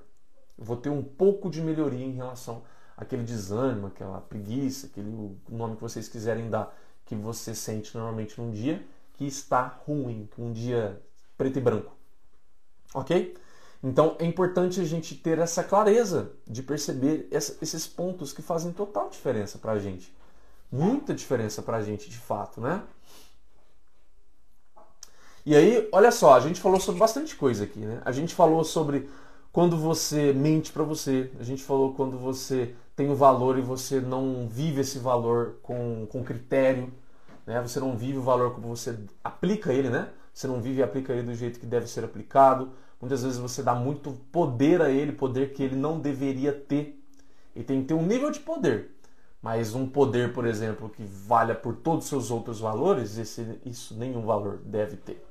Eu 0.58 0.64
vou 0.64 0.76
ter 0.76 0.90
um 0.90 1.02
pouco 1.02 1.48
de 1.48 1.60
melhoria 1.60 2.04
em 2.04 2.12
relação 2.12 2.62
àquele 2.96 3.22
desânimo, 3.22 3.86
aquela 3.86 4.20
preguiça, 4.20 4.86
aquele 4.86 5.10
nome 5.48 5.76
que 5.76 5.82
vocês 5.82 6.08
quiserem 6.08 6.50
dar, 6.50 6.76
que 7.06 7.14
você 7.14 7.54
sente 7.54 7.96
normalmente 7.96 8.40
num 8.40 8.50
dia 8.50 8.84
que 9.14 9.26
está 9.26 9.66
ruim, 9.86 10.28
um 10.38 10.52
dia 10.52 11.00
preto 11.36 11.58
e 11.58 11.62
branco. 11.62 11.92
Ok? 12.94 13.36
Então 13.82 14.16
é 14.18 14.26
importante 14.26 14.80
a 14.80 14.84
gente 14.84 15.14
ter 15.14 15.38
essa 15.38 15.64
clareza 15.64 16.32
de 16.46 16.62
perceber 16.62 17.28
esses 17.30 17.86
pontos 17.86 18.32
que 18.32 18.42
fazem 18.42 18.72
total 18.72 19.08
diferença 19.08 19.58
para 19.58 19.72
a 19.72 19.78
gente. 19.78 20.14
Muita 20.70 21.14
diferença 21.14 21.62
para 21.62 21.78
a 21.78 21.82
gente 21.82 22.10
de 22.10 22.18
fato, 22.18 22.60
né? 22.60 22.82
E 25.44 25.56
aí, 25.56 25.88
olha 25.90 26.12
só, 26.12 26.34
a 26.34 26.40
gente 26.40 26.60
falou 26.60 26.78
sobre 26.78 27.00
bastante 27.00 27.34
coisa 27.34 27.64
aqui, 27.64 27.80
né? 27.80 28.02
A 28.04 28.12
gente 28.12 28.34
falou 28.34 28.62
sobre 28.62 29.08
quando 29.52 29.76
você 29.76 30.32
mente 30.32 30.70
para 30.70 30.84
você, 30.84 31.30
a 31.40 31.42
gente 31.42 31.62
falou 31.62 31.94
quando 31.94 32.18
você 32.18 32.74
tem 32.94 33.10
o 33.10 33.16
valor 33.16 33.58
e 33.58 33.62
você 33.62 34.00
não 34.00 34.46
vive 34.46 34.82
esse 34.82 34.98
valor 34.98 35.56
com, 35.62 36.06
com 36.10 36.22
critério, 36.22 36.92
né? 37.46 37.60
Você 37.62 37.80
não 37.80 37.96
vive 37.96 38.18
o 38.18 38.22
valor 38.22 38.54
como 38.54 38.68
você 38.68 38.98
aplica 39.24 39.72
ele, 39.72 39.88
né? 39.88 40.10
Você 40.32 40.46
não 40.46 40.60
vive 40.60 40.80
e 40.80 40.82
aplica 40.82 41.12
ele 41.12 41.22
do 41.22 41.34
jeito 41.34 41.58
que 41.58 41.66
deve 41.66 41.86
ser 41.86 42.04
aplicado. 42.04 42.70
Muitas 43.00 43.22
vezes 43.22 43.38
você 43.38 43.62
dá 43.62 43.74
muito 43.74 44.12
poder 44.30 44.82
a 44.82 44.90
ele, 44.90 45.12
poder 45.12 45.54
que 45.54 45.62
ele 45.62 45.74
não 45.74 45.98
deveria 45.98 46.52
ter. 46.52 47.02
Ele 47.56 47.64
tem 47.64 47.80
que 47.80 47.88
ter 47.88 47.94
um 47.94 48.06
nível 48.06 48.30
de 48.30 48.40
poder. 48.40 48.94
Mas 49.42 49.74
um 49.74 49.88
poder, 49.88 50.34
por 50.34 50.46
exemplo, 50.46 50.90
que 50.90 51.02
valha 51.02 51.54
por 51.54 51.74
todos 51.76 52.04
os 52.04 52.10
seus 52.10 52.30
outros 52.30 52.60
valores, 52.60 53.16
esse, 53.16 53.58
isso 53.64 53.94
nenhum 53.96 54.26
valor 54.26 54.58
deve 54.58 54.96
ter. 54.96 55.29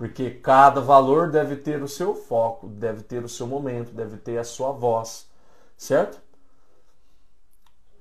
Porque 0.00 0.30
cada 0.30 0.80
valor 0.80 1.30
deve 1.30 1.56
ter 1.56 1.82
o 1.82 1.88
seu 1.88 2.14
foco, 2.14 2.68
deve 2.68 3.02
ter 3.02 3.22
o 3.22 3.28
seu 3.28 3.46
momento, 3.46 3.92
deve 3.92 4.16
ter 4.16 4.38
a 4.38 4.44
sua 4.44 4.72
voz. 4.72 5.28
Certo? 5.76 6.18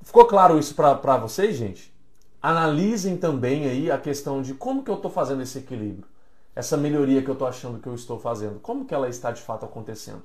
Ficou 0.01 0.25
claro 0.25 0.57
isso 0.57 0.73
para 0.75 1.17
vocês, 1.17 1.57
gente? 1.57 1.93
Analisem 2.41 3.17
também 3.17 3.65
aí 3.65 3.91
a 3.91 3.97
questão 3.97 4.41
de 4.41 4.53
como 4.53 4.81
que 4.81 4.89
eu 4.89 4.95
estou 4.95 5.11
fazendo 5.11 5.41
esse 5.41 5.57
equilíbrio 5.57 6.07
essa 6.55 6.77
melhoria 6.77 7.21
que 7.21 7.29
eu 7.29 7.33
estou 7.33 7.47
achando 7.47 7.79
que 7.79 7.87
eu 7.87 7.95
estou 7.95 8.19
fazendo? 8.19 8.59
Como 8.59 8.85
que 8.85 8.93
ela 8.93 9.07
está 9.07 9.31
de 9.31 9.41
fato 9.41 9.65
acontecendo? 9.65 10.21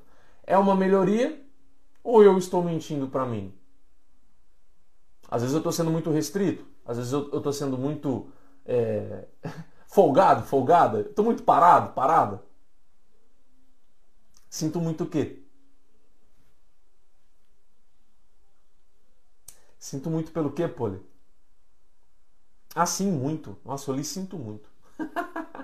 É 0.47 0.57
uma 0.59 0.75
melhoria 0.75 1.41
ou 2.03 2.22
eu 2.22 2.37
estou 2.39 2.62
mentindo 2.62 3.09
para 3.09 3.25
mim? 3.25 3.55
Às 5.31 5.43
vezes 5.43 5.55
eu 5.55 5.59
estou 5.59 5.72
sendo 5.72 5.91
muito 5.91 6.11
restrito, 6.11 6.64
às 6.85 6.97
vezes 6.97 7.12
eu 7.12 7.39
estou 7.39 7.53
sendo 7.53 7.79
muito 7.79 8.29
é, 8.66 9.27
folgado, 9.95 10.42
folgada, 10.45 11.03
estou 11.03 11.24
muito 11.24 11.45
parado, 11.45 11.92
parada. 11.92 12.42
Sinto 14.51 14.80
muito 14.80 15.05
o 15.05 15.09
quê? 15.09 15.40
Sinto 19.78 20.11
muito 20.11 20.32
pelo 20.32 20.51
quê, 20.51 20.66
Poli? 20.66 21.01
Ah, 22.74 22.86
sim, 22.86 23.11
muito. 23.11 23.57
Nossa, 23.64 23.90
eu 23.90 23.95
lhe 23.95 24.05
sinto 24.05 24.36
muito. 24.38 24.68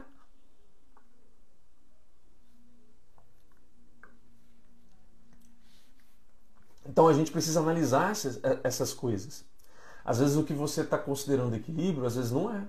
Então 6.84 7.06
a 7.06 7.12
gente 7.12 7.30
precisa 7.30 7.60
analisar 7.60 8.10
essas, 8.10 8.40
essas 8.64 8.92
coisas. 8.92 9.44
Às 10.04 10.18
vezes 10.18 10.36
o 10.36 10.42
que 10.44 10.52
você 10.52 10.80
está 10.80 10.98
considerando 10.98 11.54
equilíbrio, 11.54 12.04
às 12.04 12.16
vezes 12.16 12.32
não 12.32 12.52
é. 12.52 12.68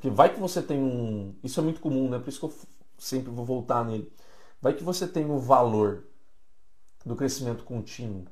Porque 0.00 0.08
vai 0.08 0.32
que 0.32 0.40
você 0.40 0.62
tem 0.62 0.82
um. 0.82 1.34
Isso 1.44 1.60
é 1.60 1.62
muito 1.62 1.78
comum, 1.78 2.08
né? 2.08 2.18
Por 2.18 2.30
isso 2.30 2.40
que 2.40 2.46
eu 2.46 2.54
sempre 2.96 3.30
vou 3.30 3.44
voltar 3.44 3.84
nele. 3.84 4.10
Vai 4.58 4.72
que 4.72 4.82
você 4.82 5.06
tem 5.06 5.30
o 5.30 5.38
valor 5.38 6.04
do 7.04 7.14
crescimento 7.14 7.64
contínuo. 7.64 8.24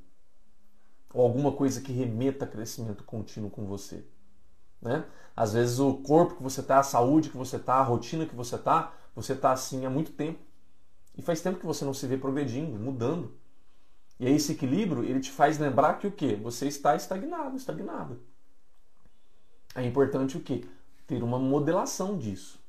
Ou 1.12 1.20
alguma 1.22 1.52
coisa 1.52 1.82
que 1.82 1.92
remeta 1.92 2.46
a 2.46 2.48
crescimento 2.48 3.04
contínuo 3.04 3.50
com 3.50 3.66
você. 3.66 4.02
Né? 4.80 5.04
Às 5.36 5.52
vezes 5.52 5.78
o 5.78 5.98
corpo 5.98 6.36
que 6.36 6.42
você 6.42 6.62
está, 6.62 6.78
a 6.78 6.82
saúde 6.82 7.28
que 7.28 7.36
você 7.36 7.56
está, 7.56 7.74
a 7.74 7.82
rotina 7.82 8.24
que 8.24 8.34
você 8.34 8.54
está, 8.54 8.94
você 9.14 9.34
está 9.34 9.52
assim 9.52 9.84
há 9.84 9.90
muito 9.90 10.12
tempo. 10.12 10.38
E 11.18 11.20
faz 11.20 11.42
tempo 11.42 11.58
que 11.58 11.66
você 11.66 11.84
não 11.84 11.92
se 11.92 12.06
vê 12.06 12.16
progredindo, 12.16 12.78
mudando. 12.78 13.36
E 14.18 14.26
aí 14.26 14.32
esse 14.32 14.52
equilíbrio, 14.52 15.04
ele 15.04 15.20
te 15.20 15.30
faz 15.30 15.58
lembrar 15.58 15.98
que 15.98 16.06
o 16.06 16.12
quê? 16.12 16.34
Você 16.34 16.66
está 16.66 16.96
estagnado, 16.96 17.58
estagnado. 17.58 18.22
É 19.74 19.84
importante 19.84 20.38
o 20.38 20.40
quê? 20.40 20.64
Ter 21.08 21.24
uma 21.24 21.40
modelação 21.40 22.16
disso. 22.16 22.60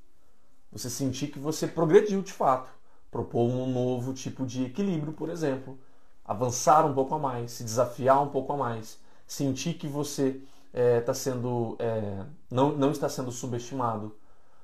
Você 0.72 0.90
sentir 0.90 1.28
que 1.28 1.38
você 1.38 1.68
progrediu 1.68 2.24
de 2.24 2.34
fato. 2.34 2.72
Propor 3.12 3.48
um 3.48 3.72
novo 3.72 4.14
tipo 4.14 4.48
de 4.48 4.66
equilíbrio, 4.66 5.14
por 5.14 5.30
exemplo. 5.30 5.78
Avançar 6.26 6.84
um 6.84 6.94
pouco 6.96 7.14
a 7.14 7.20
mais, 7.20 7.52
se 7.52 7.64
desafiar 7.64 8.20
um 8.24 8.30
pouco 8.30 8.52
a 8.54 8.58
mais. 8.58 9.00
Sentir 9.28 9.76
que 9.76 9.88
você 9.88 10.42
é, 10.74 11.04
sendo, 11.14 11.76
é, 11.78 12.26
não, 12.50 12.76
não 12.76 12.90
está 12.90 13.08
sendo 13.08 13.32
subestimado. 13.32 14.16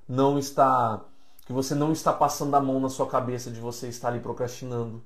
Não 0.09 0.39
está. 0.39 1.05
Que 1.45 1.53
você 1.53 1.75
não 1.75 1.91
está 1.91 2.11
passando 2.11 2.55
a 2.55 2.59
mão 2.59 2.79
na 2.79 2.89
sua 2.89 3.05
cabeça 3.05 3.51
de 3.51 3.59
você 3.59 3.87
estar 3.87 4.07
ali 4.07 4.19
procrastinando 4.19 5.03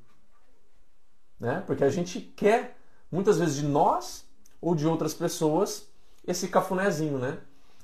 né? 1.39 1.63
Porque 1.65 1.83
a 1.83 1.89
gente 1.89 2.19
quer, 2.19 2.77
muitas 3.11 3.37
vezes 3.37 3.55
de 3.55 3.65
nós 3.65 4.25
ou 4.59 4.75
de 4.75 4.85
outras 4.85 5.13
pessoas, 5.13 5.87
esse 6.27 6.47
cafunézinho, 6.49 7.17
né? 7.17 7.39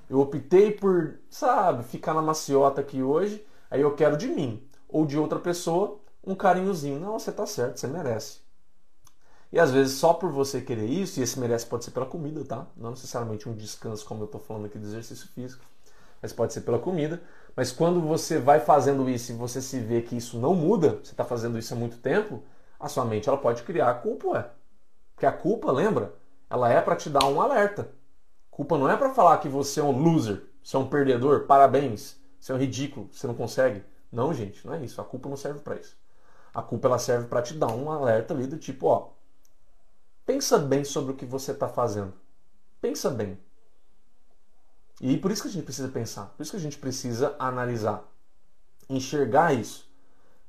Eu 0.09 0.19
optei 0.19 0.71
por, 0.71 1.19
sabe, 1.29 1.83
ficar 1.83 2.13
na 2.13 2.21
maciota 2.21 2.81
aqui 2.81 3.01
hoje, 3.01 3.45
aí 3.69 3.81
eu 3.81 3.95
quero 3.95 4.17
de 4.17 4.27
mim 4.27 4.67
ou 4.87 5.05
de 5.05 5.17
outra 5.17 5.39
pessoa 5.39 5.99
um 6.25 6.35
carinhozinho. 6.35 6.99
Não, 6.99 7.17
você 7.17 7.31
tá 7.31 7.45
certo, 7.45 7.79
você 7.79 7.87
merece. 7.87 8.39
E 9.51 9.59
às 9.59 9.71
vezes 9.71 9.97
só 9.97 10.13
por 10.13 10.31
você 10.31 10.59
querer 10.59 10.87
isso, 10.87 11.19
e 11.19 11.23
esse 11.23 11.39
merece 11.39 11.65
pode 11.65 11.85
ser 11.85 11.91
pela 11.91 12.05
comida, 12.05 12.43
tá? 12.43 12.67
Não 12.75 12.91
necessariamente 12.91 13.47
um 13.47 13.55
descanso, 13.55 14.05
como 14.05 14.23
eu 14.23 14.27
tô 14.27 14.39
falando 14.39 14.65
aqui 14.65 14.77
do 14.77 14.85
exercício 14.85 15.27
físico, 15.29 15.63
mas 16.21 16.33
pode 16.33 16.53
ser 16.53 16.61
pela 16.61 16.79
comida. 16.79 17.21
Mas 17.55 17.71
quando 17.71 18.01
você 18.01 18.37
vai 18.37 18.59
fazendo 18.59 19.09
isso 19.09 19.31
e 19.31 19.35
você 19.35 19.61
se 19.61 19.79
vê 19.79 20.01
que 20.01 20.17
isso 20.17 20.37
não 20.37 20.53
muda, 20.55 20.99
você 21.01 21.11
está 21.11 21.23
fazendo 21.23 21.57
isso 21.57 21.73
há 21.73 21.77
muito 21.77 21.97
tempo, 21.97 22.43
a 22.79 22.89
sua 22.89 23.05
mente 23.05 23.29
ela 23.29 23.37
pode 23.37 23.63
criar 23.63 23.89
a 23.89 23.93
culpa, 23.93 24.27
ué. 24.27 24.49
Porque 25.13 25.25
a 25.25 25.31
culpa, 25.31 25.71
lembra? 25.71 26.13
Ela 26.49 26.71
é 26.71 26.81
para 26.81 26.95
te 26.95 27.09
dar 27.09 27.25
um 27.25 27.39
alerta. 27.39 27.89
Culpa 28.55 28.77
não 28.77 28.89
é 28.89 28.95
para 28.95 29.13
falar 29.13 29.37
que 29.39 29.49
você 29.49 29.81
é 29.81 29.83
um 29.83 29.91
loser, 29.91 30.45
você 30.63 30.77
é 30.77 30.79
um 30.79 30.87
perdedor, 30.87 31.45
parabéns, 31.45 32.15
você 32.39 32.53
é 32.53 32.55
um 32.55 32.57
ridículo, 32.57 33.09
você 33.11 33.27
não 33.27 33.35
consegue. 33.35 33.83
Não, 34.09 34.33
gente, 34.33 34.65
não 34.65 34.73
é 34.73 34.81
isso. 34.81 35.01
A 35.01 35.03
culpa 35.03 35.27
não 35.27 35.35
serve 35.35 35.59
para 35.59 35.75
isso. 35.75 35.97
A 36.53 36.61
culpa 36.61 36.87
ela 36.87 36.97
serve 36.97 37.27
para 37.27 37.41
te 37.41 37.53
dar 37.53 37.67
um 37.67 37.91
alerta 37.91 38.33
ali 38.33 38.47
do 38.47 38.57
tipo, 38.57 38.87
ó, 38.87 39.09
pensa 40.25 40.57
bem 40.57 40.85
sobre 40.85 41.11
o 41.11 41.17
que 41.17 41.25
você 41.25 41.51
está 41.51 41.67
fazendo. 41.67 42.13
Pensa 42.79 43.09
bem. 43.09 43.37
E 45.01 45.17
por 45.17 45.31
isso 45.31 45.41
que 45.41 45.49
a 45.49 45.51
gente 45.51 45.65
precisa 45.65 45.89
pensar, 45.89 46.27
por 46.27 46.41
isso 46.41 46.51
que 46.51 46.57
a 46.57 46.61
gente 46.61 46.77
precisa 46.77 47.35
analisar, 47.37 48.09
enxergar 48.89 49.53
isso. 49.53 49.85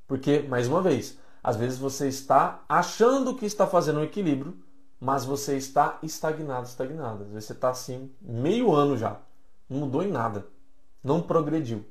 Porque, 0.06 0.42
mais 0.42 0.68
uma 0.68 0.80
vez, 0.80 1.18
às 1.42 1.56
vezes 1.56 1.76
você 1.76 2.06
está 2.06 2.62
achando 2.68 3.34
que 3.34 3.46
está 3.46 3.66
fazendo 3.66 3.98
um 3.98 4.04
equilíbrio, 4.04 4.56
mas 5.00 5.24
você 5.24 5.56
está 5.56 5.98
estagnado, 6.02 6.66
estagnado. 6.66 7.24
Às 7.24 7.30
vezes 7.30 7.44
você 7.44 7.52
está 7.52 7.70
assim, 7.70 8.10
meio 8.20 8.72
ano 8.72 8.96
já, 8.96 9.18
não 9.68 9.80
mudou 9.80 10.02
em 10.02 10.10
nada, 10.10 10.46
não 11.02 11.20
progrediu. 11.22 11.84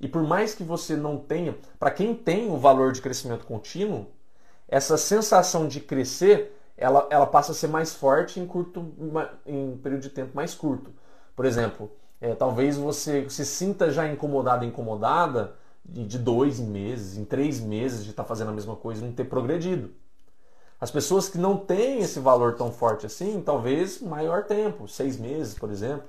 E 0.00 0.06
por 0.06 0.22
mais 0.22 0.54
que 0.54 0.62
você 0.62 0.96
não 0.96 1.18
tenha, 1.18 1.56
para 1.78 1.90
quem 1.90 2.14
tem 2.14 2.50
o 2.50 2.56
valor 2.56 2.92
de 2.92 3.02
crescimento 3.02 3.46
contínuo, 3.46 4.06
essa 4.68 4.96
sensação 4.96 5.66
de 5.66 5.80
crescer, 5.80 6.56
ela, 6.76 7.06
ela 7.10 7.26
passa 7.26 7.52
a 7.52 7.54
ser 7.54 7.68
mais 7.68 7.94
forte 7.94 8.38
em 8.38 8.46
curto, 8.46 8.94
em 9.44 9.76
período 9.78 10.02
de 10.02 10.10
tempo 10.10 10.36
mais 10.36 10.54
curto. 10.54 10.92
Por 11.34 11.44
exemplo, 11.44 11.90
é, 12.20 12.34
talvez 12.34 12.76
você 12.76 13.28
se 13.28 13.44
sinta 13.44 13.90
já 13.90 14.06
incomodado, 14.06 14.64
incomodada 14.64 15.56
de 15.84 16.18
dois 16.18 16.60
meses, 16.60 17.16
em 17.16 17.24
três 17.24 17.60
meses 17.60 18.04
de 18.04 18.10
estar 18.10 18.22
tá 18.22 18.28
fazendo 18.28 18.50
a 18.50 18.54
mesma 18.54 18.76
coisa 18.76 19.02
e 19.02 19.06
não 19.06 19.12
ter 19.12 19.24
progredido. 19.24 19.90
As 20.80 20.90
pessoas 20.90 21.28
que 21.28 21.38
não 21.38 21.56
têm 21.56 22.00
esse 22.00 22.20
valor 22.20 22.54
tão 22.54 22.70
forte 22.70 23.04
assim, 23.04 23.42
talvez 23.42 24.00
maior 24.00 24.44
tempo, 24.44 24.86
seis 24.86 25.16
meses, 25.16 25.54
por 25.54 25.70
exemplo. 25.70 26.08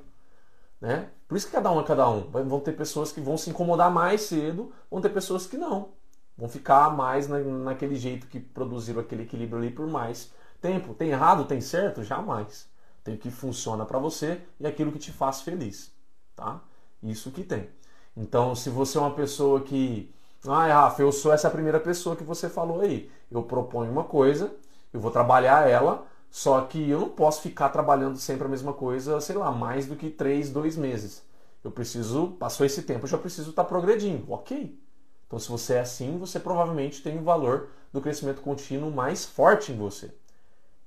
Né? 0.80 1.10
Por 1.28 1.36
isso 1.36 1.48
que 1.48 1.52
cada 1.52 1.72
um 1.72 1.80
é 1.80 1.84
cada 1.84 2.10
um. 2.10 2.30
Vão 2.30 2.60
ter 2.60 2.74
pessoas 2.74 3.12
que 3.12 3.20
vão 3.20 3.38
se 3.38 3.50
incomodar 3.50 3.92
mais 3.92 4.22
cedo, 4.22 4.72
vão 4.90 5.02
ter 5.02 5.10
pessoas 5.10 5.46
que 5.46 5.58
não. 5.58 5.90
Vão 6.38 6.48
ficar 6.48 6.96
mais 6.96 7.28
na, 7.28 7.40
naquele 7.40 7.96
jeito 7.96 8.28
que 8.28 8.40
produziram 8.40 9.02
aquele 9.02 9.24
equilíbrio 9.24 9.62
ali 9.62 9.72
por 9.72 9.88
mais 9.88 10.32
tempo. 10.62 10.94
Tem 10.94 11.10
errado, 11.10 11.46
tem 11.46 11.60
certo? 11.60 12.04
Jamais. 12.04 12.70
Tem 13.04 13.16
o 13.16 13.18
que 13.18 13.30
funciona 13.30 13.86
para 13.86 14.00
você 14.00 14.42
e 14.60 14.68
aquilo 14.68 14.92
que 14.92 15.00
te 15.00 15.12
faz 15.12 15.42
feliz. 15.42 15.92
Tá? 16.36 16.62
Isso 17.04 17.32
que 17.32 17.44
tem. 17.44 17.70
Então, 18.16 18.56
se 18.56 18.70
você 18.70 18.98
é 18.98 19.02
uma 19.02 19.16
pessoa 19.16 19.62
que. 19.62 20.14
Ah, 20.48 20.68
Rafa, 20.68 21.02
eu 21.02 21.12
sou 21.12 21.34
essa 21.34 21.50
primeira 21.50 21.80
pessoa 21.80 22.16
que 22.16 22.24
você 22.24 22.50
falou 22.50 22.82
aí. 22.82 23.12
Eu 23.30 23.44
proponho 23.44 23.92
uma 23.92 24.04
coisa, 24.06 24.54
eu 24.94 25.00
vou 25.00 25.12
trabalhar 25.12 25.68
ela, 25.70 26.06
só 26.30 26.62
que 26.62 26.90
eu 26.90 27.00
não 27.02 27.10
posso 27.10 27.42
ficar 27.42 27.70
trabalhando 27.70 28.18
sempre 28.18 28.46
a 28.46 28.50
mesma 28.50 28.74
coisa, 28.74 29.20
sei 29.20 29.36
lá, 29.36 29.52
mais 29.52 29.86
do 29.86 29.96
que 29.96 30.10
três, 30.10 30.50
dois 30.50 30.78
meses. 30.78 31.24
Eu 31.64 31.72
preciso, 31.72 32.30
passou 32.40 32.66
esse 32.66 32.84
tempo, 32.84 33.04
eu 33.04 33.10
já 33.10 33.18
preciso 33.18 33.50
estar 33.50 33.64
tá 33.64 33.70
progredindo. 33.70 34.32
Ok. 34.32 34.80
Então, 35.28 35.38
se 35.38 35.50
você 35.50 35.74
é 35.76 35.82
assim, 35.82 36.18
você 36.18 36.40
provavelmente 36.40 37.04
tem 37.04 37.20
o 37.20 37.24
valor 37.24 37.70
do 37.92 38.02
crescimento 38.02 38.42
contínuo 38.42 38.90
mais 38.92 39.26
forte 39.26 39.72
em 39.72 39.78
você. 39.78 40.12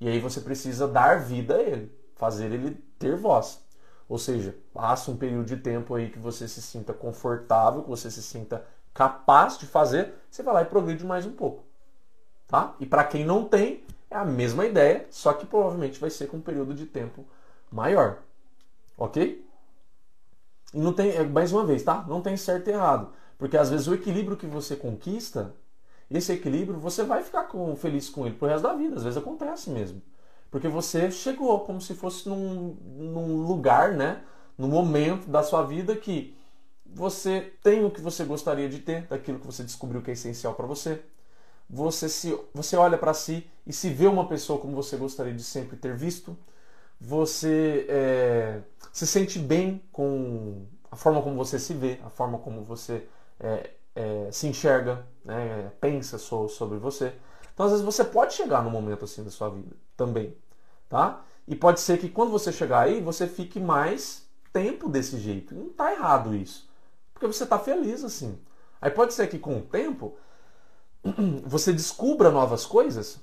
E 0.01 0.09
aí 0.09 0.19
você 0.19 0.41
precisa 0.41 0.89
dar 0.89 1.21
vida 1.21 1.57
a 1.57 1.63
ele, 1.63 1.93
fazer 2.17 2.51
ele 2.53 2.77
ter 2.99 3.17
voz. 3.17 3.61
Ou 4.09 4.19
seja, 4.19 4.57
passa 4.73 5.11
um 5.11 5.17
período 5.17 5.47
de 5.47 5.57
tempo 5.59 5.95
aí 5.95 6.11
que 6.11 6.19
você 6.19 6.49
se 6.49 6.61
sinta 6.61 6.93
confortável, 6.93 7.83
que 7.83 7.89
você 7.89 8.11
se 8.11 8.23
sinta 8.23 8.65
capaz 8.95 9.59
de 9.59 9.67
fazer, 9.67 10.15
você 10.31 10.43
vai 10.43 10.55
lá 10.55 10.63
e 10.63 10.67
progride 10.67 11.05
mais 11.05 11.27
um 11.27 11.33
pouco. 11.33 11.65
Tá? 12.47 12.75
E 12.79 12.87
para 12.87 13.05
quem 13.05 13.25
não 13.25 13.45
tem, 13.45 13.85
é 14.11 14.17
a 14.17 14.25
mesma 14.25 14.67
ideia, 14.67 15.07
só 15.11 15.33
que 15.33 15.47
provavelmente 15.47 15.99
vai 15.99 16.11
ser 16.11 16.27
com 16.27 16.37
um 16.37 16.43
período 16.43 16.75
de 16.75 16.87
tempo 16.87 17.25
maior. 17.71 18.19
Ok? 18.97 19.45
E 20.75 20.79
não 20.79 20.93
tem, 20.93 21.11
é, 21.11 21.25
mais 21.25 21.53
uma 21.53 21.65
vez, 21.65 21.83
tá? 21.83 22.05
Não 22.07 22.21
tem 22.21 22.37
certo 22.37 22.69
e 22.69 22.73
errado. 22.73 23.13
Porque 23.39 23.57
às 23.57 23.71
vezes 23.71 23.87
o 23.89 23.95
equilíbrio 23.95 24.37
que 24.37 24.47
você 24.47 24.77
conquista, 24.77 25.55
esse 26.11 26.33
equilíbrio, 26.33 26.79
você 26.79 27.03
vai 27.03 27.23
ficar 27.23 27.45
com, 27.45 27.75
feliz 27.75 28.09
com 28.09 28.27
ele 28.27 28.35
pro 28.35 28.49
resto 28.49 28.63
da 28.65 28.75
vida. 28.75 28.97
Às 28.97 29.05
vezes 29.05 29.17
acontece 29.17 29.71
mesmo. 29.71 30.03
Porque 30.51 30.69
você 30.69 31.11
chegou 31.11 31.61
como 31.61 31.81
se 31.81 31.95
fosse 31.95 32.29
num, 32.29 32.77
num 32.97 33.47
lugar, 33.47 33.93
né? 33.93 34.23
No 34.57 34.69
momento 34.69 35.29
da 35.29 35.43
sua 35.43 35.63
vida 35.63 35.97
que 35.97 36.37
você 36.95 37.53
tem 37.63 37.85
o 37.85 37.91
que 37.91 38.01
você 38.01 38.25
gostaria 38.25 38.69
de 38.69 38.79
ter, 38.79 39.07
daquilo 39.07 39.39
que 39.39 39.47
você 39.47 39.63
descobriu 39.63 40.03
que 40.03 40.11
é 40.11 40.15
essencial 40.15 40.55
para 40.55 40.67
você. 40.67 41.03
Você, 41.69 42.09
se, 42.09 42.39
você 42.53 42.77
olha 42.77 42.99
para 42.99 43.15
si 43.15 43.49
e 43.67 43.73
se 43.73 43.89
vê 43.89 44.07
uma 44.07 44.29
pessoa 44.29 44.59
como 44.59 44.75
você 44.75 44.97
gostaria 44.97 45.33
de 45.33 45.43
sempre 45.43 45.77
ter 45.77 45.97
visto. 45.97 46.37
Você 47.01 47.87
é, 47.89 48.61
se 48.93 49.07
sente 49.07 49.39
bem 49.39 49.83
com 49.91 50.67
a 50.91 50.97
forma 50.97 51.23
como 51.23 51.37
você 51.37 51.59
se 51.59 51.73
vê, 51.73 51.99
a 52.05 52.11
forma 52.11 52.39
como 52.39 52.63
você 52.63 53.07
é, 53.41 53.71
é, 53.97 54.29
se 54.31 54.47
enxerga, 54.47 55.05
né, 55.25 55.73
pensa 55.81 56.19
so, 56.19 56.49
sobre 56.49 56.79
você. 56.79 57.15
Então, 57.55 57.67
às 57.67 57.73
vezes, 57.73 57.85
você 57.85 58.05
pode 58.05 58.35
chegar 58.35 58.63
num 58.63 58.71
momento 58.71 59.05
assim 59.05 59.25
da 59.25 59.31
sua 59.31 59.51
vida 59.51 59.75
também, 59.97 60.37
tá? 60.89 61.25
E 61.47 61.57
pode 61.57 61.81
ser 61.81 61.99
que 61.99 62.09
quando 62.09 62.31
você 62.31 62.53
chegar 62.53 62.81
aí, 62.81 63.01
você 63.01 63.27
fique 63.27 63.59
mais 63.59 64.27
tempo 64.53 64.89
desse 64.89 65.19
jeito. 65.19 65.55
Não 65.55 65.69
está 65.69 65.93
errado 65.93 66.35
isso, 66.35 66.69
porque 67.23 67.37
você 67.37 67.45
está 67.45 67.59
feliz 67.59 68.03
assim. 68.03 68.37
Aí 68.81 68.91
pode 68.91 69.15
ser 69.15 69.29
que 69.29 69.39
com 69.39 69.59
o 69.59 69.63
tempo 69.63 70.17
você 71.47 71.73
descubra 71.73 72.33
novas 72.33 72.67
coisas 72.67 73.21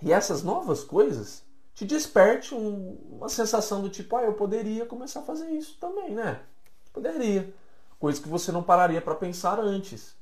e 0.00 0.10
essas 0.10 0.42
novas 0.42 0.82
coisas 0.82 1.44
te 1.74 1.84
desperte 1.84 2.54
um, 2.54 2.98
uma 3.10 3.28
sensação 3.28 3.82
do 3.82 3.90
tipo, 3.90 4.16
ah, 4.16 4.22
eu 4.22 4.32
poderia 4.32 4.86
começar 4.86 5.20
a 5.20 5.24
fazer 5.24 5.50
isso 5.50 5.76
também, 5.78 6.14
né? 6.14 6.40
Poderia. 6.92 7.54
Coisa 7.98 8.20
que 8.20 8.28
você 8.28 8.50
não 8.50 8.62
pararia 8.62 9.00
para 9.00 9.14
pensar 9.14 9.60
antes. 9.60 10.16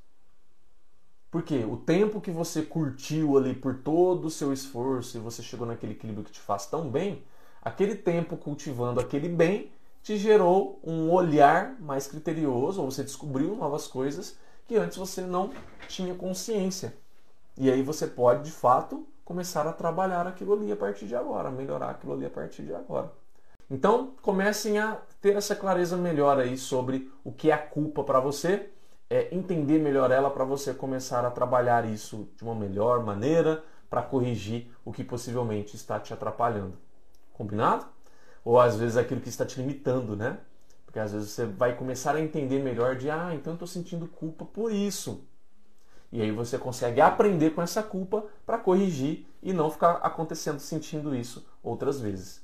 Porque 1.30 1.64
o 1.64 1.76
tempo 1.76 2.20
que 2.20 2.30
você 2.30 2.62
curtiu 2.62 3.38
ali 3.38 3.55
por 3.55 3.78
todo 3.78 4.26
o 4.26 4.30
seu 4.30 4.53
esforço 4.53 5.16
e 5.16 5.20
você 5.20 5.43
chegou 5.43 5.66
naquele 5.66 5.93
equilíbrio 5.93 6.24
que 6.24 6.32
te 6.32 6.41
faz 6.41 6.66
tão 6.66 6.88
bem, 6.91 7.24
aquele 7.62 7.95
tempo 7.95 8.36
cultivando 8.36 8.99
aquele 8.99 9.28
bem 9.28 9.70
te 10.03 10.17
gerou 10.17 10.81
um 10.83 11.11
olhar 11.11 11.77
mais 11.81 12.07
criterioso, 12.07 12.81
ou 12.81 12.91
você 12.91 13.03
descobriu 13.03 13.55
novas 13.57 13.87
coisas 13.87 14.37
que 14.67 14.77
antes 14.77 14.97
você 14.97 15.21
não 15.21 15.51
tinha 15.89 16.15
consciência. 16.15 16.95
E 17.57 17.71
aí 17.71 17.83
você 17.83 18.07
pode, 18.07 18.45
de 18.45 18.53
fato, 18.53 19.07
começar 19.25 19.67
a 19.67 19.73
trabalhar 19.73 20.27
aquilo 20.27 20.55
ali 20.55 20.73
a 20.73 20.77
partir 20.77 21.07
de 21.07 21.15
agora, 21.15 21.51
melhorar 21.51 21.91
aquilo 21.91 22.15
ali 22.15 22.25
a 22.25 22.31
partir 22.31 22.63
de 22.63 22.75
agora. 22.75 23.13
Então, 23.71 24.15
comecem 24.23 24.79
a 24.79 25.01
ter 25.21 25.37
essa 25.37 25.55
clareza 25.55 25.97
melhor 25.97 26.39
aí 26.39 26.57
sobre 26.57 27.13
o 27.23 27.31
que 27.31 27.51
é 27.51 27.55
a 27.55 27.59
culpa 27.59 28.03
para 28.03 28.19
você 28.19 28.71
é, 29.09 29.29
entender 29.35 29.79
melhor 29.79 30.11
ela 30.11 30.31
para 30.31 30.45
você 30.45 30.73
começar 30.73 31.25
a 31.25 31.31
trabalhar 31.31 31.85
isso 31.85 32.29
de 32.37 32.45
uma 32.45 32.55
melhor 32.55 33.05
maneira 33.05 33.63
para 33.89 34.03
corrigir 34.03 34.71
o 34.85 34.93
que 34.93 35.03
possivelmente 35.03 35.75
está 35.77 35.99
te 35.99 36.15
atrapalhando. 36.15 36.79
Combinado? 37.33 37.87
Ou 38.45 38.59
às 38.59 38.76
vezes 38.76 38.97
aquilo 38.97 39.20
que 39.20 39.28
está 39.28 39.45
te 39.45 39.61
limitando, 39.61 40.16
né? 40.16 40.38
Porque 40.84 40.99
às 40.99 41.12
vezes 41.12 41.30
você 41.30 41.47
vai 41.47 41.76
começar 41.76 42.16
a 42.16 42.20
entender 42.20 42.59
melhor 42.59 42.97
de, 42.97 43.11
ah, 43.11 43.30
então 43.34 43.53
eu 43.53 43.55
estou 43.55 43.68
sentindo 43.68 44.09
culpa 44.09 44.45
por 44.45 44.72
isso. 44.72 45.24
E 46.12 46.20
aí 46.20 46.32
você 46.32 46.59
consegue 46.59 47.01
aprender 47.01 47.51
com 47.51 47.62
essa 47.62 47.82
culpa 47.82 48.24
para 48.45 48.59
corrigir 48.59 49.26
e 49.43 49.53
não 49.53 49.70
ficar 49.70 49.93
acontecendo, 49.99 50.59
sentindo 50.59 51.14
isso 51.14 51.47
outras 51.62 52.01
vezes. 52.01 52.43